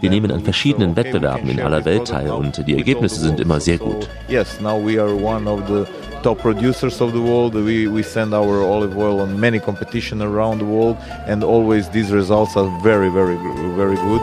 Wir 0.00 0.08
nehmen 0.08 0.30
an 0.30 0.40
verschiedenen 0.40 0.96
Wettbewerben 0.96 1.50
in 1.50 1.60
aller 1.60 1.84
Welt 1.84 2.08
teil 2.08 2.30
und 2.30 2.66
die 2.66 2.78
Ergebnisse 2.78 3.20
sind 3.20 3.40
immer 3.40 3.60
sehr 3.60 3.76
gut. 3.76 4.08
Yes, 4.26 4.58
now 4.58 4.82
we 4.82 4.98
are 4.98 5.12
one 5.12 5.46
of 5.46 5.60
the 5.68 5.97
top 6.22 6.38
producers 6.38 7.00
of 7.00 7.12
the 7.12 7.20
world. 7.20 7.54
We, 7.54 7.88
we 7.88 8.02
send 8.02 8.34
our 8.34 8.62
olive 8.62 8.96
oil 8.96 9.20
on 9.20 9.38
many 9.38 9.58
competition 9.60 10.22
around 10.22 10.58
the 10.58 10.64
world, 10.64 10.96
and 11.26 11.44
always 11.44 11.88
these 11.90 12.10
results 12.12 12.56
are 12.56 12.68
very, 12.82 13.10
very, 13.10 13.36
very 13.76 13.96
good. 13.96 14.22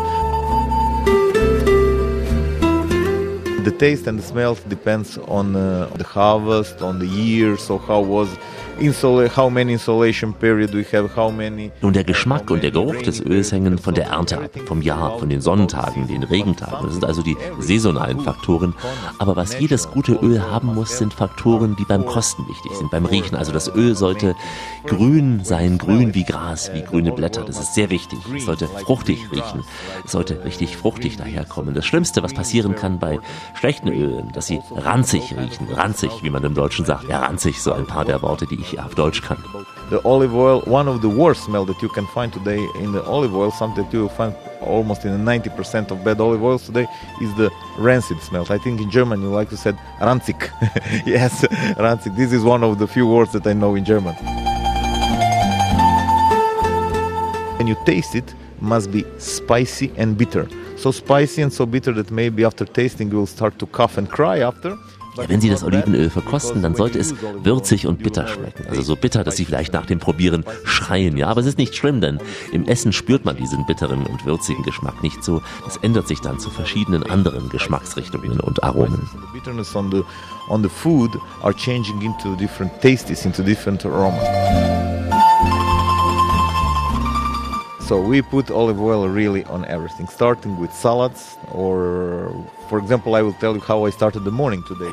The 3.65 3.71
taste 3.71 4.05
and 4.05 4.19
the 4.19 4.23
smell 4.23 4.55
depends 4.67 5.17
on 5.17 5.55
uh, 5.55 5.87
the 5.95 6.03
harvest, 6.03 6.81
on 6.81 6.99
the 6.99 7.07
year. 7.07 7.57
So 7.57 7.79
how 7.79 8.01
was 8.01 8.29
Nun, 11.81 11.93
der 11.93 12.03
Geschmack 12.03 12.51
und 12.51 12.63
der 12.63 12.71
Geruch 12.71 13.01
des 13.01 13.25
Öls 13.25 13.51
hängen 13.51 13.77
von 13.77 13.93
der 13.93 14.07
Ernte 14.07 14.37
ab, 14.37 14.51
vom 14.65 14.81
Jahr, 14.81 15.17
von 15.17 15.29
den 15.29 15.41
Sonnentagen, 15.41 16.07
den 16.07 16.23
Regentagen. 16.23 16.85
Das 16.85 16.93
sind 16.93 17.05
also 17.05 17.21
die 17.21 17.37
saisonalen 17.59 18.19
Faktoren. 18.19 18.73
Aber 19.19 19.35
was 19.35 19.59
jedes 19.59 19.89
gute 19.89 20.13
Öl 20.13 20.41
haben 20.41 20.73
muss, 20.75 20.97
sind 20.97 21.13
Faktoren, 21.13 21.75
die 21.77 21.85
beim 21.85 22.05
Kosten 22.05 22.47
wichtig 22.47 22.73
sind, 22.73 22.91
beim 22.91 23.05
Riechen. 23.05 23.35
Also 23.35 23.51
das 23.51 23.73
Öl 23.73 23.95
sollte 23.95 24.35
grün 24.85 25.43
sein, 25.43 25.77
grün 25.77 26.13
wie 26.13 26.23
Gras, 26.23 26.71
wie 26.73 26.83
grüne 26.83 27.11
Blätter. 27.11 27.43
Das 27.43 27.59
ist 27.59 27.75
sehr 27.75 27.89
wichtig. 27.89 28.19
Es 28.35 28.45
sollte 28.45 28.67
fruchtig 28.67 29.31
riechen. 29.31 29.63
Es 30.03 30.11
sollte 30.11 30.43
richtig 30.43 30.77
fruchtig 30.77 31.17
daherkommen. 31.17 31.73
Das 31.73 31.85
Schlimmste, 31.85 32.23
was 32.23 32.33
passieren 32.33 32.75
kann 32.75 32.99
bei 32.99 33.19
schlechten 33.59 33.89
Ölen, 33.89 34.31
dass 34.33 34.47
sie 34.47 34.59
ranzig 34.75 35.35
riechen. 35.37 35.67
Ranzig, 35.73 36.11
wie 36.23 36.29
man 36.29 36.43
im 36.43 36.55
Deutschen 36.55 36.85
sagt. 36.85 37.09
Ja, 37.09 37.19
ranzig, 37.19 37.61
so 37.61 37.71
ein 37.71 37.85
paar 37.87 38.05
der 38.05 38.21
Worte, 38.21 38.45
die 38.45 38.55
ich 38.55 38.64
ich 38.73 38.79
auf 38.79 38.95
Deutsch 38.95 39.21
kann. 39.21 39.37
The 39.89 40.03
olive 40.03 40.33
oil, 40.33 40.61
one 40.65 40.87
of 40.87 41.01
the 41.01 41.09
worst 41.09 41.43
smell 41.43 41.65
that 41.65 41.81
you 41.81 41.89
can 41.89 42.07
find 42.07 42.33
today 42.33 42.59
in 42.79 42.91
the 42.91 43.03
olive 43.03 43.35
oil, 43.35 43.51
something 43.51 43.83
that 43.83 43.93
you 43.93 44.09
find 44.09 44.33
almost 44.61 45.05
in 45.05 45.11
90% 45.23 45.91
of 45.91 46.03
bad 46.03 46.19
olive 46.19 46.43
oils 46.43 46.65
today, 46.65 46.87
is 47.21 47.33
the 47.35 47.51
rancid 47.77 48.19
smell. 48.21 48.45
I 48.49 48.57
think 48.57 48.81
in 48.81 48.89
German 48.89 49.21
you 49.21 49.29
like 49.29 49.49
to 49.49 49.57
say 49.57 49.73
ranzig. 49.99 50.49
yes, 51.05 51.45
ranzig. 51.77 52.15
This 52.15 52.33
is 52.33 52.43
one 52.43 52.63
of 52.63 52.79
the 52.79 52.87
few 52.87 53.07
words 53.07 53.31
that 53.33 53.45
I 53.45 53.53
know 53.53 53.75
in 53.75 53.85
German. 53.85 54.15
When 57.57 57.67
you 57.67 57.77
taste 57.85 58.15
it, 58.15 58.33
must 58.59 58.91
be 58.91 59.05
spicy 59.19 59.91
and 59.97 60.17
bitter. 60.17 60.47
So 60.77 60.91
spicy 60.91 61.41
and 61.41 61.53
so 61.53 61.65
bitter 61.65 61.91
that 61.93 62.09
maybe 62.09 62.43
after 62.43 62.65
tasting 62.65 63.11
you 63.11 63.17
will 63.17 63.27
start 63.27 63.59
to 63.59 63.65
cough 63.67 63.97
and 63.97 64.09
cry 64.09 64.39
after. 64.39 64.75
Ja, 65.17 65.29
wenn 65.29 65.39
Sie 65.39 65.49
das 65.49 65.63
Olivenöl 65.63 66.09
verkosten, 66.09 66.61
dann 66.61 66.75
sollte 66.75 66.99
es 66.99 67.15
würzig 67.43 67.87
und 67.87 68.03
bitter 68.03 68.27
schmecken. 68.27 68.65
Also 68.67 68.81
so 68.81 68.95
bitter, 68.95 69.23
dass 69.23 69.37
Sie 69.37 69.45
vielleicht 69.45 69.73
nach 69.73 69.85
dem 69.85 69.99
Probieren 69.99 70.43
schreien. 70.65 71.17
Ja, 71.17 71.27
aber 71.27 71.41
es 71.41 71.47
ist 71.47 71.57
nicht 71.57 71.75
schlimm, 71.75 72.01
denn 72.01 72.19
im 72.51 72.65
Essen 72.65 72.91
spürt 72.91 73.23
man 73.23 73.37
diesen 73.37 73.65
bitteren 73.65 74.05
und 74.05 74.25
würzigen 74.25 74.63
Geschmack 74.63 75.01
nicht 75.03 75.23
so. 75.23 75.41
Das 75.63 75.77
ändert 75.77 76.07
sich 76.07 76.19
dann 76.19 76.39
zu 76.39 76.49
verschiedenen 76.49 77.03
anderen 77.03 77.49
Geschmacksrichtungen 77.49 78.39
und 78.39 78.63
Aromen. 78.63 79.09
The 79.13 79.39
bitterness 79.39 79.75
on 79.75 79.91
the 79.91 80.03
on 80.49 80.61
the 80.61 80.69
food 80.69 81.11
are 81.41 81.53
changing 81.53 82.01
into 82.01 82.35
different 82.35 82.71
tastes, 82.81 83.25
into 83.25 83.43
different 83.43 83.85
aromas. 83.85 84.27
So 87.87 88.01
we 88.01 88.21
put 88.21 88.49
olive 88.49 88.81
oil 88.81 89.07
really 89.07 89.45
on 89.45 89.63
everything, 89.65 90.07
starting 90.07 90.59
with 90.59 90.73
salads 90.73 91.37
or 91.53 92.31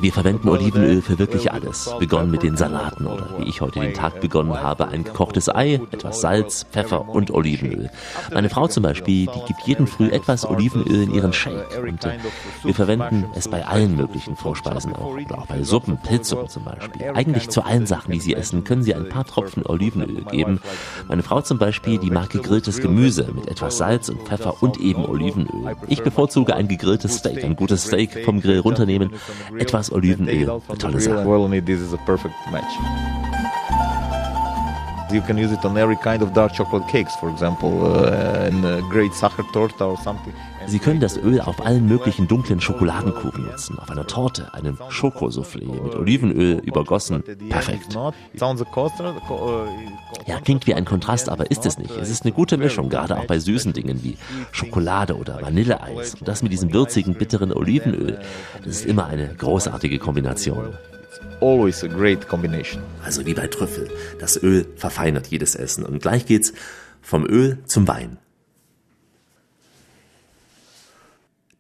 Wir 0.01 0.13
verwenden 0.13 0.49
Olivenöl 0.49 1.03
für 1.03 1.19
wirklich 1.19 1.53
alles. 1.53 1.95
Begonnen 1.99 2.31
mit 2.31 2.43
den 2.43 2.57
Salaten 2.57 3.07
oder 3.07 3.39
wie 3.39 3.49
ich 3.49 3.61
heute 3.61 3.81
den 3.81 3.95
Tag 3.95 4.21
begonnen 4.21 4.61
habe, 4.61 4.89
ein 4.89 5.05
gekochtes 5.05 5.49
Ei, 5.49 5.81
etwas 5.91 6.21
Salz, 6.21 6.67
Pfeffer 6.71 7.09
und 7.09 7.31
Olivenöl. 7.31 7.91
Meine 8.33 8.51
Frau 8.51 8.69
zum 8.69 8.83
Beispiel, 8.83 9.27
die 9.27 9.41
gibt 9.47 9.63
jeden 9.65 9.87
Früh 9.87 10.09
etwas 10.09 10.49
Olivenöl 10.49 11.05
in 11.05 11.15
ihren 11.15 11.33
Shake. 11.33 11.83
Und 11.83 12.05
äh, 12.05 12.19
wir 12.63 12.75
verwenden 12.75 13.27
es 13.35 13.49
bei 13.49 13.65
allen 13.65 13.97
möglichen 13.97 14.37
Vorspeisen 14.37 14.95
auch. 14.95 15.15
Oder 15.15 15.39
auch 15.39 15.47
bei 15.47 15.63
Suppen, 15.63 15.99
Pilzsuppen 15.99 16.49
zum 16.49 16.65
Beispiel. 16.65 17.11
Eigentlich 17.15 17.49
zu 17.49 17.63
allen 17.63 17.87
Sachen, 17.87 18.13
die 18.13 18.21
Sie 18.21 18.35
essen, 18.35 18.65
können 18.65 18.83
Sie 18.83 18.95
ein 18.95 19.09
paar 19.09 19.25
Tropfen 19.25 19.65
Olivenöl 19.67 20.25
geben. 20.31 20.61
Meine 21.09 21.23
Frau 21.23 21.41
zum 21.41 21.59
Beispiel, 21.59 21.99
die 21.99 22.11
mag 22.11 22.31
gegrilltes 22.31 22.81
Gemüse 22.81 23.31
mit 23.33 23.49
etwas 23.49 23.79
Salz 23.79 24.09
und 24.09 24.23
Pfeffer 24.23 24.63
und 24.63 24.79
eben 24.79 25.05
Olivenöl. 25.05 25.77
Ich 25.89 26.03
bevorzuge 26.03 26.55
ein 26.55 26.69
gegrilltes 26.69 27.19
Steak, 27.19 27.45
ein 27.45 27.57
gutes 27.63 27.85
Steak 27.87 28.25
vom 28.25 28.41
Grill 28.41 28.61
runternehmen, 28.61 29.13
etwas 29.59 29.93
Olivenöl, 29.93 30.61
eine 30.69 30.79
tolle 30.79 31.01
Sache. 31.01 31.25
Well, 31.27 31.45
and 31.45 31.67
this 31.67 31.81
is 31.81 31.93
a 31.93 31.99
perfect 31.99 32.35
match. 32.51 32.73
You 35.13 35.21
can 35.21 35.37
use 35.37 35.53
it 35.53 35.65
on 35.65 35.77
every 35.77 35.97
kind 35.97 36.23
of 36.23 36.33
dark 36.33 36.55
chocolate 36.55 36.89
cakes, 36.89 37.15
for 37.21 37.29
example, 37.31 37.85
uh, 37.85 38.49
in 38.49 38.65
a 38.65 38.81
great 38.91 39.13
Sachertorte 39.13 39.81
or 39.81 39.97
something. 39.99 40.33
Sie 40.67 40.79
können 40.79 41.01
das 41.01 41.17
Öl 41.17 41.41
auf 41.41 41.65
allen 41.65 41.87
möglichen 41.87 42.29
dunklen 42.29 42.61
Schokoladenkuchen 42.61 43.45
nutzen, 43.45 43.79
auf 43.79 43.91
einer 43.91 44.07
Torte, 44.07 44.53
einem 44.55 44.79
Schokosoufflé 44.89 45.83
mit 45.83 45.95
Olivenöl 45.95 46.59
übergossen. 46.59 47.23
Perfekt. 47.49 47.95
Ja, 50.27 50.41
klingt 50.41 50.67
wie 50.67 50.75
ein 50.75 50.85
Kontrast, 50.85 51.29
aber 51.29 51.51
ist 51.51 51.67
es 51.67 51.79
nicht. 51.79 51.97
Es 51.97 52.11
ist 52.11 52.25
eine 52.25 52.33
gute 52.33 52.57
Mischung, 52.57 52.89
gerade 52.89 53.19
auch 53.19 53.27
bei 53.27 53.39
süßen 53.39 53.73
Dingen 53.73 54.03
wie 54.03 54.17
Schokolade 54.53 55.17
oder 55.17 55.41
Vanilleeis. 55.43 56.15
Und 56.15 56.29
das 56.29 56.43
mit 56.43 56.53
diesem 56.53 56.73
würzigen, 56.73 57.15
bitteren 57.15 57.53
Olivenöl, 57.53 58.21
das 58.59 58.77
ist 58.77 58.87
immer 58.87 59.07
eine 59.07 59.35
großartige 59.35 59.99
Kombination. 59.99 60.75
always 61.43 61.83
a 61.83 61.89
great 61.89 62.29
combination. 62.29 62.83
Also 63.05 63.27
wie 63.27 63.35
bei 63.35 63.49
Trüffel. 63.49 63.91
Das 64.19 64.43
Öl 64.43 64.67
verfeinert 64.77 65.27
jedes 65.27 65.55
Essen. 65.57 65.85
Und 65.85 66.01
gleich 66.01 66.25
geht's 66.25 66.53
vom 67.03 67.27
Öl 67.27 67.59
zum 67.67 67.89
Wein. 67.89 68.19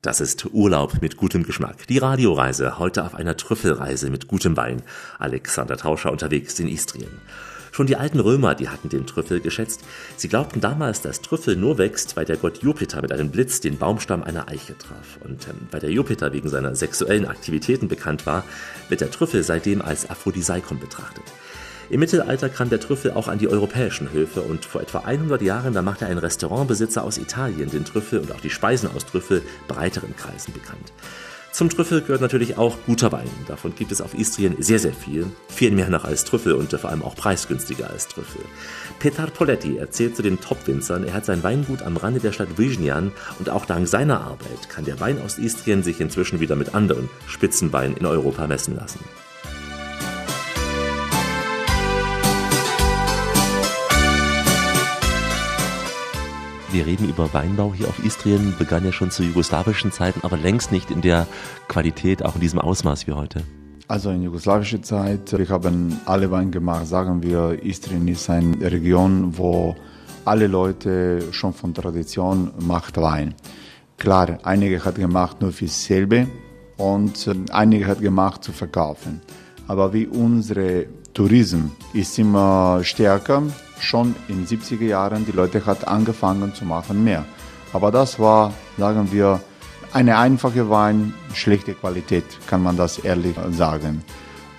Das 0.04 0.20
ist 0.20 0.46
Urlaub 0.52 1.00
mit 1.00 1.16
gutem 1.16 1.44
Geschmack. 1.44 1.86
Die 1.86 1.98
Radioreise 1.98 2.80
heute 2.80 3.04
auf 3.04 3.14
einer 3.14 3.36
Trüffelreise 3.36 4.10
mit 4.10 4.26
gutem 4.26 4.56
Wein. 4.56 4.82
Alexander 5.20 5.76
Tauscher 5.76 6.10
unterwegs 6.10 6.58
in 6.58 6.66
Istrien. 6.66 7.20
Schon 7.70 7.86
die 7.86 7.94
alten 7.94 8.18
Römer, 8.18 8.56
die 8.56 8.68
hatten 8.68 8.88
den 8.88 9.06
Trüffel 9.06 9.38
geschätzt. 9.38 9.84
Sie 10.16 10.26
glaubten 10.26 10.60
damals, 10.60 11.02
dass 11.02 11.22
Trüffel 11.22 11.54
nur 11.54 11.78
wächst, 11.78 12.16
weil 12.16 12.24
der 12.24 12.36
Gott 12.36 12.64
Jupiter 12.64 13.00
mit 13.00 13.12
einem 13.12 13.30
Blitz 13.30 13.60
den 13.60 13.78
Baumstamm 13.78 14.24
einer 14.24 14.48
Eiche 14.48 14.76
traf. 14.76 15.20
Und 15.22 15.46
ähm, 15.46 15.68
weil 15.70 15.78
der 15.78 15.92
Jupiter 15.92 16.32
wegen 16.32 16.48
seiner 16.48 16.74
sexuellen 16.74 17.24
Aktivitäten 17.24 17.86
bekannt 17.86 18.26
war, 18.26 18.42
wird 18.88 19.02
der 19.02 19.10
Trüffel 19.12 19.44
seitdem 19.44 19.80
als 19.80 20.10
Aphrodisiakum 20.10 20.80
betrachtet. 20.80 21.24
Im 21.92 22.00
Mittelalter 22.00 22.48
kam 22.48 22.70
der 22.70 22.80
Trüffel 22.80 23.10
auch 23.10 23.28
an 23.28 23.36
die 23.36 23.48
europäischen 23.48 24.10
Höfe 24.14 24.40
und 24.40 24.64
vor 24.64 24.80
etwa 24.80 25.00
100 25.00 25.42
Jahren, 25.42 25.74
da 25.74 25.82
machte 25.82 26.06
ein 26.06 26.16
Restaurantbesitzer 26.16 27.04
aus 27.04 27.18
Italien 27.18 27.70
den 27.70 27.84
Trüffel 27.84 28.20
und 28.20 28.32
auch 28.32 28.40
die 28.40 28.48
Speisen 28.48 28.88
aus 28.96 29.04
Trüffel 29.04 29.42
breiteren 29.68 30.16
Kreisen 30.16 30.54
bekannt. 30.54 30.90
Zum 31.52 31.68
Trüffel 31.68 32.00
gehört 32.00 32.22
natürlich 32.22 32.56
auch 32.56 32.78
guter 32.86 33.12
Wein. 33.12 33.28
Davon 33.46 33.74
gibt 33.74 33.92
es 33.92 34.00
auf 34.00 34.18
Istrien 34.18 34.56
sehr, 34.58 34.78
sehr 34.78 34.94
viel. 34.94 35.26
Viel 35.48 35.72
mehr 35.72 35.90
noch 35.90 36.06
als 36.06 36.24
Trüffel 36.24 36.54
und 36.54 36.72
vor 36.72 36.88
allem 36.88 37.02
auch 37.02 37.14
preisgünstiger 37.14 37.90
als 37.90 38.08
Trüffel. 38.08 38.40
Petar 38.98 39.26
Poletti 39.26 39.76
erzählt 39.76 40.16
zu 40.16 40.22
den 40.22 40.40
Top-Winzern, 40.40 41.04
er 41.04 41.12
hat 41.12 41.26
sein 41.26 41.42
Weingut 41.42 41.82
am 41.82 41.98
Rande 41.98 42.20
der 42.20 42.32
Stadt 42.32 42.56
Vyžnian 42.56 43.12
und 43.38 43.50
auch 43.50 43.66
dank 43.66 43.86
seiner 43.86 44.22
Arbeit 44.22 44.70
kann 44.70 44.86
der 44.86 44.98
Wein 44.98 45.20
aus 45.20 45.36
Istrien 45.36 45.82
sich 45.82 46.00
inzwischen 46.00 46.40
wieder 46.40 46.56
mit 46.56 46.74
anderen 46.74 47.10
Spitzenweinen 47.26 47.98
in 47.98 48.06
Europa 48.06 48.46
messen 48.46 48.76
lassen. 48.76 49.00
Wir 56.72 56.86
reden 56.86 57.06
über 57.06 57.34
Weinbau 57.34 57.74
hier 57.74 57.86
auf 57.86 58.02
Istrien, 58.02 58.54
begann 58.58 58.82
ja 58.82 58.92
schon 58.92 59.10
zu 59.10 59.22
jugoslawischen 59.22 59.92
Zeiten, 59.92 60.20
aber 60.22 60.38
längst 60.38 60.72
nicht 60.72 60.90
in 60.90 61.02
der 61.02 61.26
Qualität, 61.68 62.24
auch 62.24 62.34
in 62.34 62.40
diesem 62.40 62.60
Ausmaß 62.60 63.06
wie 63.06 63.12
heute. 63.12 63.42
Also 63.88 64.08
in 64.08 64.22
jugoslawischer 64.22 64.80
Zeit, 64.80 65.36
wir 65.36 65.48
haben 65.50 66.00
alle 66.06 66.30
Wein 66.30 66.50
gemacht, 66.50 66.86
sagen 66.86 67.22
wir, 67.22 67.62
Istrien 67.62 68.08
ist 68.08 68.30
eine 68.30 68.56
Region, 68.72 69.36
wo 69.36 69.76
alle 70.24 70.46
Leute 70.46 71.22
schon 71.32 71.52
von 71.52 71.74
Tradition 71.74 72.52
macht 72.60 72.96
Wein. 72.96 73.34
Klar, 73.98 74.38
einige 74.42 74.82
hat 74.82 74.94
gemacht 74.94 75.42
nur 75.42 75.52
für 75.52 75.68
selber 75.68 76.26
und 76.78 77.30
einige 77.50 77.86
hat 77.86 78.00
gemacht 78.00 78.44
zu 78.44 78.52
verkaufen. 78.52 79.20
Aber 79.68 79.92
wie 79.92 80.06
unsere 80.06 80.86
Tourismus 81.12 81.70
ist 81.92 82.18
immer 82.18 82.80
stärker, 82.82 83.42
schon 83.82 84.14
in 84.28 84.44
den 84.44 84.46
70er 84.46 84.84
Jahren, 84.84 85.26
die 85.26 85.32
Leute 85.32 85.64
hat 85.66 85.86
angefangen 85.88 86.54
zu 86.54 86.64
machen 86.64 87.04
mehr. 87.04 87.24
Aber 87.72 87.90
das 87.90 88.18
war, 88.18 88.52
sagen 88.78 89.10
wir, 89.12 89.40
eine 89.92 90.16
einfache 90.16 90.70
Wein, 90.70 91.14
schlechte 91.34 91.74
Qualität, 91.74 92.24
kann 92.46 92.62
man 92.62 92.76
das 92.76 92.98
ehrlich 92.98 93.36
sagen. 93.50 94.02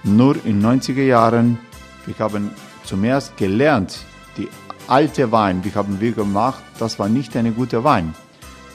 Nur 0.04 0.36
in 0.46 0.62
den 0.62 0.82
90er 0.82 1.04
Jahren, 1.04 1.58
wir 2.06 2.16
haben 2.20 2.52
zuerst 2.84 3.38
gelernt, 3.38 4.00
die 4.38 4.50
alte 4.88 5.32
Wein, 5.32 5.64
wie 5.64 5.74
haben 5.74 6.00
wir 6.00 6.12
gemacht, 6.12 6.62
das 6.78 7.00
war 7.00 7.10
nicht 7.10 7.36
eine 7.38 7.52
gute 7.52 7.84
Wein. 7.84 8.14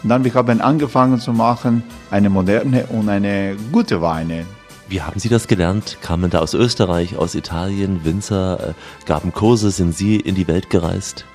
Und 0.02 0.08
dann 0.08 0.24
wir 0.24 0.32
haben 0.34 0.60
angefangen 0.60 1.20
zu 1.20 1.32
machen, 1.32 1.82
eine 2.10 2.30
moderne 2.30 2.86
und 2.86 3.08
eine 3.08 3.56
gute 3.72 4.00
Weine. 4.00 4.46
Wie 4.88 5.02
haben 5.02 5.20
Sie 5.20 5.28
das 5.28 5.48
gelernt? 5.48 5.98
Kamen 6.00 6.30
da 6.30 6.38
aus 6.38 6.54
Österreich, 6.54 7.18
aus 7.18 7.34
Italien, 7.34 8.06
Winzer, 8.06 8.70
äh, 8.70 8.72
gaben 9.04 9.34
Kurse, 9.34 9.70
sind 9.70 9.94
Sie 9.94 10.16
in 10.16 10.34
die 10.34 10.48
Welt 10.48 10.70
gereist? 10.70 11.26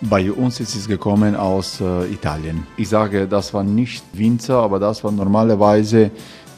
Bei 0.00 0.32
uns 0.32 0.58
ist 0.58 0.74
es 0.74 0.88
gekommen 0.88 1.36
aus 1.36 1.80
äh, 1.80 2.12
Italien. 2.12 2.66
Ich 2.76 2.88
sage, 2.88 3.28
das 3.28 3.54
war 3.54 3.62
nicht 3.62 4.04
Winzer, 4.14 4.56
aber 4.56 4.80
das 4.80 5.04
war 5.04 5.12
normalerweise 5.12 6.10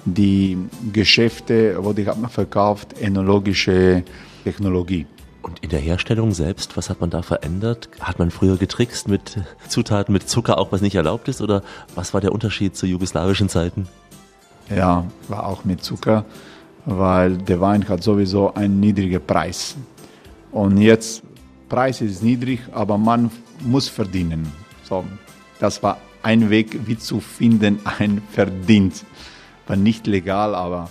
die 0.06 0.56
Geschäfte, 0.94 1.76
wo 1.78 1.92
die 1.92 2.06
haben 2.06 2.26
verkauft 2.30 2.98
enologische 2.98 4.02
Technologie. 4.42 5.06
Und 5.42 5.58
in 5.62 5.68
der 5.68 5.80
Herstellung 5.80 6.32
selbst, 6.32 6.74
was 6.74 6.88
hat 6.88 7.02
man 7.02 7.10
da 7.10 7.20
verändert? 7.20 7.90
Hat 8.00 8.18
man 8.18 8.30
früher 8.30 8.56
getrickst 8.56 9.08
mit 9.08 9.38
Zutaten, 9.68 10.14
mit 10.14 10.26
Zucker, 10.26 10.56
auch 10.56 10.72
was 10.72 10.80
nicht 10.80 10.94
erlaubt 10.94 11.28
ist? 11.28 11.42
Oder 11.42 11.62
was 11.94 12.14
war 12.14 12.22
der 12.22 12.32
Unterschied 12.32 12.76
zu 12.76 12.86
jugoslawischen 12.86 13.50
Zeiten? 13.50 13.88
Ja, 14.74 15.04
war 15.28 15.46
auch 15.46 15.64
mit 15.64 15.82
Zucker, 15.82 16.24
weil 16.86 17.36
der 17.36 17.60
Wein 17.60 17.88
hat 17.88 18.02
sowieso 18.02 18.54
einen 18.54 18.78
niedrigen 18.80 19.20
Preis. 19.24 19.76
Und 20.52 20.78
jetzt, 20.78 21.22
Preis 21.68 22.00
ist 22.00 22.22
niedrig, 22.22 22.60
aber 22.72 22.96
man 22.96 23.30
muss 23.60 23.88
verdienen. 23.88 24.50
So, 24.84 25.04
das 25.58 25.82
war 25.82 25.98
ein 26.22 26.50
Weg, 26.50 26.86
wie 26.86 26.96
zu 26.96 27.20
finden, 27.20 27.80
ein 27.98 28.22
Verdient. 28.30 29.04
War 29.66 29.76
nicht 29.76 30.06
legal, 30.06 30.54
aber. 30.54 30.90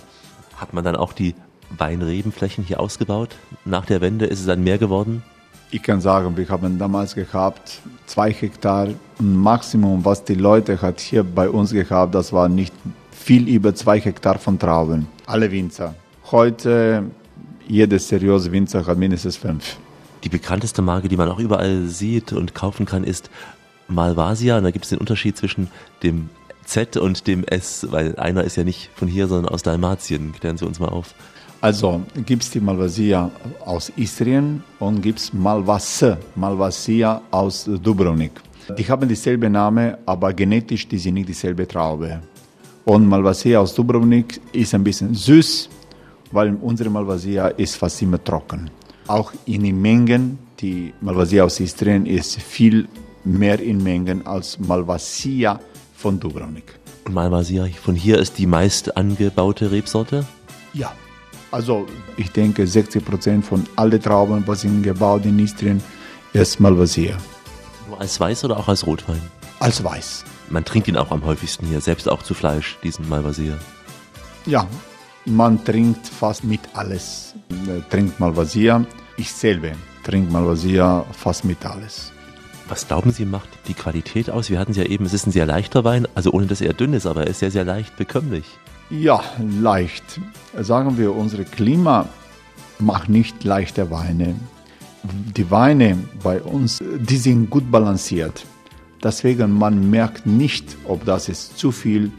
Hat 0.56 0.74
man 0.74 0.84
dann 0.84 0.96
auch 0.96 1.12
die 1.12 1.34
Weinrebenflächen 1.76 2.64
hier 2.64 2.80
ausgebaut? 2.80 3.36
Nach 3.64 3.86
der 3.86 4.00
Wende 4.00 4.26
ist 4.26 4.40
es 4.40 4.46
dann 4.46 4.62
mehr 4.62 4.78
geworden? 4.78 5.22
Ich 5.70 5.82
kann 5.82 6.00
sagen, 6.00 6.36
wir 6.36 6.48
haben 6.48 6.78
damals 6.78 7.14
gehabt 7.14 7.80
zwei 8.06 8.32
Hektar. 8.32 8.88
Und 9.18 9.36
Maximum, 9.36 10.04
was 10.04 10.24
die 10.24 10.34
Leute 10.34 10.82
hat 10.82 11.00
hier 11.00 11.22
bei 11.22 11.48
uns 11.48 11.70
gehabt, 11.70 12.14
das 12.14 12.32
war 12.32 12.48
nicht 12.48 12.74
viel 13.20 13.48
über 13.48 13.74
zwei 13.74 14.00
Hektar 14.00 14.38
von 14.38 14.58
Trauben. 14.58 15.06
Alle 15.26 15.52
Winzer. 15.52 15.94
Heute, 16.30 17.04
jeder 17.68 17.98
seriöse 17.98 18.50
Winzer 18.50 18.84
hat 18.86 18.98
mindestens 18.98 19.36
fünf. 19.36 19.76
Die 20.24 20.28
bekannteste 20.28 20.82
Marke, 20.82 21.08
die 21.08 21.16
man 21.16 21.28
auch 21.28 21.38
überall 21.38 21.86
sieht 21.86 22.32
und 22.32 22.54
kaufen 22.54 22.86
kann, 22.86 23.04
ist 23.04 23.30
Malvasia. 23.88 24.58
Und 24.58 24.64
da 24.64 24.70
gibt 24.70 24.84
es 24.84 24.88
den 24.88 24.98
Unterschied 24.98 25.36
zwischen 25.36 25.68
dem 26.02 26.30
Z 26.64 26.96
und 26.96 27.26
dem 27.26 27.44
S, 27.44 27.86
weil 27.90 28.16
einer 28.16 28.44
ist 28.44 28.56
ja 28.56 28.64
nicht 28.64 28.90
von 28.94 29.06
hier, 29.06 29.28
sondern 29.28 29.52
aus 29.52 29.62
Dalmatien. 29.62 30.32
Klären 30.32 30.56
Sie 30.56 30.66
uns 30.66 30.80
mal 30.80 30.88
auf. 30.88 31.14
Also 31.60 32.00
gibt 32.24 32.42
es 32.42 32.50
die 32.50 32.60
Malvasia 32.60 33.30
aus 33.66 33.92
Istrien 33.96 34.62
und 34.78 35.02
gibt 35.02 35.18
es 35.18 35.32
Malvasse, 35.32 36.16
Malvasia 36.34 37.20
aus 37.30 37.68
Dubrovnik. 37.82 38.32
Die 38.78 38.88
haben 38.88 39.08
dieselbe 39.08 39.50
Name, 39.50 39.98
aber 40.06 40.32
genetisch 40.32 40.88
die 40.88 40.98
sind 40.98 41.14
nicht 41.14 41.28
dieselbe 41.28 41.66
Traube. 41.68 42.20
Und 42.84 43.06
Malvasia 43.06 43.60
aus 43.60 43.74
Dubrovnik 43.74 44.40
ist 44.52 44.74
ein 44.74 44.82
bisschen 44.82 45.14
süß, 45.14 45.68
weil 46.32 46.56
unsere 46.60 46.90
Malvasia 46.90 47.48
ist 47.48 47.76
fast 47.76 48.00
immer 48.02 48.22
trocken. 48.22 48.70
Auch 49.06 49.32
in 49.46 49.64
den 49.64 49.80
Mengen, 49.80 50.38
die 50.60 50.92
Malvasia 51.00 51.44
aus 51.44 51.60
Istrien 51.60 52.06
ist 52.06 52.40
viel 52.40 52.88
mehr 53.24 53.60
in 53.60 53.82
Mengen 53.82 54.26
als 54.26 54.58
Malvasia 54.58 55.60
von 55.94 56.18
Dubrovnik. 56.18 56.78
Und 57.04 57.14
Malvasia 57.14 57.66
von 57.82 57.94
hier 57.94 58.18
ist 58.18 58.38
die 58.38 58.46
meist 58.46 58.96
angebaute 58.96 59.70
Rebsorte? 59.70 60.24
Ja, 60.72 60.92
also 61.50 61.86
ich 62.16 62.30
denke 62.30 62.66
60 62.66 63.04
Prozent 63.04 63.44
von 63.44 63.66
allen 63.76 64.00
Trauben, 64.00 64.44
was 64.46 64.62
sind 64.62 64.82
gebaut 64.82 65.24
in 65.26 65.38
Istrien, 65.38 65.82
ist 66.32 66.60
Malvasia. 66.60 67.16
Nur 67.88 68.00
als 68.00 68.18
Weiß 68.20 68.44
oder 68.44 68.56
auch 68.58 68.68
als 68.68 68.86
Rotwein? 68.86 69.20
Als 69.58 69.82
Weiß. 69.82 70.24
Man 70.50 70.64
trinkt 70.64 70.88
ihn 70.88 70.96
auch 70.96 71.12
am 71.12 71.24
häufigsten 71.24 71.66
hier, 71.66 71.80
selbst 71.80 72.08
auch 72.08 72.22
zu 72.22 72.34
Fleisch, 72.34 72.78
diesen 72.82 73.08
Malvasia. 73.08 73.54
Ja, 74.46 74.66
man 75.24 75.64
trinkt 75.64 76.06
fast 76.06 76.44
mit 76.44 76.60
alles. 76.74 77.34
Äh, 77.50 77.80
Trinkt 77.88 78.18
Malvasia. 78.18 78.84
Ich 79.16 79.32
selber 79.32 79.72
trinke 80.04 80.32
Malvasia 80.32 81.04
fast 81.12 81.44
mit 81.44 81.64
alles. 81.64 82.12
Was 82.68 82.86
glauben 82.86 83.12
Sie, 83.12 83.24
macht 83.24 83.48
die 83.68 83.74
Qualität 83.74 84.30
aus? 84.30 84.50
Wir 84.50 84.58
hatten 84.58 84.72
es 84.72 84.76
ja 84.76 84.84
eben, 84.84 85.04
es 85.04 85.12
ist 85.12 85.26
ein 85.26 85.32
sehr 85.32 85.46
leichter 85.46 85.84
Wein, 85.84 86.06
also 86.14 86.32
ohne 86.32 86.46
dass 86.46 86.60
er 86.60 86.72
dünn 86.72 86.94
ist, 86.94 87.06
aber 87.06 87.24
er 87.24 87.26
ist 87.28 87.40
sehr, 87.40 87.50
sehr 87.50 87.64
leicht 87.64 87.96
bekömmlich. 87.96 88.44
Ja, 88.90 89.22
leicht. 89.60 90.20
Sagen 90.58 90.98
wir, 90.98 91.14
unsere 91.14 91.44
Klima 91.44 92.08
macht 92.78 93.08
nicht 93.08 93.44
leichte 93.44 93.90
Weine. 93.90 94.34
Die 95.02 95.50
Weine 95.50 95.98
bei 96.22 96.40
uns, 96.40 96.78
die 96.80 97.16
sind 97.16 97.50
gut 97.50 97.70
balanciert. 97.70 98.44
Deswegen 99.02 99.52
man 99.52 99.90
merkt 99.90 100.26
nicht, 100.26 100.76
ob 100.86 101.04
das 101.04 101.28
ist 101.28 101.58
zu 101.58 101.72
viel 101.72 102.10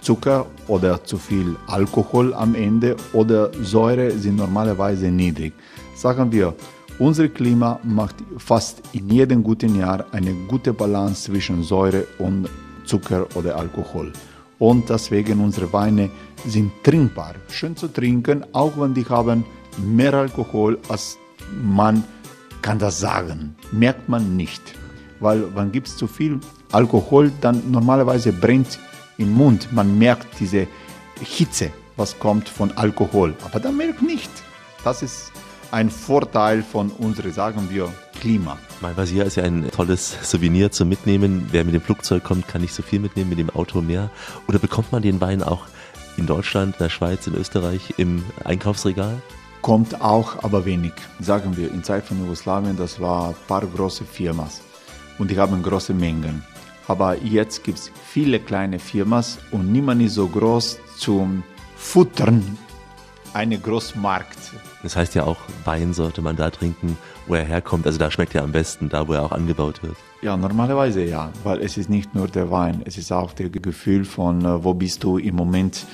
Zucker 0.00 0.46
oder 0.66 1.04
zu 1.04 1.18
viel 1.18 1.56
Alkohol 1.66 2.32
am 2.32 2.54
Ende 2.54 2.96
oder 3.12 3.50
Säure 3.62 4.10
sind 4.12 4.36
normalerweise 4.36 5.10
niedrig. 5.10 5.52
Sagen 5.94 6.32
wir, 6.32 6.54
unser 6.98 7.28
Klima 7.28 7.78
macht 7.82 8.16
fast 8.38 8.82
in 8.92 9.08
jedem 9.10 9.42
guten 9.42 9.74
Jahr 9.74 10.06
eine 10.12 10.32
gute 10.48 10.72
Balance 10.72 11.24
zwischen 11.24 11.62
Säure 11.62 12.06
und 12.18 12.48
Zucker 12.84 13.26
oder 13.34 13.56
Alkohol. 13.56 14.12
Und 14.58 14.88
deswegen 14.90 15.40
unsere 15.40 15.72
Weine 15.72 16.10
sind 16.46 16.72
trinkbar, 16.82 17.34
schön 17.48 17.76
zu 17.76 17.88
trinken, 17.88 18.44
auch 18.52 18.72
wenn 18.78 18.94
die 18.94 19.06
haben 19.06 19.44
mehr 19.78 20.14
Alkohol, 20.14 20.78
als 20.88 21.18
man 21.62 22.04
kann 22.60 22.78
das 22.78 23.00
sagen. 23.00 23.56
Merkt 23.72 24.08
man 24.08 24.36
nicht. 24.36 24.79
Weil 25.20 25.54
wenn 25.54 25.70
gibt 25.70 25.86
es 25.88 25.96
zu 25.96 26.06
viel 26.06 26.40
Alkohol, 26.72 27.30
dann 27.40 27.70
normalerweise 27.70 28.32
brennt 28.32 28.78
im 29.18 29.32
Mund. 29.32 29.72
Man 29.72 29.98
merkt 29.98 30.26
diese 30.40 30.66
Hitze, 31.20 31.70
was 31.96 32.18
kommt 32.18 32.48
von 32.48 32.72
Alkohol. 32.72 33.34
Aber 33.44 33.60
man 33.60 33.76
merkt 33.76 34.02
nicht. 34.02 34.30
Das 34.82 35.02
ist 35.02 35.30
ein 35.70 35.90
Vorteil 35.90 36.62
von 36.62 36.90
unserem, 36.90 37.32
sagen 37.32 37.68
wir, 37.70 37.92
Klima. 38.20 38.58
Malvasia 38.80 39.24
ist 39.24 39.36
ja 39.36 39.44
ein 39.44 39.70
tolles 39.70 40.16
Souvenir 40.22 40.70
zum 40.70 40.88
Mitnehmen. 40.88 41.48
Wer 41.50 41.64
mit 41.64 41.74
dem 41.74 41.80
Flugzeug 41.82 42.24
kommt, 42.24 42.48
kann 42.48 42.62
nicht 42.62 42.74
so 42.74 42.82
viel 42.82 42.98
mitnehmen, 42.98 43.30
mit 43.30 43.38
dem 43.38 43.50
Auto 43.50 43.80
mehr. 43.80 44.10
Oder 44.48 44.58
bekommt 44.58 44.92
man 44.92 45.02
den 45.02 45.20
Wein 45.20 45.42
auch 45.42 45.66
in 46.16 46.26
Deutschland, 46.26 46.76
in 46.76 46.84
der 46.84 46.90
Schweiz, 46.90 47.26
in 47.26 47.34
Österreich 47.34 47.94
im 47.98 48.24
Einkaufsregal? 48.44 49.20
Kommt 49.62 50.00
auch, 50.00 50.42
aber 50.42 50.64
wenig. 50.64 50.92
Sagen 51.20 51.56
wir, 51.56 51.70
in 51.70 51.84
Zeit 51.84 52.04
von 52.04 52.18
Jugoslawien, 52.18 52.76
das 52.76 53.00
war 53.00 53.28
ein 53.28 53.34
paar 53.46 53.66
große 53.66 54.04
Firmen 54.04 54.46
und 55.20 55.30
die 55.30 55.38
haben 55.38 55.62
große 55.62 55.94
Mengen. 55.94 56.42
Aber 56.88 57.16
jetzt 57.22 57.62
gibt 57.62 57.78
es 57.78 57.92
viele 58.04 58.40
kleine 58.40 58.80
Firmen 58.80 59.22
und 59.52 59.70
niemand 59.70 60.02
ist 60.02 60.14
so 60.14 60.26
groß 60.26 60.80
zum 60.96 61.44
Futtern 61.76 62.58
eine 63.32 63.58
Großmarkt. 63.58 64.38
Das 64.82 64.96
heißt 64.96 65.14
ja 65.14 65.24
auch, 65.24 65.36
Wein 65.64 65.92
sollte 65.92 66.20
man 66.20 66.34
da 66.34 66.50
trinken, 66.50 66.98
wo 67.28 67.34
er 67.34 67.44
herkommt. 67.44 67.86
Also 67.86 67.98
da 67.98 68.10
schmeckt 68.10 68.34
er 68.34 68.42
am 68.42 68.50
besten, 68.50 68.88
da 68.88 69.06
wo 69.06 69.12
er 69.12 69.22
auch 69.22 69.30
angebaut 69.30 69.84
wird. 69.84 69.96
Ja, 70.22 70.36
normalerweise 70.36 71.04
ja, 71.04 71.30
weil 71.44 71.60
es 71.60 71.76
ist 71.76 71.90
nicht 71.90 72.14
nur 72.14 72.26
der 72.26 72.50
Wein, 72.50 72.82
es 72.84 72.98
ist 72.98 73.12
auch 73.12 73.32
das 73.32 73.52
Gefühl 73.52 74.04
von, 74.04 74.44
äh, 74.44 74.64
wo 74.64 74.74
bist 74.74 75.04
du 75.04 75.18
im 75.18 75.36
Moment. 75.36 75.86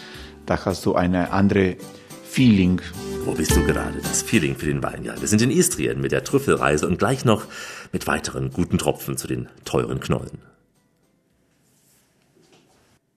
Da 0.47 0.65
hast 0.65 0.87
du 0.87 0.95
eine 0.95 1.33
andere 1.33 1.77
Feeling. 2.25 2.81
Wo 3.25 3.33
bist 3.33 3.57
du 3.57 3.65
gerade? 3.65 3.99
Das 4.03 4.23
Feeling 4.23 4.55
für 4.57 4.67
den 4.67 4.83
Wein, 4.83 5.05
ja. 5.05 5.21
Wir 5.21 5.29
sind 5.29 5.43
in 5.43 5.51
Istrien 5.51 6.01
mit 6.01 6.13
der 6.13 6.23
Trüffelreise 6.23 6.87
und 6.87 6.99
gleich 6.99 7.25
noch 7.25 7.47
mit 7.93 8.07
weiteren 8.07 8.51
guten 8.53 8.79
Tropfen 8.79 9.17
zu 9.17 9.27
den 9.27 9.49
teuren 9.65 10.01
Knollen. 10.01 10.39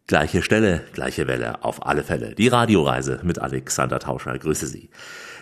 Gleiche 0.07 0.41
Stelle, 0.41 0.83
gleiche 0.93 1.27
Welle, 1.27 1.63
auf 1.63 1.85
alle 1.85 2.03
Fälle. 2.03 2.33
Die 2.33 2.47
Radioreise 2.47 3.19
mit 3.21 3.39
Alexander 3.39 3.99
Tauscher. 3.99 4.37
Grüße 4.39 4.65
Sie. 4.65 4.89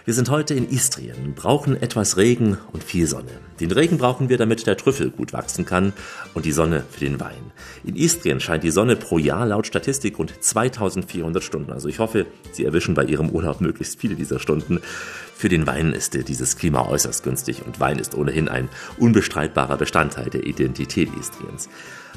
Wir 0.08 0.14
sind 0.14 0.30
heute 0.30 0.54
in 0.54 0.70
Istrien, 0.70 1.34
brauchen 1.36 1.76
etwas 1.76 2.16
Regen 2.16 2.58
und 2.72 2.82
viel 2.82 3.08
Sonne. 3.08 3.42
Den 3.60 3.72
Regen 3.72 3.98
brauchen 3.98 4.30
wir, 4.30 4.38
damit 4.38 4.66
der 4.66 4.78
Trüffel 4.78 5.10
gut 5.10 5.34
wachsen 5.34 5.66
kann 5.66 5.92
und 6.34 6.46
die 6.46 6.54
Sonne 6.54 6.86
für 6.90 7.02
den 7.02 7.20
Wein. 7.20 7.52
In 7.84 7.98
Istrien 7.98 8.40
scheint 8.40 8.64
die 8.64 8.72
Sonne 8.72 8.96
pro 8.96 9.18
Jahr 9.18 9.46
laut 9.46 9.68
Statistik 9.68 10.18
rund 10.18 10.32
2400 10.42 11.44
Stunden. 11.44 11.74
Also 11.74 11.90
ich 11.90 12.00
hoffe, 12.00 12.26
Sie 12.54 12.64
erwischen 12.64 12.94
bei 12.94 13.04
Ihrem 13.04 13.32
Urlaub 13.32 13.60
möglichst 13.60 14.00
viele 14.00 14.16
dieser 14.16 14.40
Stunden. 14.40 14.80
Für 15.36 15.50
den 15.50 15.68
Wein 15.68 15.92
ist 15.92 16.14
dieses 16.14 16.56
Klima 16.56 16.88
äußerst 16.88 17.26
günstig 17.26 17.66
und 17.66 17.82
Wein 17.82 18.00
ist 18.00 18.16
ohnehin 18.16 18.48
ein 18.48 18.70
unbestreitbarer 18.98 19.76
Bestandteil 19.76 20.30
der 20.30 20.46
Identität 20.46 21.10
Istriens. 21.20 21.68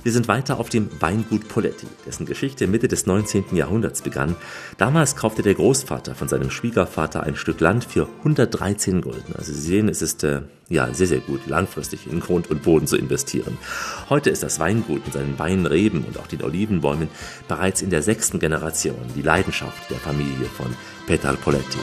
Wir 0.02 0.12
sind 0.12 0.28
weiter 0.28 0.58
auf 0.58 0.70
dem 0.70 0.88
Weingut 1.00 1.48
Poletti, 1.48 1.86
dessen 2.06 2.24
Geschichte 2.24 2.66
Mitte 2.66 2.88
des 2.88 3.06
19. 3.06 3.54
Jahrhunderts 3.54 4.00
begann. 4.00 4.34
Damals 4.78 5.14
kaufte 5.14 5.42
der 5.42 5.54
Großvater 5.54 6.14
von 6.14 6.26
seinem 6.26 6.50
Schwiegervater 6.50 7.22
ein 7.22 7.36
Stück 7.36 7.60
Land 7.60 7.84
für 7.84 8.08
113 8.20 9.02
Gulden. 9.02 9.34
Also 9.36 9.52
Sie 9.52 9.60
sehen, 9.60 9.88
es 9.90 10.00
ist 10.00 10.24
äh, 10.24 10.40
ja 10.70 10.92
sehr, 10.94 11.06
sehr 11.06 11.20
gut, 11.20 11.46
langfristig 11.46 12.06
in 12.10 12.20
Grund 12.20 12.50
und 12.50 12.62
Boden 12.62 12.86
zu 12.86 12.96
investieren. 12.96 13.58
Heute 14.08 14.30
ist 14.30 14.42
das 14.42 14.58
Weingut 14.58 15.04
mit 15.04 15.12
seinen 15.12 15.38
Weinreben 15.38 16.04
und 16.04 16.18
auch 16.18 16.26
den 16.26 16.42
Olivenbäumen 16.42 17.08
bereits 17.46 17.82
in 17.82 17.90
der 17.90 18.02
sechsten 18.02 18.38
Generation 18.38 18.96
die 19.14 19.22
Leidenschaft 19.22 19.90
der 19.90 19.98
Familie 19.98 20.46
von 20.46 20.74
Petar 21.06 21.34
Poletti. 21.34 21.78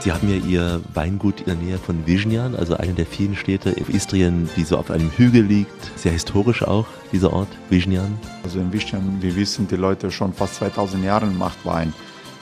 Sie 0.00 0.12
haben 0.12 0.30
ja 0.30 0.36
Ihr 0.36 0.80
Weingut 0.94 1.40
in 1.40 1.46
der 1.46 1.54
Nähe 1.56 1.76
von 1.76 2.06
Vižňan, 2.06 2.54
also 2.54 2.76
einer 2.76 2.92
der 2.92 3.04
vielen 3.04 3.34
Städte 3.34 3.70
in 3.70 3.84
Istrien, 3.88 4.48
die 4.56 4.62
so 4.62 4.78
auf 4.78 4.92
einem 4.92 5.10
Hügel 5.10 5.42
liegt. 5.42 5.98
Sehr 5.98 6.12
historisch 6.12 6.62
auch, 6.62 6.86
dieser 7.10 7.32
Ort, 7.32 7.48
Vižňan. 7.68 8.16
Also 8.44 8.60
in 8.60 8.72
Vižňan, 8.72 9.18
wir 9.20 9.34
wissen, 9.34 9.66
die 9.66 9.76
Leute 9.76 10.12
schon 10.12 10.32
fast 10.32 10.54
2000 10.56 11.04
Jahre 11.04 11.26
macht 11.26 11.66
Wein. 11.66 11.92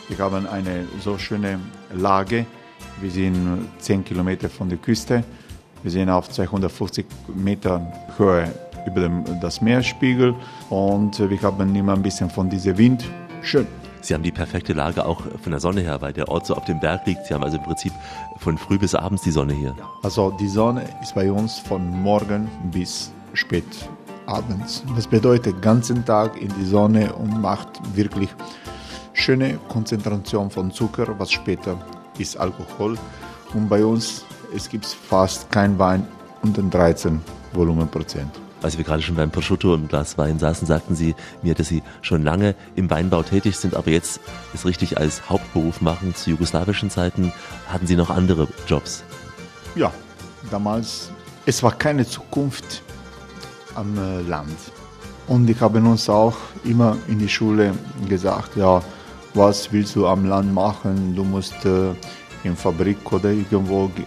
Wir 0.09 0.19
haben 0.19 0.47
eine 0.47 0.85
so 1.03 1.17
schöne 1.17 1.59
Lage. 1.95 2.45
Wir 3.01 3.11
sind 3.11 3.67
10 3.79 4.05
Kilometer 4.05 4.51
von 4.51 4.69
der 4.69 4.79
Küste. 4.79 5.25
Wir 5.83 5.91
sind 5.91 6.11
auf 6.11 6.29
250 6.29 7.07
Meter 7.35 7.81
Höhe 8.19 8.53
über 8.87 9.01
dem, 9.01 9.25
das 9.41 9.63
Meerspiegel 9.63 10.35
und 10.69 11.19
wir 11.19 11.43
haben 11.43 11.75
immer 11.75 11.95
ein 11.95 12.03
bisschen 12.03 12.29
von 12.29 12.51
diesem 12.51 12.77
Wind. 12.77 13.05
Schön. 13.43 13.67
Sie 14.07 14.15
haben 14.15 14.23
die 14.23 14.31
perfekte 14.31 14.73
Lage 14.73 15.05
auch 15.05 15.23
von 15.43 15.51
der 15.51 15.59
Sonne 15.59 15.81
her, 15.81 16.01
weil 16.01 16.13
der 16.13 16.29
Ort 16.29 16.47
so 16.47 16.55
auf 16.55 16.65
dem 16.65 16.79
Berg 16.79 17.05
liegt. 17.07 17.27
Sie 17.27 17.35
haben 17.35 17.43
also 17.43 17.57
im 17.57 17.65
Prinzip 17.65 17.93
von 18.39 18.57
früh 18.57 18.79
bis 18.79 18.95
abends 18.95 19.25
die 19.25 19.33
Sonne 19.33 19.53
hier. 19.53 19.75
Also 20.05 20.31
die 20.31 20.47
Sonne 20.47 20.85
ist 21.03 21.17
bei 21.17 21.33
uns 21.33 21.59
von 21.59 21.91
morgen 22.03 22.49
bis 22.71 23.11
spät 23.33 23.65
abends. 24.27 24.85
Das 24.95 25.09
bedeutet 25.09 25.61
ganzen 25.61 26.05
Tag 26.05 26.41
in 26.41 26.53
die 26.57 26.65
Sonne 26.65 27.13
und 27.15 27.41
macht 27.41 27.69
wirklich 27.97 28.29
schöne 29.13 29.59
Konzentration 29.69 30.51
von 30.51 30.71
Zucker, 30.71 31.19
was 31.19 31.33
später 31.33 31.77
ist 32.17 32.37
Alkohol. 32.37 32.97
Und 33.55 33.69
bei 33.69 33.85
uns 33.85 34.25
es 34.55 34.69
gibt 34.69 34.87
fast 34.87 35.51
kein 35.51 35.77
Wein 35.81 36.07
unter 36.43 36.63
13 36.63 37.21
Volumenprozent. 37.53 38.46
Als 38.63 38.79
wir 38.79 38.85
gerade 38.85 39.03
schon 39.03 39.15
beim 39.17 39.31
Prosciutto 39.31 39.75
und 39.75 39.89
Glas 39.89 40.17
Wein 40.19 40.39
saßen, 40.39 40.67
sagten 40.67 40.97
Sie 40.97 41.15
mir, 41.43 41.55
dass 41.55 41.69
Sie 41.69 41.83
schon 42.03 42.23
lange 42.23 42.55
im 42.75 42.89
Weinbau 42.91 43.23
tätig 43.23 43.57
sind, 43.57 43.75
aber 43.75 43.91
jetzt 43.91 44.21
es 44.55 44.65
richtig 44.65 44.99
als 44.99 45.29
Hauptberuf 45.29 45.81
machen. 45.83 46.15
Zu 46.15 46.31
jugoslawischen 46.31 46.91
Zeiten 46.91 47.33
hatten 47.69 47.87
Sie 47.87 47.97
noch 47.97 48.11
andere 48.11 48.49
Jobs. 48.67 49.05
Ja, 49.75 49.93
damals, 50.51 51.11
es 51.45 51.63
war 51.63 51.73
keine 51.73 52.07
Zukunft 52.07 52.83
am 53.75 53.97
äh, 53.99 54.23
Land. 54.23 54.57
Und 55.29 55.49
ich 55.51 55.61
habe 55.61 55.79
uns 55.81 56.09
auch 56.09 56.37
immer 56.65 56.97
in 57.09 57.19
die 57.19 57.29
Schule 57.29 57.73
gesagt, 58.09 58.57
ja, 58.57 58.83
was 59.35 59.71
willst 59.71 59.95
du 59.97 60.07
am 60.07 60.25
Land 60.25 60.53
machen? 60.55 61.15
Du 61.15 61.25
musst 61.25 61.65
äh, 61.67 61.91
in 62.43 62.57
Fabrik 62.57 63.13
oder 63.13 63.31
irgendwo 63.31 63.89
ge- 63.89 64.07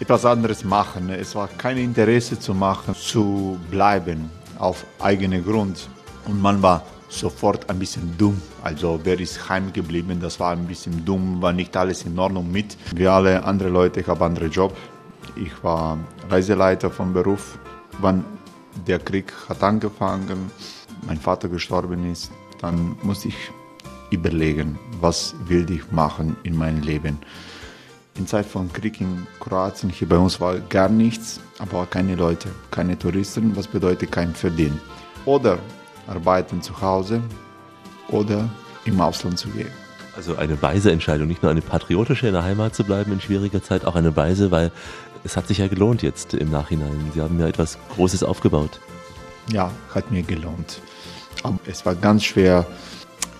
etwas 0.00 0.24
anderes 0.24 0.64
machen. 0.64 1.10
Es 1.10 1.34
war 1.34 1.48
kein 1.48 1.76
Interesse 1.78 2.38
zu 2.38 2.54
machen, 2.54 2.94
zu 2.94 3.58
bleiben 3.70 4.30
auf 4.58 4.84
eigenen 5.00 5.44
Grund. 5.44 5.88
Und 6.26 6.40
man 6.40 6.62
war 6.62 6.82
sofort 7.08 7.68
ein 7.70 7.78
bisschen 7.78 8.16
dumm. 8.18 8.40
Also 8.62 8.98
wer 9.04 9.18
ist 9.20 9.48
heimgeblieben, 9.48 10.20
das 10.20 10.40
war 10.40 10.52
ein 10.52 10.66
bisschen 10.66 11.04
dumm, 11.04 11.40
war 11.40 11.52
nicht 11.52 11.76
alles 11.76 12.04
in 12.04 12.18
Ordnung 12.18 12.50
mit. 12.50 12.76
Wir 12.94 13.12
alle 13.12 13.44
andere 13.44 13.68
Leute, 13.68 14.00
ich 14.00 14.08
habe 14.08 14.24
andere 14.24 14.46
Job. 14.46 14.76
Ich 15.36 15.62
war 15.62 15.98
Reiseleiter 16.28 16.90
vom 16.90 17.12
Beruf. 17.12 17.58
Wann 18.00 18.24
der 18.86 18.98
Krieg 18.98 19.32
hat 19.48 19.62
angefangen, 19.62 20.50
mein 21.06 21.18
Vater 21.18 21.48
gestorben 21.48 22.10
ist, 22.10 22.30
dann 22.60 22.96
musste 23.02 23.28
ich 23.28 23.36
überlegen, 24.10 24.78
was 25.00 25.34
will 25.46 25.70
ich 25.70 25.90
machen 25.92 26.36
in 26.42 26.56
meinem 26.56 26.82
Leben. 26.82 27.18
In 28.16 28.28
Zeit 28.28 28.46
von 28.46 28.72
Krieg 28.72 29.00
in 29.00 29.26
Kroatien, 29.40 29.90
hier 29.90 30.08
bei 30.08 30.16
uns 30.16 30.40
war 30.40 30.60
gar 30.60 30.88
nichts, 30.88 31.40
aber 31.58 31.84
keine 31.86 32.14
Leute, 32.14 32.48
keine 32.70 32.96
Touristen, 32.96 33.56
was 33.56 33.66
bedeutet 33.66 34.12
kein 34.12 34.32
Verdienen. 34.34 34.80
Oder 35.24 35.58
arbeiten 36.06 36.62
zu 36.62 36.80
Hause 36.80 37.20
oder 38.08 38.48
im 38.84 39.00
Ausland 39.00 39.38
zu 39.38 39.48
gehen. 39.48 39.70
Also 40.16 40.36
eine 40.36 40.60
weise 40.62 40.92
Entscheidung, 40.92 41.26
nicht 41.26 41.42
nur 41.42 41.50
eine 41.50 41.60
patriotische 41.60 42.28
in 42.28 42.34
der 42.34 42.44
Heimat 42.44 42.76
zu 42.76 42.84
bleiben 42.84 43.12
in 43.12 43.20
schwieriger 43.20 43.62
Zeit, 43.62 43.84
auch 43.84 43.96
eine 43.96 44.14
weise, 44.14 44.52
weil 44.52 44.70
es 45.24 45.36
hat 45.36 45.48
sich 45.48 45.58
ja 45.58 45.66
gelohnt 45.66 46.02
jetzt 46.02 46.34
im 46.34 46.50
Nachhinein. 46.50 47.10
Sie 47.14 47.20
haben 47.20 47.40
ja 47.40 47.48
etwas 47.48 47.78
Großes 47.96 48.22
aufgebaut. 48.22 48.78
Ja, 49.50 49.72
hat 49.92 50.12
mir 50.12 50.22
gelohnt. 50.22 50.80
Aber 51.42 51.58
es 51.66 51.84
war 51.84 51.96
ganz 51.96 52.22
schwer. 52.22 52.64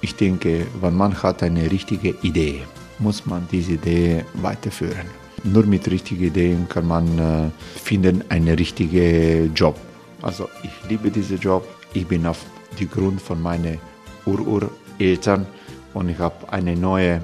Ich 0.01 0.17
denke, 0.17 0.67
wenn 0.81 0.97
man 0.97 1.23
hat 1.23 1.45
eine 1.45 1.71
richtige 1.71 2.11
Idee, 2.23 2.65
muss 2.99 3.27
man 3.27 3.47
diese 3.51 3.73
Idee 3.73 4.25
weiterführen. 4.35 5.07
Nur 5.43 5.67
mit 5.67 5.91
richtigen 5.91 6.25
Ideen 6.25 6.69
kann 6.69 6.87
man 6.87 7.19
äh, 7.19 7.51
finden 7.79 8.25
einen 8.31 8.55
richtigen 8.55 9.53
Job. 9.55 9.77
Also 10.23 10.49
ich 10.63 10.89
liebe 10.89 11.11
diesen 11.11 11.39
Job. 11.39 11.67
Ich 11.93 12.07
bin 12.07 12.27
auf 12.27 12.39
die 12.79 12.89
Grund 12.89 13.21
von 13.21 13.41
meinen 13.43 13.79
Urureltern 14.27 15.47
und 15.93 16.09
ich 16.09 16.19
habe 16.19 16.51
eine 16.51 16.77
neue 16.77 17.21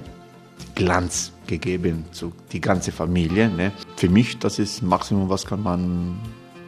Glanz 0.75 1.33
gegeben 1.47 2.05
zu 2.13 2.33
die 2.53 2.61
ganze 2.61 2.93
Familie. 2.93 3.49
Ne? 3.49 3.73
Für 3.97 4.09
mich, 4.09 4.39
das 4.39 4.59
ist 4.59 4.83
Maximum, 4.83 5.29
was 5.29 5.47
kann 5.47 5.63
man 5.63 6.19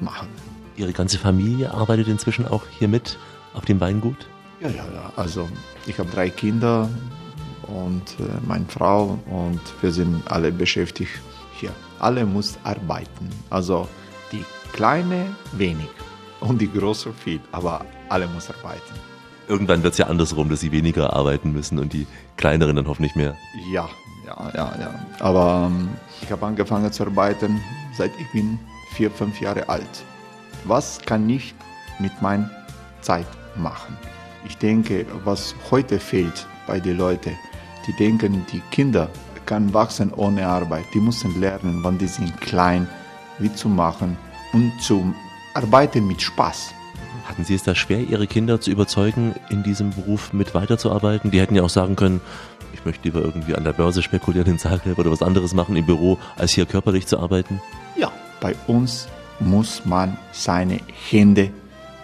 machen. 0.01 0.29
Ihre 0.77 0.93
ganze 0.93 1.19
Familie 1.19 1.71
arbeitet 1.73 2.09
inzwischen 2.09 2.47
auch 2.47 2.63
hier 2.79 2.89
mit 2.89 3.19
auf 3.55 3.65
dem 3.65 3.81
Weingut? 3.81 4.29
Ja, 4.61 4.69
ja, 4.69 4.85
ja. 4.95 5.13
Also 5.17 5.49
ich 5.87 5.99
habe 5.99 6.11
drei 6.11 6.31
Kinder 6.31 6.89
und 7.73 8.03
äh, 8.21 8.25
meine 8.47 8.67
Frau 8.67 9.19
und 9.31 9.61
wir 9.81 9.93
sind 9.93 10.23
alle 10.31 10.53
beschäftigt 10.53 11.11
hier. 11.59 11.71
Alle 11.99 12.25
muss 12.27 12.59
arbeiten. 12.65 13.29
Also 13.51 13.89
die 14.33 14.45
Kleine 14.73 15.37
wenig 15.53 15.89
und 16.41 16.61
die 16.61 16.71
Große 16.71 17.13
viel, 17.13 17.41
aber 17.53 17.85
alle 18.09 18.27
muss 18.27 18.49
arbeiten. 18.51 18.95
Irgendwann 19.49 19.83
wird 19.83 19.93
es 19.93 19.99
ja 19.99 20.07
andersrum, 20.07 20.49
dass 20.49 20.61
sie 20.61 20.73
weniger 20.73 21.13
arbeiten 21.13 21.53
müssen 21.53 21.79
und 21.79 21.93
die 21.93 22.07
kleineren 22.37 22.77
dann 22.77 22.89
hoffentlich 22.89 23.15
mehr. 23.15 23.37
Ja, 23.71 23.89
ja, 24.27 24.51
ja, 24.55 24.73
ja. 24.81 25.07
Aber 25.21 25.71
ähm, 25.71 25.91
ich 26.23 26.33
habe 26.33 26.47
angefangen 26.47 26.91
zu 26.91 27.05
arbeiten, 27.05 27.61
seit 27.95 28.13
ich 28.19 28.33
bin 28.33 28.59
vier, 28.95 29.11
fünf 29.11 29.41
Jahre 29.41 29.69
alt. 29.69 30.05
Was 30.65 31.01
kann 31.01 31.29
ich 31.29 31.55
mit 31.99 32.23
meiner 32.23 32.51
Zeit 33.03 33.27
machen? 33.57 33.97
Ich 34.47 34.57
denke, 34.57 35.05
was 35.25 35.55
heute 35.71 35.99
fehlt 35.99 36.47
bei 36.67 36.81
den 36.81 36.97
Leuten, 36.97 37.37
die 37.87 37.93
denken, 37.93 38.45
die 38.53 38.61
Kinder 38.71 39.09
können 39.47 39.75
wachsen 39.75 40.13
ohne 40.13 40.47
Arbeit. 40.47 40.85
Die 40.95 41.01
müssen 41.01 41.41
lernen, 41.41 41.81
wann 41.83 41.99
die 41.99 42.07
sind 42.07 42.41
klein, 42.41 42.89
wie 43.39 43.53
zu 43.53 43.69
machen 43.69 44.17
und 44.53 44.73
zu 44.81 45.15
arbeiten 45.55 46.07
mit 46.07 46.23
Spaß. 46.23 46.75
Hatten 47.25 47.45
Sie 47.45 47.55
es 47.55 47.63
da 47.63 47.75
schwer, 47.75 48.01
Ihre 48.01 48.27
Kinder 48.27 48.61
zu 48.61 48.71
überzeugen, 48.71 49.35
in 49.51 49.63
diesem 49.63 49.91
Beruf 49.91 50.33
mit 50.33 50.55
weiterzuarbeiten? 50.55 51.31
Die 51.31 51.41
hätten 51.41 51.55
ja 51.55 51.63
auch 51.63 51.71
sagen 51.71 51.97
können, 51.97 52.21
ich 52.73 52.85
möchte 52.85 53.05
lieber 53.05 53.21
irgendwie 53.21 53.55
an 53.55 53.65
der 53.65 53.73
Börse 53.73 54.03
spekulieren 54.03 54.51
in 54.51 54.59
Zagreb 54.59 54.99
oder 54.99 55.11
was 55.11 55.23
anderes 55.23 55.55
machen 55.55 55.77
im 55.77 55.87
Büro, 55.87 56.19
als 56.37 56.53
hier 56.53 56.67
körperlich 56.67 57.07
zu 57.07 57.19
arbeiten. 57.19 57.61
Ja, 57.97 58.11
bei 58.41 58.55
uns 58.67 59.07
muss 59.39 59.85
man 59.85 60.17
seine 60.33 60.81
Hände 61.11 61.51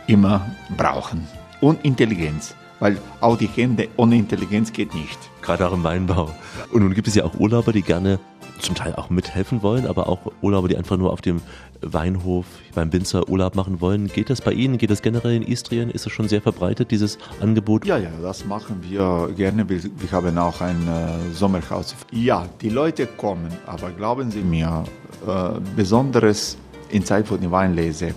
immer 0.07 0.47
brauchen. 0.76 1.26
Und 1.61 1.85
Intelligenz, 1.85 2.55
weil 2.79 2.99
auch 3.20 3.37
die 3.37 3.49
Hände 3.49 3.89
ohne 3.97 4.16
Intelligenz 4.16 4.72
geht 4.72 4.95
nicht. 4.95 5.18
Gerade 5.49 5.67
auch 5.67 5.73
im 5.73 5.83
Weinbau. 5.83 6.31
Und 6.75 6.83
nun 6.83 6.93
gibt 6.93 7.09
es 7.09 7.15
ja 7.15 7.25
auch 7.25 7.33
Urlauber, 7.41 7.73
die 7.73 7.81
gerne 7.81 8.19
zum 8.59 8.75
Teil 8.75 8.95
auch 8.97 9.09
mithelfen 9.09 9.63
wollen, 9.63 9.87
aber 9.87 10.07
auch 10.07 10.31
Urlauber, 10.43 10.69
die 10.69 10.77
einfach 10.77 10.99
nur 10.99 11.11
auf 11.11 11.23
dem 11.23 11.41
Weinhof 11.81 12.45
beim 12.75 12.93
Winzer 12.93 13.27
Urlaub 13.31 13.55
machen 13.55 13.81
wollen. 13.81 14.09
Geht 14.09 14.29
das 14.29 14.43
bei 14.43 14.53
Ihnen? 14.53 14.77
Geht 14.77 14.91
das 14.91 15.01
generell 15.01 15.35
in 15.35 15.43
Istrien? 15.43 15.89
Ist 15.89 16.05
es 16.05 16.13
schon 16.13 16.29
sehr 16.29 16.43
verbreitet, 16.43 16.91
dieses 16.91 17.17
Angebot? 17.41 17.87
Ja, 17.87 17.97
ja, 17.97 18.11
das 18.21 18.45
machen 18.45 18.83
wir 18.83 19.33
gerne. 19.35 19.67
Wir, 19.67 19.83
wir 19.85 20.13
haben 20.13 20.37
auch 20.37 20.61
ein 20.61 20.87
äh, 20.87 21.33
Sommerhaus. 21.33 21.97
Ja, 22.13 22.47
die 22.61 22.69
Leute 22.69 23.07
kommen, 23.07 23.49
aber 23.65 23.91
glauben 23.93 24.31
Sie 24.31 24.43
mir, 24.43 24.85
äh, 25.27 25.61
besonderes 25.75 26.59
in 26.91 27.07
Zeit 27.07 27.27
von 27.27 27.41
der 27.41 27.51
Weinlese. 27.51 28.13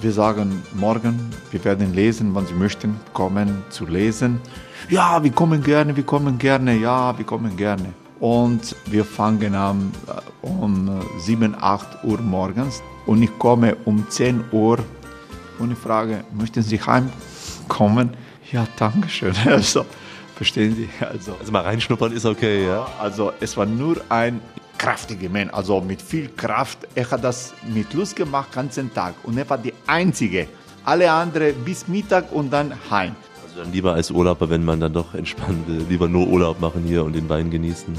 Wir 0.00 0.12
sagen 0.12 0.62
morgen, 0.72 1.20
wir 1.50 1.62
werden 1.66 1.92
lesen, 1.92 2.34
wann 2.34 2.46
Sie 2.46 2.54
möchten, 2.54 2.98
kommen 3.12 3.62
zu 3.68 3.84
lesen. 3.84 4.40
Ja, 4.88 5.20
wir 5.20 5.32
kommen 5.32 5.64
gerne, 5.64 5.96
wir 5.96 6.04
kommen 6.04 6.38
gerne, 6.38 6.76
ja, 6.76 7.18
wir 7.18 7.24
kommen 7.24 7.56
gerne. 7.56 7.92
Und 8.20 8.76
wir 8.86 9.04
fangen 9.04 9.52
an 9.56 9.92
äh, 10.06 10.46
um 10.46 11.00
7, 11.18 11.56
8 11.60 12.04
Uhr 12.04 12.20
morgens 12.20 12.82
und 13.04 13.20
ich 13.20 13.36
komme 13.36 13.76
um 13.84 14.08
10 14.08 14.44
Uhr 14.52 14.78
und 15.58 15.72
ich 15.72 15.78
frage, 15.78 16.22
möchten 16.32 16.62
Sie 16.62 16.80
heimkommen? 16.80 18.10
Ja, 18.52 18.64
danke 18.78 19.08
schön. 19.08 19.34
Also, 19.44 19.84
verstehen 20.36 20.76
Sie? 20.76 20.88
Also, 21.04 21.34
also 21.34 21.50
mal 21.50 21.62
reinschnuppern 21.62 22.12
ist 22.12 22.24
okay, 22.24 22.66
ja? 22.68 22.86
Also 23.00 23.32
es 23.40 23.56
war 23.56 23.66
nur 23.66 24.00
ein 24.08 24.40
kraftiger 24.78 25.28
Mann, 25.28 25.50
also 25.50 25.80
mit 25.80 26.00
viel 26.00 26.28
Kraft. 26.28 26.86
Er 26.94 27.10
hat 27.10 27.24
das 27.24 27.54
mit 27.74 27.92
Lust 27.92 28.14
gemacht, 28.14 28.52
ganzen 28.52 28.94
Tag. 28.94 29.14
Und 29.24 29.36
er 29.36 29.50
war 29.50 29.58
die 29.58 29.74
Einzige. 29.88 30.46
Alle 30.84 31.10
anderen 31.10 31.56
bis 31.64 31.88
Mittag 31.88 32.30
und 32.30 32.52
dann 32.52 32.72
heim. 32.88 33.16
Dann 33.56 33.72
lieber 33.72 33.94
als 33.94 34.10
Urlauber, 34.10 34.50
wenn 34.50 34.64
man 34.66 34.80
dann 34.80 34.92
doch 34.92 35.14
entspannen 35.14 35.64
will, 35.66 35.86
lieber 35.88 36.08
nur 36.08 36.26
Urlaub 36.26 36.60
machen 36.60 36.84
hier 36.86 37.02
und 37.02 37.14
den 37.14 37.26
Wein 37.26 37.50
genießen. 37.50 37.94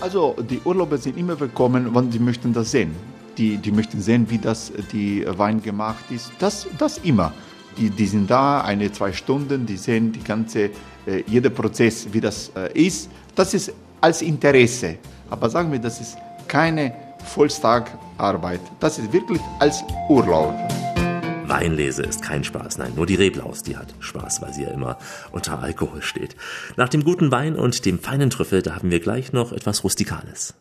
Also 0.00 0.34
die 0.48 0.60
Urlauber 0.64 0.96
sind 0.96 1.18
immer 1.18 1.38
willkommen, 1.38 1.94
wenn 1.94 2.10
sie 2.10 2.18
möchten 2.18 2.54
das 2.54 2.70
sehen. 2.70 2.92
Die, 3.36 3.58
die 3.58 3.70
möchten 3.70 4.00
sehen, 4.00 4.24
wie 4.30 4.38
das 4.38 4.72
die 4.92 5.26
Wein 5.36 5.60
gemacht 5.60 6.04
ist. 6.10 6.32
Das, 6.38 6.66
das 6.78 6.98
immer. 6.98 7.34
Die, 7.76 7.90
die 7.90 8.06
sind 8.06 8.30
da, 8.30 8.62
eine, 8.62 8.90
zwei 8.92 9.12
Stunden, 9.12 9.66
die 9.66 9.76
sehen 9.76 10.10
die 10.10 10.22
ganze, 10.22 10.70
äh, 11.06 11.22
jeder 11.26 11.50
Prozess, 11.50 12.08
wie 12.10 12.20
das 12.20 12.50
äh, 12.56 12.72
ist. 12.72 13.10
Das 13.34 13.52
ist 13.52 13.74
als 14.00 14.22
Interesse. 14.22 14.96
Aber 15.28 15.50
sagen 15.50 15.70
wir, 15.70 15.80
das 15.80 16.00
ist 16.00 16.16
keine 16.48 16.94
Volltagarbeit. 17.26 18.60
Das 18.80 18.98
ist 18.98 19.12
wirklich 19.12 19.40
als 19.58 19.84
Urlaub. 20.08 20.54
Weinlese 21.46 22.02
ist 22.02 22.22
kein 22.22 22.42
Spaß, 22.42 22.78
nein, 22.78 22.92
nur 22.96 23.06
die 23.06 23.16
Reblaus, 23.16 23.62
die 23.62 23.76
hat 23.76 23.94
Spaß, 24.00 24.40
weil 24.40 24.52
sie 24.54 24.62
ja 24.62 24.70
immer 24.70 24.98
unter 25.30 25.58
Alkohol 25.58 26.02
steht. 26.02 26.36
Nach 26.76 26.88
dem 26.88 27.04
guten 27.04 27.30
Wein 27.30 27.56
und 27.56 27.84
dem 27.84 27.98
feinen 27.98 28.30
Trüffel, 28.30 28.62
da 28.62 28.76
haben 28.76 28.90
wir 28.90 29.00
gleich 29.00 29.32
noch 29.32 29.52
etwas 29.52 29.84
Rustikales. 29.84 30.54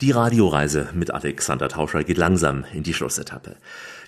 Die 0.00 0.12
Radioreise 0.12 0.90
mit 0.94 1.12
Alexander 1.12 1.68
Tauscher 1.68 2.04
geht 2.04 2.18
langsam 2.18 2.64
in 2.72 2.84
die 2.84 2.94
Schlussetappe. 2.94 3.56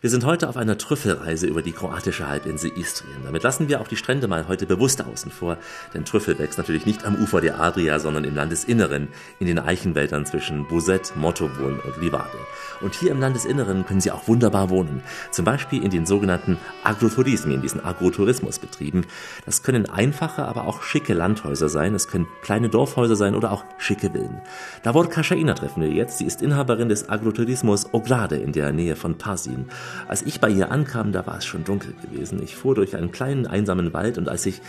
Wir 0.02 0.08
sind 0.08 0.24
heute 0.24 0.48
auf 0.48 0.56
einer 0.56 0.78
Trüffelreise 0.78 1.46
über 1.46 1.60
die 1.60 1.72
kroatische 1.72 2.26
Halbinsel 2.26 2.72
Istrien. 2.74 3.18
Damit 3.22 3.42
lassen 3.42 3.68
wir 3.68 3.82
auch 3.82 3.86
die 3.86 3.96
Strände 3.96 4.28
mal 4.28 4.48
heute 4.48 4.64
bewusst 4.64 5.04
außen 5.04 5.30
vor, 5.30 5.58
denn 5.92 6.06
Trüffel 6.06 6.38
wächst 6.38 6.56
natürlich 6.56 6.86
nicht 6.86 7.04
am 7.04 7.16
Ufer 7.16 7.42
der 7.42 7.60
Adria, 7.60 7.98
sondern 7.98 8.24
im 8.24 8.34
Landesinneren, 8.34 9.08
in 9.40 9.46
den 9.46 9.58
Eichenwäldern 9.58 10.24
zwischen 10.24 10.66
Buset, 10.68 11.12
Mottovon 11.16 11.80
und 11.80 12.00
Livade. 12.00 12.38
Und 12.80 12.94
hier 12.94 13.10
im 13.10 13.20
Landesinneren 13.20 13.84
können 13.84 14.00
Sie 14.00 14.10
auch 14.10 14.26
wunderbar 14.26 14.70
wohnen. 14.70 15.02
Zum 15.32 15.44
Beispiel 15.44 15.84
in 15.84 15.90
den 15.90 16.06
sogenannten 16.06 16.56
Agrotourismen, 16.82 17.56
in 17.56 17.60
diesen 17.60 17.84
Agrotourismusbetrieben. 17.84 19.04
Das 19.44 19.62
können 19.62 19.84
einfache, 19.84 20.46
aber 20.46 20.66
auch 20.66 20.82
schicke 20.82 21.12
Landhäuser 21.12 21.68
sein. 21.68 21.94
Es 21.94 22.08
können 22.08 22.26
kleine 22.40 22.70
Dorfhäuser 22.70 23.16
sein 23.16 23.34
oder 23.34 23.52
auch 23.52 23.64
schicke 23.76 24.08
Villen. 24.08 24.40
Davor 24.82 25.10
Kaschaina 25.10 25.52
treffen 25.52 25.82
wir 25.82 25.90
jetzt. 25.90 26.16
Sie 26.16 26.24
ist 26.24 26.40
Inhaberin 26.40 26.88
des 26.88 27.10
Agrotourismus 27.10 27.92
Ograde 27.92 28.36
in 28.36 28.52
der 28.52 28.72
Nähe 28.72 28.96
von 28.96 29.18
Parsin. 29.18 29.66
Als 30.08 30.22
ich 30.22 30.40
bei 30.40 30.48
ihr 30.48 30.70
ankam, 30.70 31.12
da 31.12 31.26
war 31.26 31.38
es 31.38 31.44
schon 31.44 31.64
dunkel 31.64 31.94
gewesen. 32.02 32.42
Ich 32.42 32.56
fuhr 32.56 32.74
durch 32.74 32.96
einen 32.96 33.12
kleinen 33.12 33.46
einsamen 33.46 33.92
Wald 33.92 34.18
und 34.18 34.28
als 34.28 34.46
ich 34.46 34.60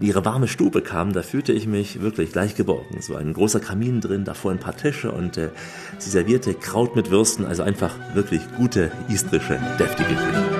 in 0.00 0.06
ihre 0.06 0.24
warme 0.24 0.48
Stube 0.48 0.82
kam, 0.82 1.12
da 1.12 1.22
fühlte 1.22 1.52
ich 1.52 1.66
mich 1.66 2.00
wirklich 2.00 2.32
gleich 2.32 2.54
geborgen. 2.54 3.00
So 3.00 3.16
ein 3.16 3.32
großer 3.32 3.60
Kamin 3.60 4.00
drin, 4.00 4.24
davor 4.24 4.52
ein 4.52 4.60
paar 4.60 4.76
Tische 4.76 5.10
und 5.10 5.36
äh, 5.36 5.50
sie 5.98 6.10
servierte 6.10 6.54
Kraut 6.54 6.96
mit 6.96 7.10
Würsten, 7.10 7.44
also 7.44 7.62
einfach 7.62 7.94
wirklich 8.14 8.42
gute 8.56 8.90
istrische, 9.08 9.58
deftige 9.78 10.14
Küche. 10.14 10.55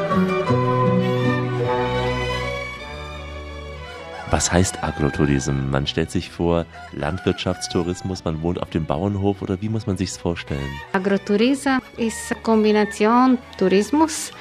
Was 4.37 4.53
heißt 4.53 4.84
Agrotourism? 4.84 5.70
Man 5.70 5.87
stellt 5.87 6.11
sich 6.11 6.28
vor, 6.28 6.66
Landwirtschaftstourismus, 6.93 8.22
man 8.22 8.43
wohnt 8.43 8.61
auf 8.61 8.68
dem 8.68 8.84
Bauernhof 8.84 9.41
oder 9.41 9.62
wie 9.62 9.70
muss 9.70 9.87
man 9.87 9.97
sich 9.97 10.11
vorstellen? 10.11 10.61
Agrotourism 10.93 11.78
ist 11.97 12.30
eine 12.30 12.43
Kombination 12.43 13.39
Tourismus 13.57 14.32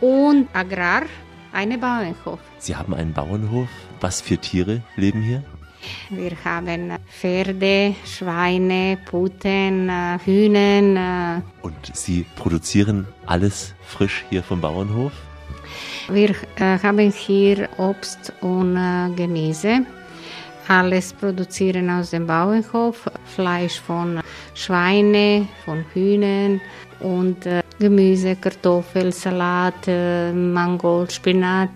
und 0.00 0.48
Agrar, 0.54 1.02
eine 1.52 1.76
Bauernhof. 1.76 2.38
Sie 2.56 2.74
haben 2.74 2.94
einen 2.94 3.12
Bauernhof. 3.12 3.68
Was 4.00 4.22
für 4.22 4.38
Tiere 4.38 4.80
leben 4.96 5.20
hier? 5.20 5.44
Wir 6.08 6.32
haben 6.42 6.92
Pferde, 7.06 7.94
Schweine, 8.06 8.96
Puten, 9.04 9.90
äh, 9.90 10.18
Hühner. 10.24 11.42
Und 11.60 11.74
Sie 11.92 12.24
produzieren 12.36 13.06
alles 13.26 13.74
frisch 13.82 14.24
hier 14.30 14.42
vom 14.42 14.62
Bauernhof? 14.62 15.12
Wir 16.08 16.30
äh, 16.56 16.78
haben 16.82 17.10
hier 17.10 17.68
Obst 17.78 18.32
und 18.40 18.76
äh, 18.76 19.10
Gemüse. 19.16 19.84
Alles 20.68 21.12
produzieren 21.12 21.90
aus 21.90 22.10
dem 22.10 22.26
Bauernhof. 22.26 23.10
Fleisch 23.24 23.80
von 23.80 24.20
Schweine, 24.54 25.48
von 25.64 25.84
Hühnern 25.94 26.60
und 27.00 27.44
äh, 27.46 27.62
Gemüse, 27.78 28.36
Kartoffel, 28.36 29.12
Salat, 29.12 29.86
Mangold, 29.86 31.12
Spinat, 31.12 31.70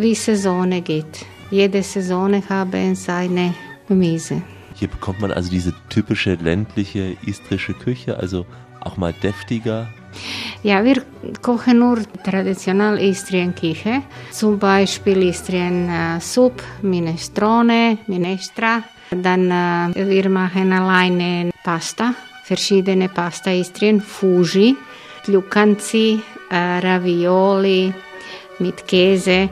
wie 0.00 0.14
Saison 0.14 0.68
geht. 0.82 1.24
Jede 1.50 1.82
Saison 1.82 2.42
haben 2.48 2.94
seine 2.94 3.54
Gemüse. 3.86 4.42
Hier 4.74 4.88
bekommt 4.88 5.20
man 5.20 5.30
also 5.30 5.50
diese 5.50 5.72
typische 5.88 6.34
ländliche 6.34 7.16
istrische 7.26 7.74
Küche, 7.74 8.18
also 8.18 8.44
auch 8.80 8.96
mal 8.96 9.12
deftiger. 9.12 9.86
Ja, 10.62 10.82
wir 10.84 11.02
kochen 11.42 11.78
nur 11.78 11.98
traditionell 12.24 12.98
Istrien 12.98 13.54
Küche. 13.54 14.02
Zum 14.30 14.58
Beispiel 14.58 15.22
Istrien 15.22 15.88
äh, 15.88 16.20
Suppe, 16.20 16.64
Minestrone, 16.82 17.98
Minestra. 18.06 18.82
Dann 19.10 19.50
äh, 19.50 20.08
wir 20.08 20.28
machen 20.28 20.72
alleine 20.72 21.50
Pasta, 21.62 22.14
verschiedene 22.44 23.08
Pasta 23.08 23.50
Istrien, 23.50 24.00
Fuji, 24.00 24.76
Lucanzi, 25.26 26.20
äh, 26.50 26.78
Ravioli 26.78 27.92
mit 28.58 28.86
Käse. 28.86 29.48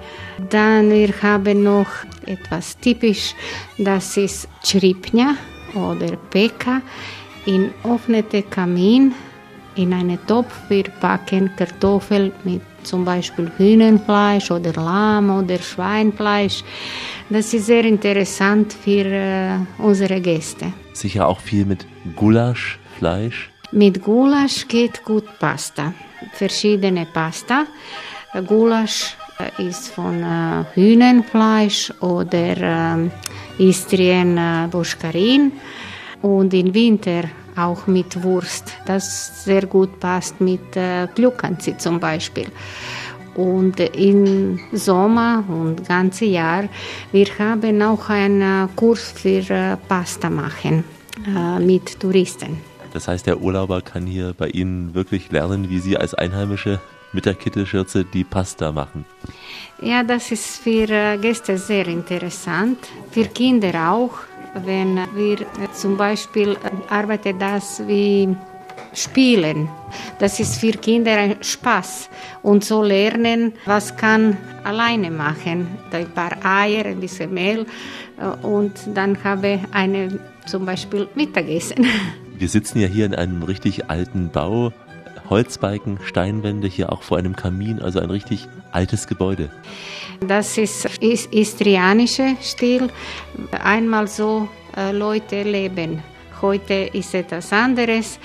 Dann 0.50 0.90
wir 0.90 1.12
haben 1.22 1.62
noch 1.62 1.88
etwas 2.26 2.78
typisch, 2.78 3.34
das 3.78 4.16
ist 4.16 4.48
Čripnja 4.62 5.36
oder 5.74 6.16
Peka 6.30 6.82
in 7.46 7.70
offnete 7.82 8.42
Kamin. 8.42 9.14
In 9.74 9.92
einen 9.92 10.18
Topf 10.26 10.52
wir 10.68 10.84
packen 11.00 11.50
Kartoffeln 11.56 12.32
mit 12.44 12.60
zum 12.82 13.04
Beispiel 13.04 13.50
Hühnerfleisch 13.56 14.50
oder 14.50 14.72
Lamm 14.72 15.30
oder 15.30 15.58
Schweinfleisch. 15.58 16.62
Das 17.30 17.54
ist 17.54 17.66
sehr 17.66 17.84
interessant 17.84 18.72
für 18.72 19.06
äh, 19.06 19.58
unsere 19.78 20.20
Gäste. 20.20 20.72
Sicher 20.92 21.26
auch 21.26 21.40
viel 21.40 21.64
mit 21.64 21.86
Gulasch, 22.16 22.78
Fleisch. 22.98 23.50
Mit 23.70 24.02
Gulasch 24.02 24.68
geht 24.68 25.02
gut 25.04 25.24
Pasta. 25.38 25.94
Verschiedene 26.34 27.06
Pasta. 27.06 27.64
Gulasch 28.46 29.16
äh, 29.38 29.68
ist 29.68 29.88
von 29.88 30.22
äh, 30.22 30.64
Hühnerfleisch 30.74 31.92
oder 32.00 32.98
äh, 32.98 33.68
Istrien 33.68 34.36
äh, 34.36 34.68
Buschkarin 34.70 35.52
und 36.20 36.52
im 36.52 36.74
Winter 36.74 37.24
auch 37.56 37.86
mit 37.86 38.22
Wurst, 38.22 38.72
das 38.86 39.44
sehr 39.44 39.66
gut 39.66 40.00
passt 40.00 40.40
mit 40.40 40.76
äh, 40.76 41.06
Glukanzi 41.14 41.76
zum 41.76 42.00
Beispiel. 42.00 42.46
Und 43.34 43.80
im 43.80 44.60
Sommer 44.72 45.42
und 45.48 45.88
ganze 45.88 46.26
Jahr, 46.26 46.64
wir 47.12 47.26
haben 47.38 47.80
auch 47.80 48.10
einen 48.10 48.68
Kurs 48.76 49.12
für 49.12 49.48
äh, 49.50 49.76
Pasta 49.88 50.28
machen 50.28 50.84
äh, 51.26 51.58
mit 51.58 51.98
Touristen. 51.98 52.58
Das 52.92 53.08
heißt, 53.08 53.26
der 53.26 53.40
Urlauber 53.40 53.80
kann 53.80 54.06
hier 54.06 54.34
bei 54.36 54.48
Ihnen 54.48 54.94
wirklich 54.94 55.32
lernen, 55.32 55.70
wie 55.70 55.78
Sie 55.78 55.96
als 55.96 56.12
Einheimische 56.12 56.80
mit 57.12 57.26
der 57.26 57.34
Kittelschürze 57.34 58.04
die 58.04 58.24
Pasta 58.24 58.72
machen. 58.72 59.04
Ja, 59.80 60.02
das 60.02 60.30
ist 60.30 60.58
für 60.58 60.88
äh, 60.88 61.18
Gäste 61.18 61.58
sehr 61.58 61.86
interessant, 61.86 62.78
für 63.10 63.24
Kinder 63.24 63.90
auch. 63.90 64.12
Wenn 64.54 64.96
wir 65.14 65.40
äh, 65.40 65.46
zum 65.72 65.96
Beispiel 65.96 66.52
äh, 66.52 66.92
arbeitet 66.92 67.40
das 67.40 67.86
wie 67.86 68.36
Spielen. 68.94 69.68
Das 70.18 70.38
ist 70.40 70.58
für 70.58 70.72
Kinder 70.72 71.16
ein 71.16 71.42
Spaß 71.42 72.10
und 72.42 72.64
so 72.64 72.82
lernen, 72.82 73.54
was 73.64 73.96
kann 73.96 74.36
alleine 74.64 75.10
machen. 75.10 75.66
Ein 75.90 76.10
paar 76.10 76.32
Eier, 76.44 76.84
ein 76.86 77.00
bisschen 77.00 77.32
Mehl 77.32 77.66
und 78.42 78.72
dann 78.94 79.22
habe 79.24 79.60
eine 79.72 80.20
zum 80.46 80.66
Beispiel 80.66 81.08
Mittagessen. 81.14 81.86
Wir 82.38 82.48
sitzen 82.48 82.80
ja 82.80 82.88
hier 82.88 83.06
in 83.06 83.14
einem 83.14 83.42
richtig 83.42 83.88
alten 83.88 84.30
Bau. 84.30 84.72
Holzbalken, 85.30 85.98
Steinwände, 86.04 86.68
hier 86.68 86.92
auch 86.92 87.02
vor 87.02 87.16
einem 87.16 87.36
Kamin, 87.36 87.80
also 87.80 88.00
ein 88.00 88.10
richtig 88.10 88.48
altes 88.72 89.06
Gebäude. 89.06 89.48
Das 90.26 90.56
ist, 90.56 90.84
ist 91.00 91.32
istrianischer 91.32 92.36
Stil. 92.40 92.88
Einmal 93.50 94.06
so 94.06 94.48
äh, 94.76 94.92
Leute 94.92 95.42
leben. 95.42 96.02
Heute 96.40 96.90
ist 96.92 97.14
etwas 97.14 97.52
anderes, 97.52 98.18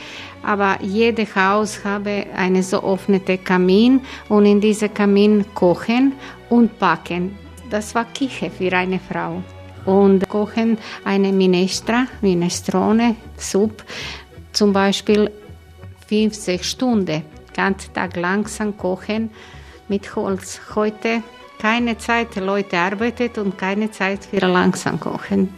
aber 0.44 0.78
jedes 0.82 1.36
Haus 1.36 1.84
habe 1.84 2.26
einen 2.36 2.64
so 2.64 2.84
offenen 2.84 3.44
Kamin 3.44 4.02
und 4.30 4.46
in 4.46 4.62
diesem 4.62 4.94
Kamin 4.94 5.46
kochen 5.54 6.14
und 6.50 6.78
backen. 6.80 7.38
Das 7.70 7.94
war 7.96 8.06
Küche 8.06 8.50
für 8.50 8.72
eine 8.74 9.00
Frau. 9.00 9.44
Und 9.86 10.28
kochen 10.30 10.78
eine 11.04 11.32
Minestra, 11.32 12.08
Minestrone, 12.22 13.16
Suppe, 13.38 13.84
zum 14.52 14.74
Beispiel 14.74 15.32
50 16.08 16.64
Stunden, 16.64 17.24
ganz 17.56 17.92
Tag 17.94 18.16
langsam 18.16 18.76
kochen 18.78 19.30
mit 19.88 20.16
Holz. 20.16 20.60
Heute 20.76 21.22
keine 21.60 21.98
Zeit, 21.98 22.36
Leute 22.36 22.78
arbeitet 22.78 23.38
und 23.38 23.58
keine 23.58 23.92
Zeit 23.92 24.26
für 24.26 24.40
langsam 24.40 25.00
kochen. 25.00 25.50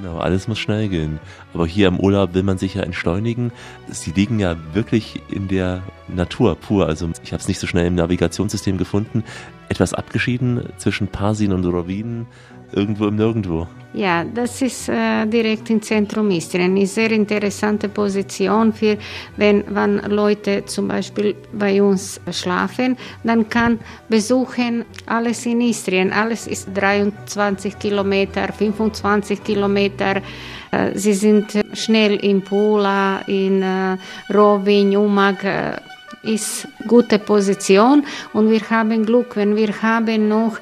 Genau, 0.00 0.18
alles 0.18 0.48
muss 0.48 0.58
schnell 0.58 0.88
gehen. 0.88 1.20
Aber 1.52 1.66
hier 1.66 1.88
im 1.88 2.00
Urlaub 2.00 2.32
will 2.32 2.42
man 2.42 2.56
sich 2.56 2.74
ja 2.74 2.82
entschleunigen. 2.82 3.52
Sie 3.88 4.12
liegen 4.12 4.38
ja 4.38 4.56
wirklich 4.72 5.20
in 5.28 5.46
der 5.46 5.82
Natur 6.08 6.54
pur. 6.56 6.86
Also 6.86 7.10
ich 7.22 7.32
habe 7.32 7.40
es 7.40 7.48
nicht 7.48 7.60
so 7.60 7.66
schnell 7.66 7.86
im 7.86 7.96
Navigationssystem 7.96 8.78
gefunden. 8.78 9.24
Etwas 9.68 9.92
abgeschieden 9.92 10.70
zwischen 10.78 11.08
Parsin 11.08 11.52
und 11.52 11.66
Rovinen, 11.66 12.26
irgendwo 12.72 13.06
im 13.06 13.16
Nirgendwo. 13.16 13.66
Ja, 13.92 14.22
das 14.22 14.62
ist 14.62 14.88
äh, 14.88 15.26
direkt 15.26 15.68
im 15.68 15.82
Zentrum 15.82 16.30
Istrien. 16.30 16.76
Ist 16.76 16.94
sehr 16.94 17.10
interessante 17.10 17.88
Position 17.88 18.72
für, 18.72 18.96
wenn, 19.36 19.64
wenn 19.68 19.98
Leute 20.08 20.64
zum 20.64 20.86
Beispiel 20.86 21.34
bei 21.52 21.82
uns 21.82 22.20
schlafen, 22.30 22.96
dann 23.24 23.48
kann 23.48 23.80
besuchen 24.08 24.84
alles 25.06 25.44
in 25.46 25.60
Istrien. 25.60 26.12
Alles 26.12 26.46
ist 26.46 26.68
23 26.72 27.80
Kilometer, 27.80 28.52
25 28.52 29.42
Kilometer. 29.42 30.22
Äh, 30.70 30.92
sie 30.94 31.14
sind 31.14 31.58
schnell 31.72 32.14
in 32.24 32.42
Pula, 32.42 33.22
in 33.26 33.60
äh, 33.62 33.96
Rovinj, 34.32 34.96
Umag. 34.96 35.42
Äh, 35.42 35.76
ist 36.22 36.68
gute 36.86 37.18
Position 37.18 38.04
und 38.34 38.50
wir 38.50 38.60
haben 38.68 39.06
Glück, 39.06 39.36
wenn 39.36 39.56
wir 39.56 39.80
haben 39.80 40.28
noch 40.28 40.58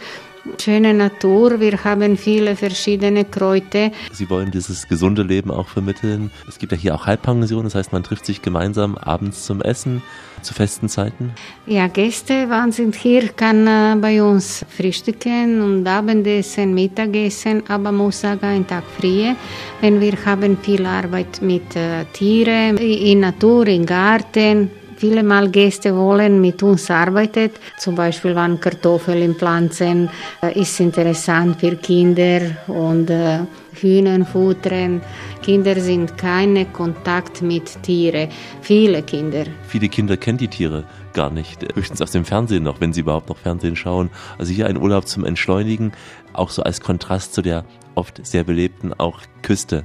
schöne 0.59 0.95
Natur. 0.95 1.61
Wir 1.61 1.85
haben 1.85 2.17
viele 2.17 2.57
verschiedene 2.57 3.25
Kräuter. 3.25 3.91
Sie 4.13 4.29
wollen 4.31 4.51
dieses 4.51 4.89
gesunde 4.89 5.23
Leben 5.23 5.51
auch 5.51 5.69
vermitteln. 5.69 6.31
Es 6.49 6.59
gibt 6.59 6.73
ja 6.73 6.79
hier 6.79 6.95
auch 6.95 7.07
Halbpension, 7.07 7.65
das 7.65 7.75
heißt, 7.75 7.93
man 7.93 8.03
trifft 8.03 8.27
sich 8.27 8.43
gemeinsam 8.43 8.97
abends 8.97 9.45
zum 9.45 9.61
Essen 9.63 10.03
zu 10.43 10.55
festen 10.55 10.89
Zeiten. 10.89 11.33
Ja, 11.67 11.89
Gäste, 11.89 12.47
wann 12.49 12.73
sind 12.73 12.95
hier, 12.95 13.29
kann 13.29 13.67
äh, 13.67 13.97
bei 14.01 14.23
uns 14.23 14.65
frühstücken 14.69 15.61
und 15.61 15.87
Abendessen, 15.87 16.75
Mittagessen, 16.75 17.63
aber 17.69 17.93
muss 17.93 18.21
sagen, 18.21 18.45
einen 18.45 18.67
Tag 18.67 18.85
früher, 18.99 19.35
wenn 19.81 20.01
wir 20.01 20.15
haben 20.25 20.57
viel 20.59 20.87
Arbeit 20.87 21.43
mit 21.43 21.75
äh, 21.77 22.05
Tieren, 22.13 22.77
in 22.77 23.21
Natur, 23.21 23.67
im 23.67 23.85
Garten, 23.85 24.71
Viele 24.99 25.23
Mal 25.23 25.49
Gäste 25.49 25.95
wollen 25.95 26.41
mit 26.41 26.61
uns 26.65 26.91
arbeiten, 26.91 27.51
zum 27.79 27.95
Beispiel 27.95 28.35
wenn 28.35 28.61
Kartoffeln 28.61 29.37
pflanzen, 29.37 30.11
äh, 30.43 30.61
ist 30.61 30.81
interessant 30.81 31.61
für 31.61 31.77
Kinder 31.77 32.41
und 32.67 33.09
äh, 33.09 33.39
Hühner 33.81 34.27
futtern. 34.27 35.01
Kinder 35.41 35.79
sind 35.81 36.19
keine 36.19 36.67
Kontakt 36.67 37.43
mit 37.43 37.81
Tieren. 37.85 38.29
Viele 38.61 39.05
Kinder. 39.05 39.45
Viele 39.69 39.89
Kinder 39.89 40.17
kennen 40.17 40.39
die 40.39 40.49
Tiere 40.49 40.83
gar 41.13 41.31
nicht, 41.31 41.65
höchstens 41.77 42.03
aus 42.03 42.11
dem 42.11 42.25
Fernsehen 42.25 42.65
noch, 42.65 42.81
wenn 42.81 42.93
sie 42.93 43.03
überhaupt 43.03 43.29
noch 43.29 43.39
Fernsehen 43.39 43.77
schauen. 43.77 44.11
Also 44.37 44.53
hier 44.53 44.67
ein 44.67 44.77
Urlaub 44.77 45.07
zum 45.07 45.25
Entschleunigen, 45.25 45.93
auch 46.33 46.51
so 46.51 46.65
als 46.65 46.81
Kontrast 46.81 47.35
zu 47.35 47.43
der 47.43 47.65
oft 47.95 48.27
sehr 48.27 48.43
belebten 48.43 48.95
auch 48.99 49.21
Küste. 49.43 49.85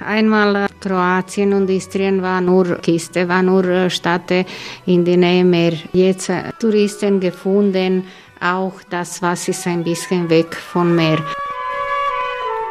Einmal 0.00 0.56
äh, 0.56 0.66
Kroatien 0.80 1.52
und 1.52 1.70
Istrien 1.70 2.22
war 2.22 2.40
nur 2.40 2.76
Kiste, 2.80 3.28
war 3.28 3.42
nur 3.42 3.64
äh, 3.64 3.90
Stadt 3.90 4.30
in 4.86 5.04
der 5.04 5.16
Nähe 5.16 5.44
Meer. 5.44 5.74
Jetzt 5.92 6.28
äh, 6.28 6.52
Touristen 6.58 7.20
gefunden, 7.20 8.06
auch 8.40 8.74
das 8.90 9.22
was 9.22 9.48
ist 9.48 9.66
ein 9.66 9.84
bisschen 9.84 10.28
weg 10.28 10.54
vom 10.54 10.94
Meer. 10.94 11.18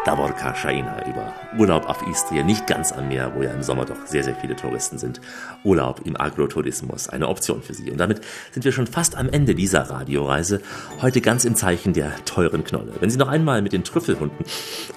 Davorka 0.05 0.53
Shaina 0.53 1.05
über 1.07 1.42
Urlaub 1.57 1.89
auf 1.89 2.05
Istrien, 2.07 2.45
nicht 2.45 2.67
ganz 2.67 2.91
am 2.91 3.07
Meer, 3.07 3.33
wo 3.35 3.43
ja 3.43 3.51
im 3.51 3.63
Sommer 3.63 3.85
doch 3.85 4.05
sehr, 4.05 4.23
sehr 4.23 4.35
viele 4.35 4.55
Touristen 4.55 4.97
sind. 4.97 5.21
Urlaub 5.63 6.01
im 6.05 6.19
Agrotourismus, 6.19 7.09
eine 7.09 7.27
Option 7.27 7.61
für 7.61 7.73
Sie. 7.73 7.91
Und 7.91 7.97
damit 7.97 8.21
sind 8.51 8.65
wir 8.65 8.71
schon 8.71 8.87
fast 8.87 9.15
am 9.15 9.29
Ende 9.29 9.55
dieser 9.55 9.89
Radioreise, 9.89 10.61
heute 11.01 11.21
ganz 11.21 11.45
im 11.45 11.55
Zeichen 11.55 11.93
der 11.93 12.11
teuren 12.25 12.63
Knolle. 12.63 12.93
Wenn 12.99 13.09
Sie 13.09 13.17
noch 13.17 13.27
einmal 13.27 13.61
mit 13.61 13.73
den 13.73 13.83
Trüffelhunden 13.83 14.45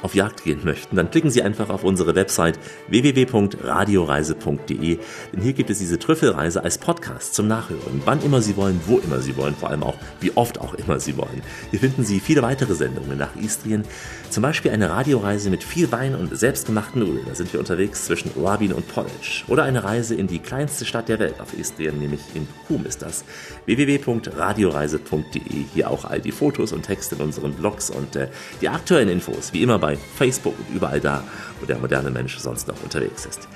auf 0.02 0.14
Jagd 0.14 0.44
gehen 0.44 0.60
möchten, 0.64 0.96
dann 0.96 1.10
klicken 1.10 1.30
Sie 1.30 1.42
einfach 1.42 1.70
auf 1.70 1.84
unsere 1.84 2.14
Website 2.14 2.58
www.radioreise.de, 2.88 4.98
denn 5.32 5.40
hier 5.40 5.52
gibt 5.52 5.70
es 5.70 5.78
diese 5.78 5.98
Trüffelreise 5.98 6.62
als 6.62 6.78
Podcast 6.78 7.34
zum 7.34 7.48
Nachhören, 7.48 8.02
wann 8.04 8.22
immer 8.22 8.42
Sie 8.42 8.56
wollen, 8.56 8.80
wo 8.86 8.98
immer 8.98 9.20
Sie 9.20 9.36
wollen, 9.36 9.54
vor 9.54 9.70
allem 9.70 9.82
auch 9.82 9.96
wie 10.20 10.32
oft 10.34 10.60
auch 10.60 10.74
immer 10.74 11.00
Sie 11.00 11.16
wollen. 11.16 11.42
Hier 11.70 11.80
finden 11.80 12.04
Sie 12.04 12.20
viele 12.20 12.42
weitere 12.42 12.74
Sendungen 12.74 13.18
nach 13.18 13.34
Istrien, 13.36 13.84
zum 14.30 14.42
Beispiel 14.42 14.70
eine 14.70 14.90
Radioreise 14.90 15.50
mit 15.50 15.64
viel 15.64 15.90
Wein 15.92 16.14
und 16.14 16.36
selbstgemachten 16.46 17.00
Nudeln. 17.00 17.26
Da 17.26 17.34
sind 17.34 17.52
wir 17.52 17.58
unterwegs 17.58 18.04
zwischen 18.04 18.30
Labin 18.40 18.72
und 18.72 18.86
Polish. 18.86 19.44
Oder 19.48 19.64
eine 19.64 19.82
Reise 19.82 20.14
in 20.14 20.28
die 20.28 20.38
kleinste 20.38 20.84
Stadt 20.84 21.08
der 21.08 21.18
Welt 21.18 21.40
auf 21.40 21.58
Istrien, 21.58 21.98
nämlich 21.98 22.20
in 22.34 22.46
Hum 22.68 22.86
ist 22.86 23.02
das. 23.02 23.24
www.radioreise.de. 23.64 25.64
Hier 25.74 25.90
auch 25.90 26.04
all 26.04 26.20
die 26.20 26.30
Fotos 26.30 26.72
und 26.72 26.82
Texte 26.82 27.16
in 27.16 27.22
unseren 27.22 27.52
Blogs 27.54 27.90
und 27.90 28.14
äh, 28.14 28.28
die 28.60 28.68
aktuellen 28.68 29.08
Infos, 29.08 29.52
wie 29.52 29.64
immer 29.64 29.80
bei 29.80 29.96
Facebook 29.96 30.54
und 30.56 30.72
überall 30.72 31.00
da, 31.00 31.24
wo 31.58 31.66
der 31.66 31.78
moderne 31.78 32.12
Mensch 32.12 32.38
sonst 32.38 32.68
noch 32.68 32.80
unterwegs 32.80 33.26
ist. 33.26 33.48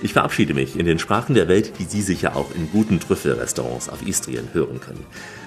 Ich 0.00 0.12
verabschiede 0.12 0.54
mich 0.54 0.78
in 0.78 0.86
den 0.86 0.98
Sprachen 0.98 1.34
der 1.34 1.48
Welt, 1.48 1.72
die 1.78 1.84
Sie 1.84 2.02
sicher 2.02 2.36
auch 2.36 2.54
in 2.54 2.70
guten 2.72 2.98
Trüffelrestaurants 2.98 3.88
auf 3.88 4.06
Istrien 4.06 4.48
hören 4.52 4.80
können. 4.80 5.04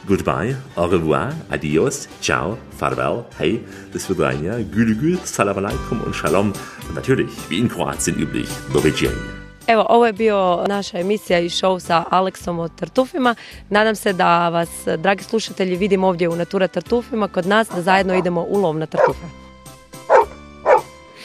Goodbye, 0.07 0.55
au 0.75 0.85
revoir, 0.85 1.33
adios, 1.49 2.07
ciao, 2.21 2.57
farewell, 2.77 3.25
hey, 3.39 3.59
do 3.91 3.99
svidania, 3.99 4.59
gülü 4.61 5.17
salam 5.23 5.57
alaikum 5.57 6.01
und 6.01 6.15
shalom. 6.15 6.53
Und 6.87 6.95
natürlich, 6.95 7.31
wie 7.49 7.57
in 7.57 7.69
Kroatien 7.69 8.15
üblich, 8.19 8.49
doviđenja. 8.73 9.45
Evo, 9.67 9.85
ovo 9.89 10.05
je 10.05 10.13
bio 10.13 10.65
naša 10.67 10.99
emisija 10.99 11.39
i 11.39 11.49
show 11.49 11.79
sa 11.79 12.03
Aleksom 12.09 12.59
o 12.59 12.67
tartufima. 12.67 13.35
Nadam 13.69 13.95
se 13.95 14.13
da 14.13 14.49
vas, 14.49 14.69
dragi 14.97 15.23
slušatelji, 15.23 15.75
vidimo 15.75 16.07
ovdje 16.07 16.29
u 16.29 16.35
Natura 16.35 16.67
tartufima 16.67 17.27
kod 17.27 17.45
nas, 17.45 17.67
da 17.75 17.81
zajedno 17.81 18.15
idemo 18.15 18.41
u 18.41 18.57
lov 18.61 18.77
na 18.77 18.85
tartufe. 18.85 19.44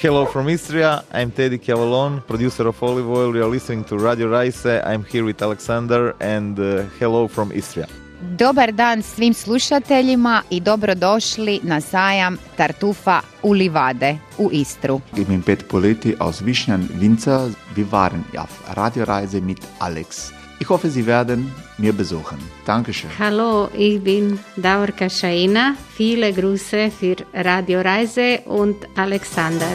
Hello 0.02 0.24
from 0.24 0.48
Istria. 0.48 1.02
I'm 1.12 1.30
Teddy 1.30 1.58
Cavalon, 1.58 2.22
producer 2.26 2.66
of 2.66 2.82
Olive 2.82 3.06
Oil. 3.06 3.36
You 3.36 3.44
are 3.44 3.50
listening 3.50 3.84
to 3.84 3.98
Radio 3.98 4.28
Raise. 4.28 4.64
I'm 4.64 5.04
here 5.04 5.24
with 5.24 5.42
Alexander 5.42 6.14
and 6.20 6.58
uh, 6.58 6.84
hello 6.98 7.28
from 7.28 7.52
Istria. 7.52 7.86
Dobar 8.20 8.72
dan 8.72 9.02
svim 9.02 9.34
slušateljima 9.34 10.42
i 10.50 10.60
dobrodošli 10.60 11.60
na 11.62 11.80
sajam 11.80 12.38
Tartufa 12.56 13.20
u 13.42 13.52
Livade 13.52 14.16
u 14.38 14.50
Istru. 14.52 15.00
Ich 15.16 15.28
bin 15.28 15.42
Pet 15.42 15.68
Poleti 15.68 16.16
aus 16.18 16.40
Wischnan 16.40 16.88
Winzer. 17.00 17.50
Wir 17.76 17.92
waren 17.92 18.24
auf 18.38 18.76
Radioreise 18.76 19.40
mit 19.40 19.58
Alex. 19.78 20.39
Ich 20.60 20.68
hoffe, 20.68 20.90
Sie 20.90 21.06
werden 21.06 21.50
mir 21.78 21.94
besuchen. 21.94 22.36
Dankeschön. 22.66 23.10
Hallo, 23.18 23.70
ich 23.72 23.98
bin 24.04 24.38
Davorka 24.56 25.08
Shaina. 25.08 25.74
Viele 25.96 26.34
Grüße 26.34 26.90
für 26.90 27.16
Radio 27.32 27.80
Reise 27.80 28.40
und 28.44 28.76
Alexander. 28.94 29.72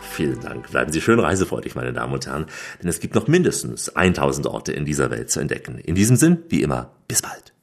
Vielen 0.00 0.40
Dank. 0.40 0.70
Bleiben 0.70 0.92
Sie 0.92 1.00
schön 1.00 1.20
reisefreudig, 1.20 1.76
meine 1.76 1.92
Damen 1.92 2.12
und 2.12 2.26
Herren, 2.26 2.46
denn 2.82 2.90
es 2.90 2.98
gibt 2.98 3.14
noch 3.14 3.28
mindestens 3.28 3.88
1000 3.90 4.48
Orte 4.48 4.72
in 4.72 4.84
dieser 4.84 5.08
Welt 5.10 5.30
zu 5.30 5.38
entdecken. 5.38 5.78
In 5.78 5.94
diesem 5.94 6.16
Sinn, 6.16 6.42
wie 6.48 6.60
immer, 6.60 6.90
bis 7.06 7.22
bald. 7.22 7.53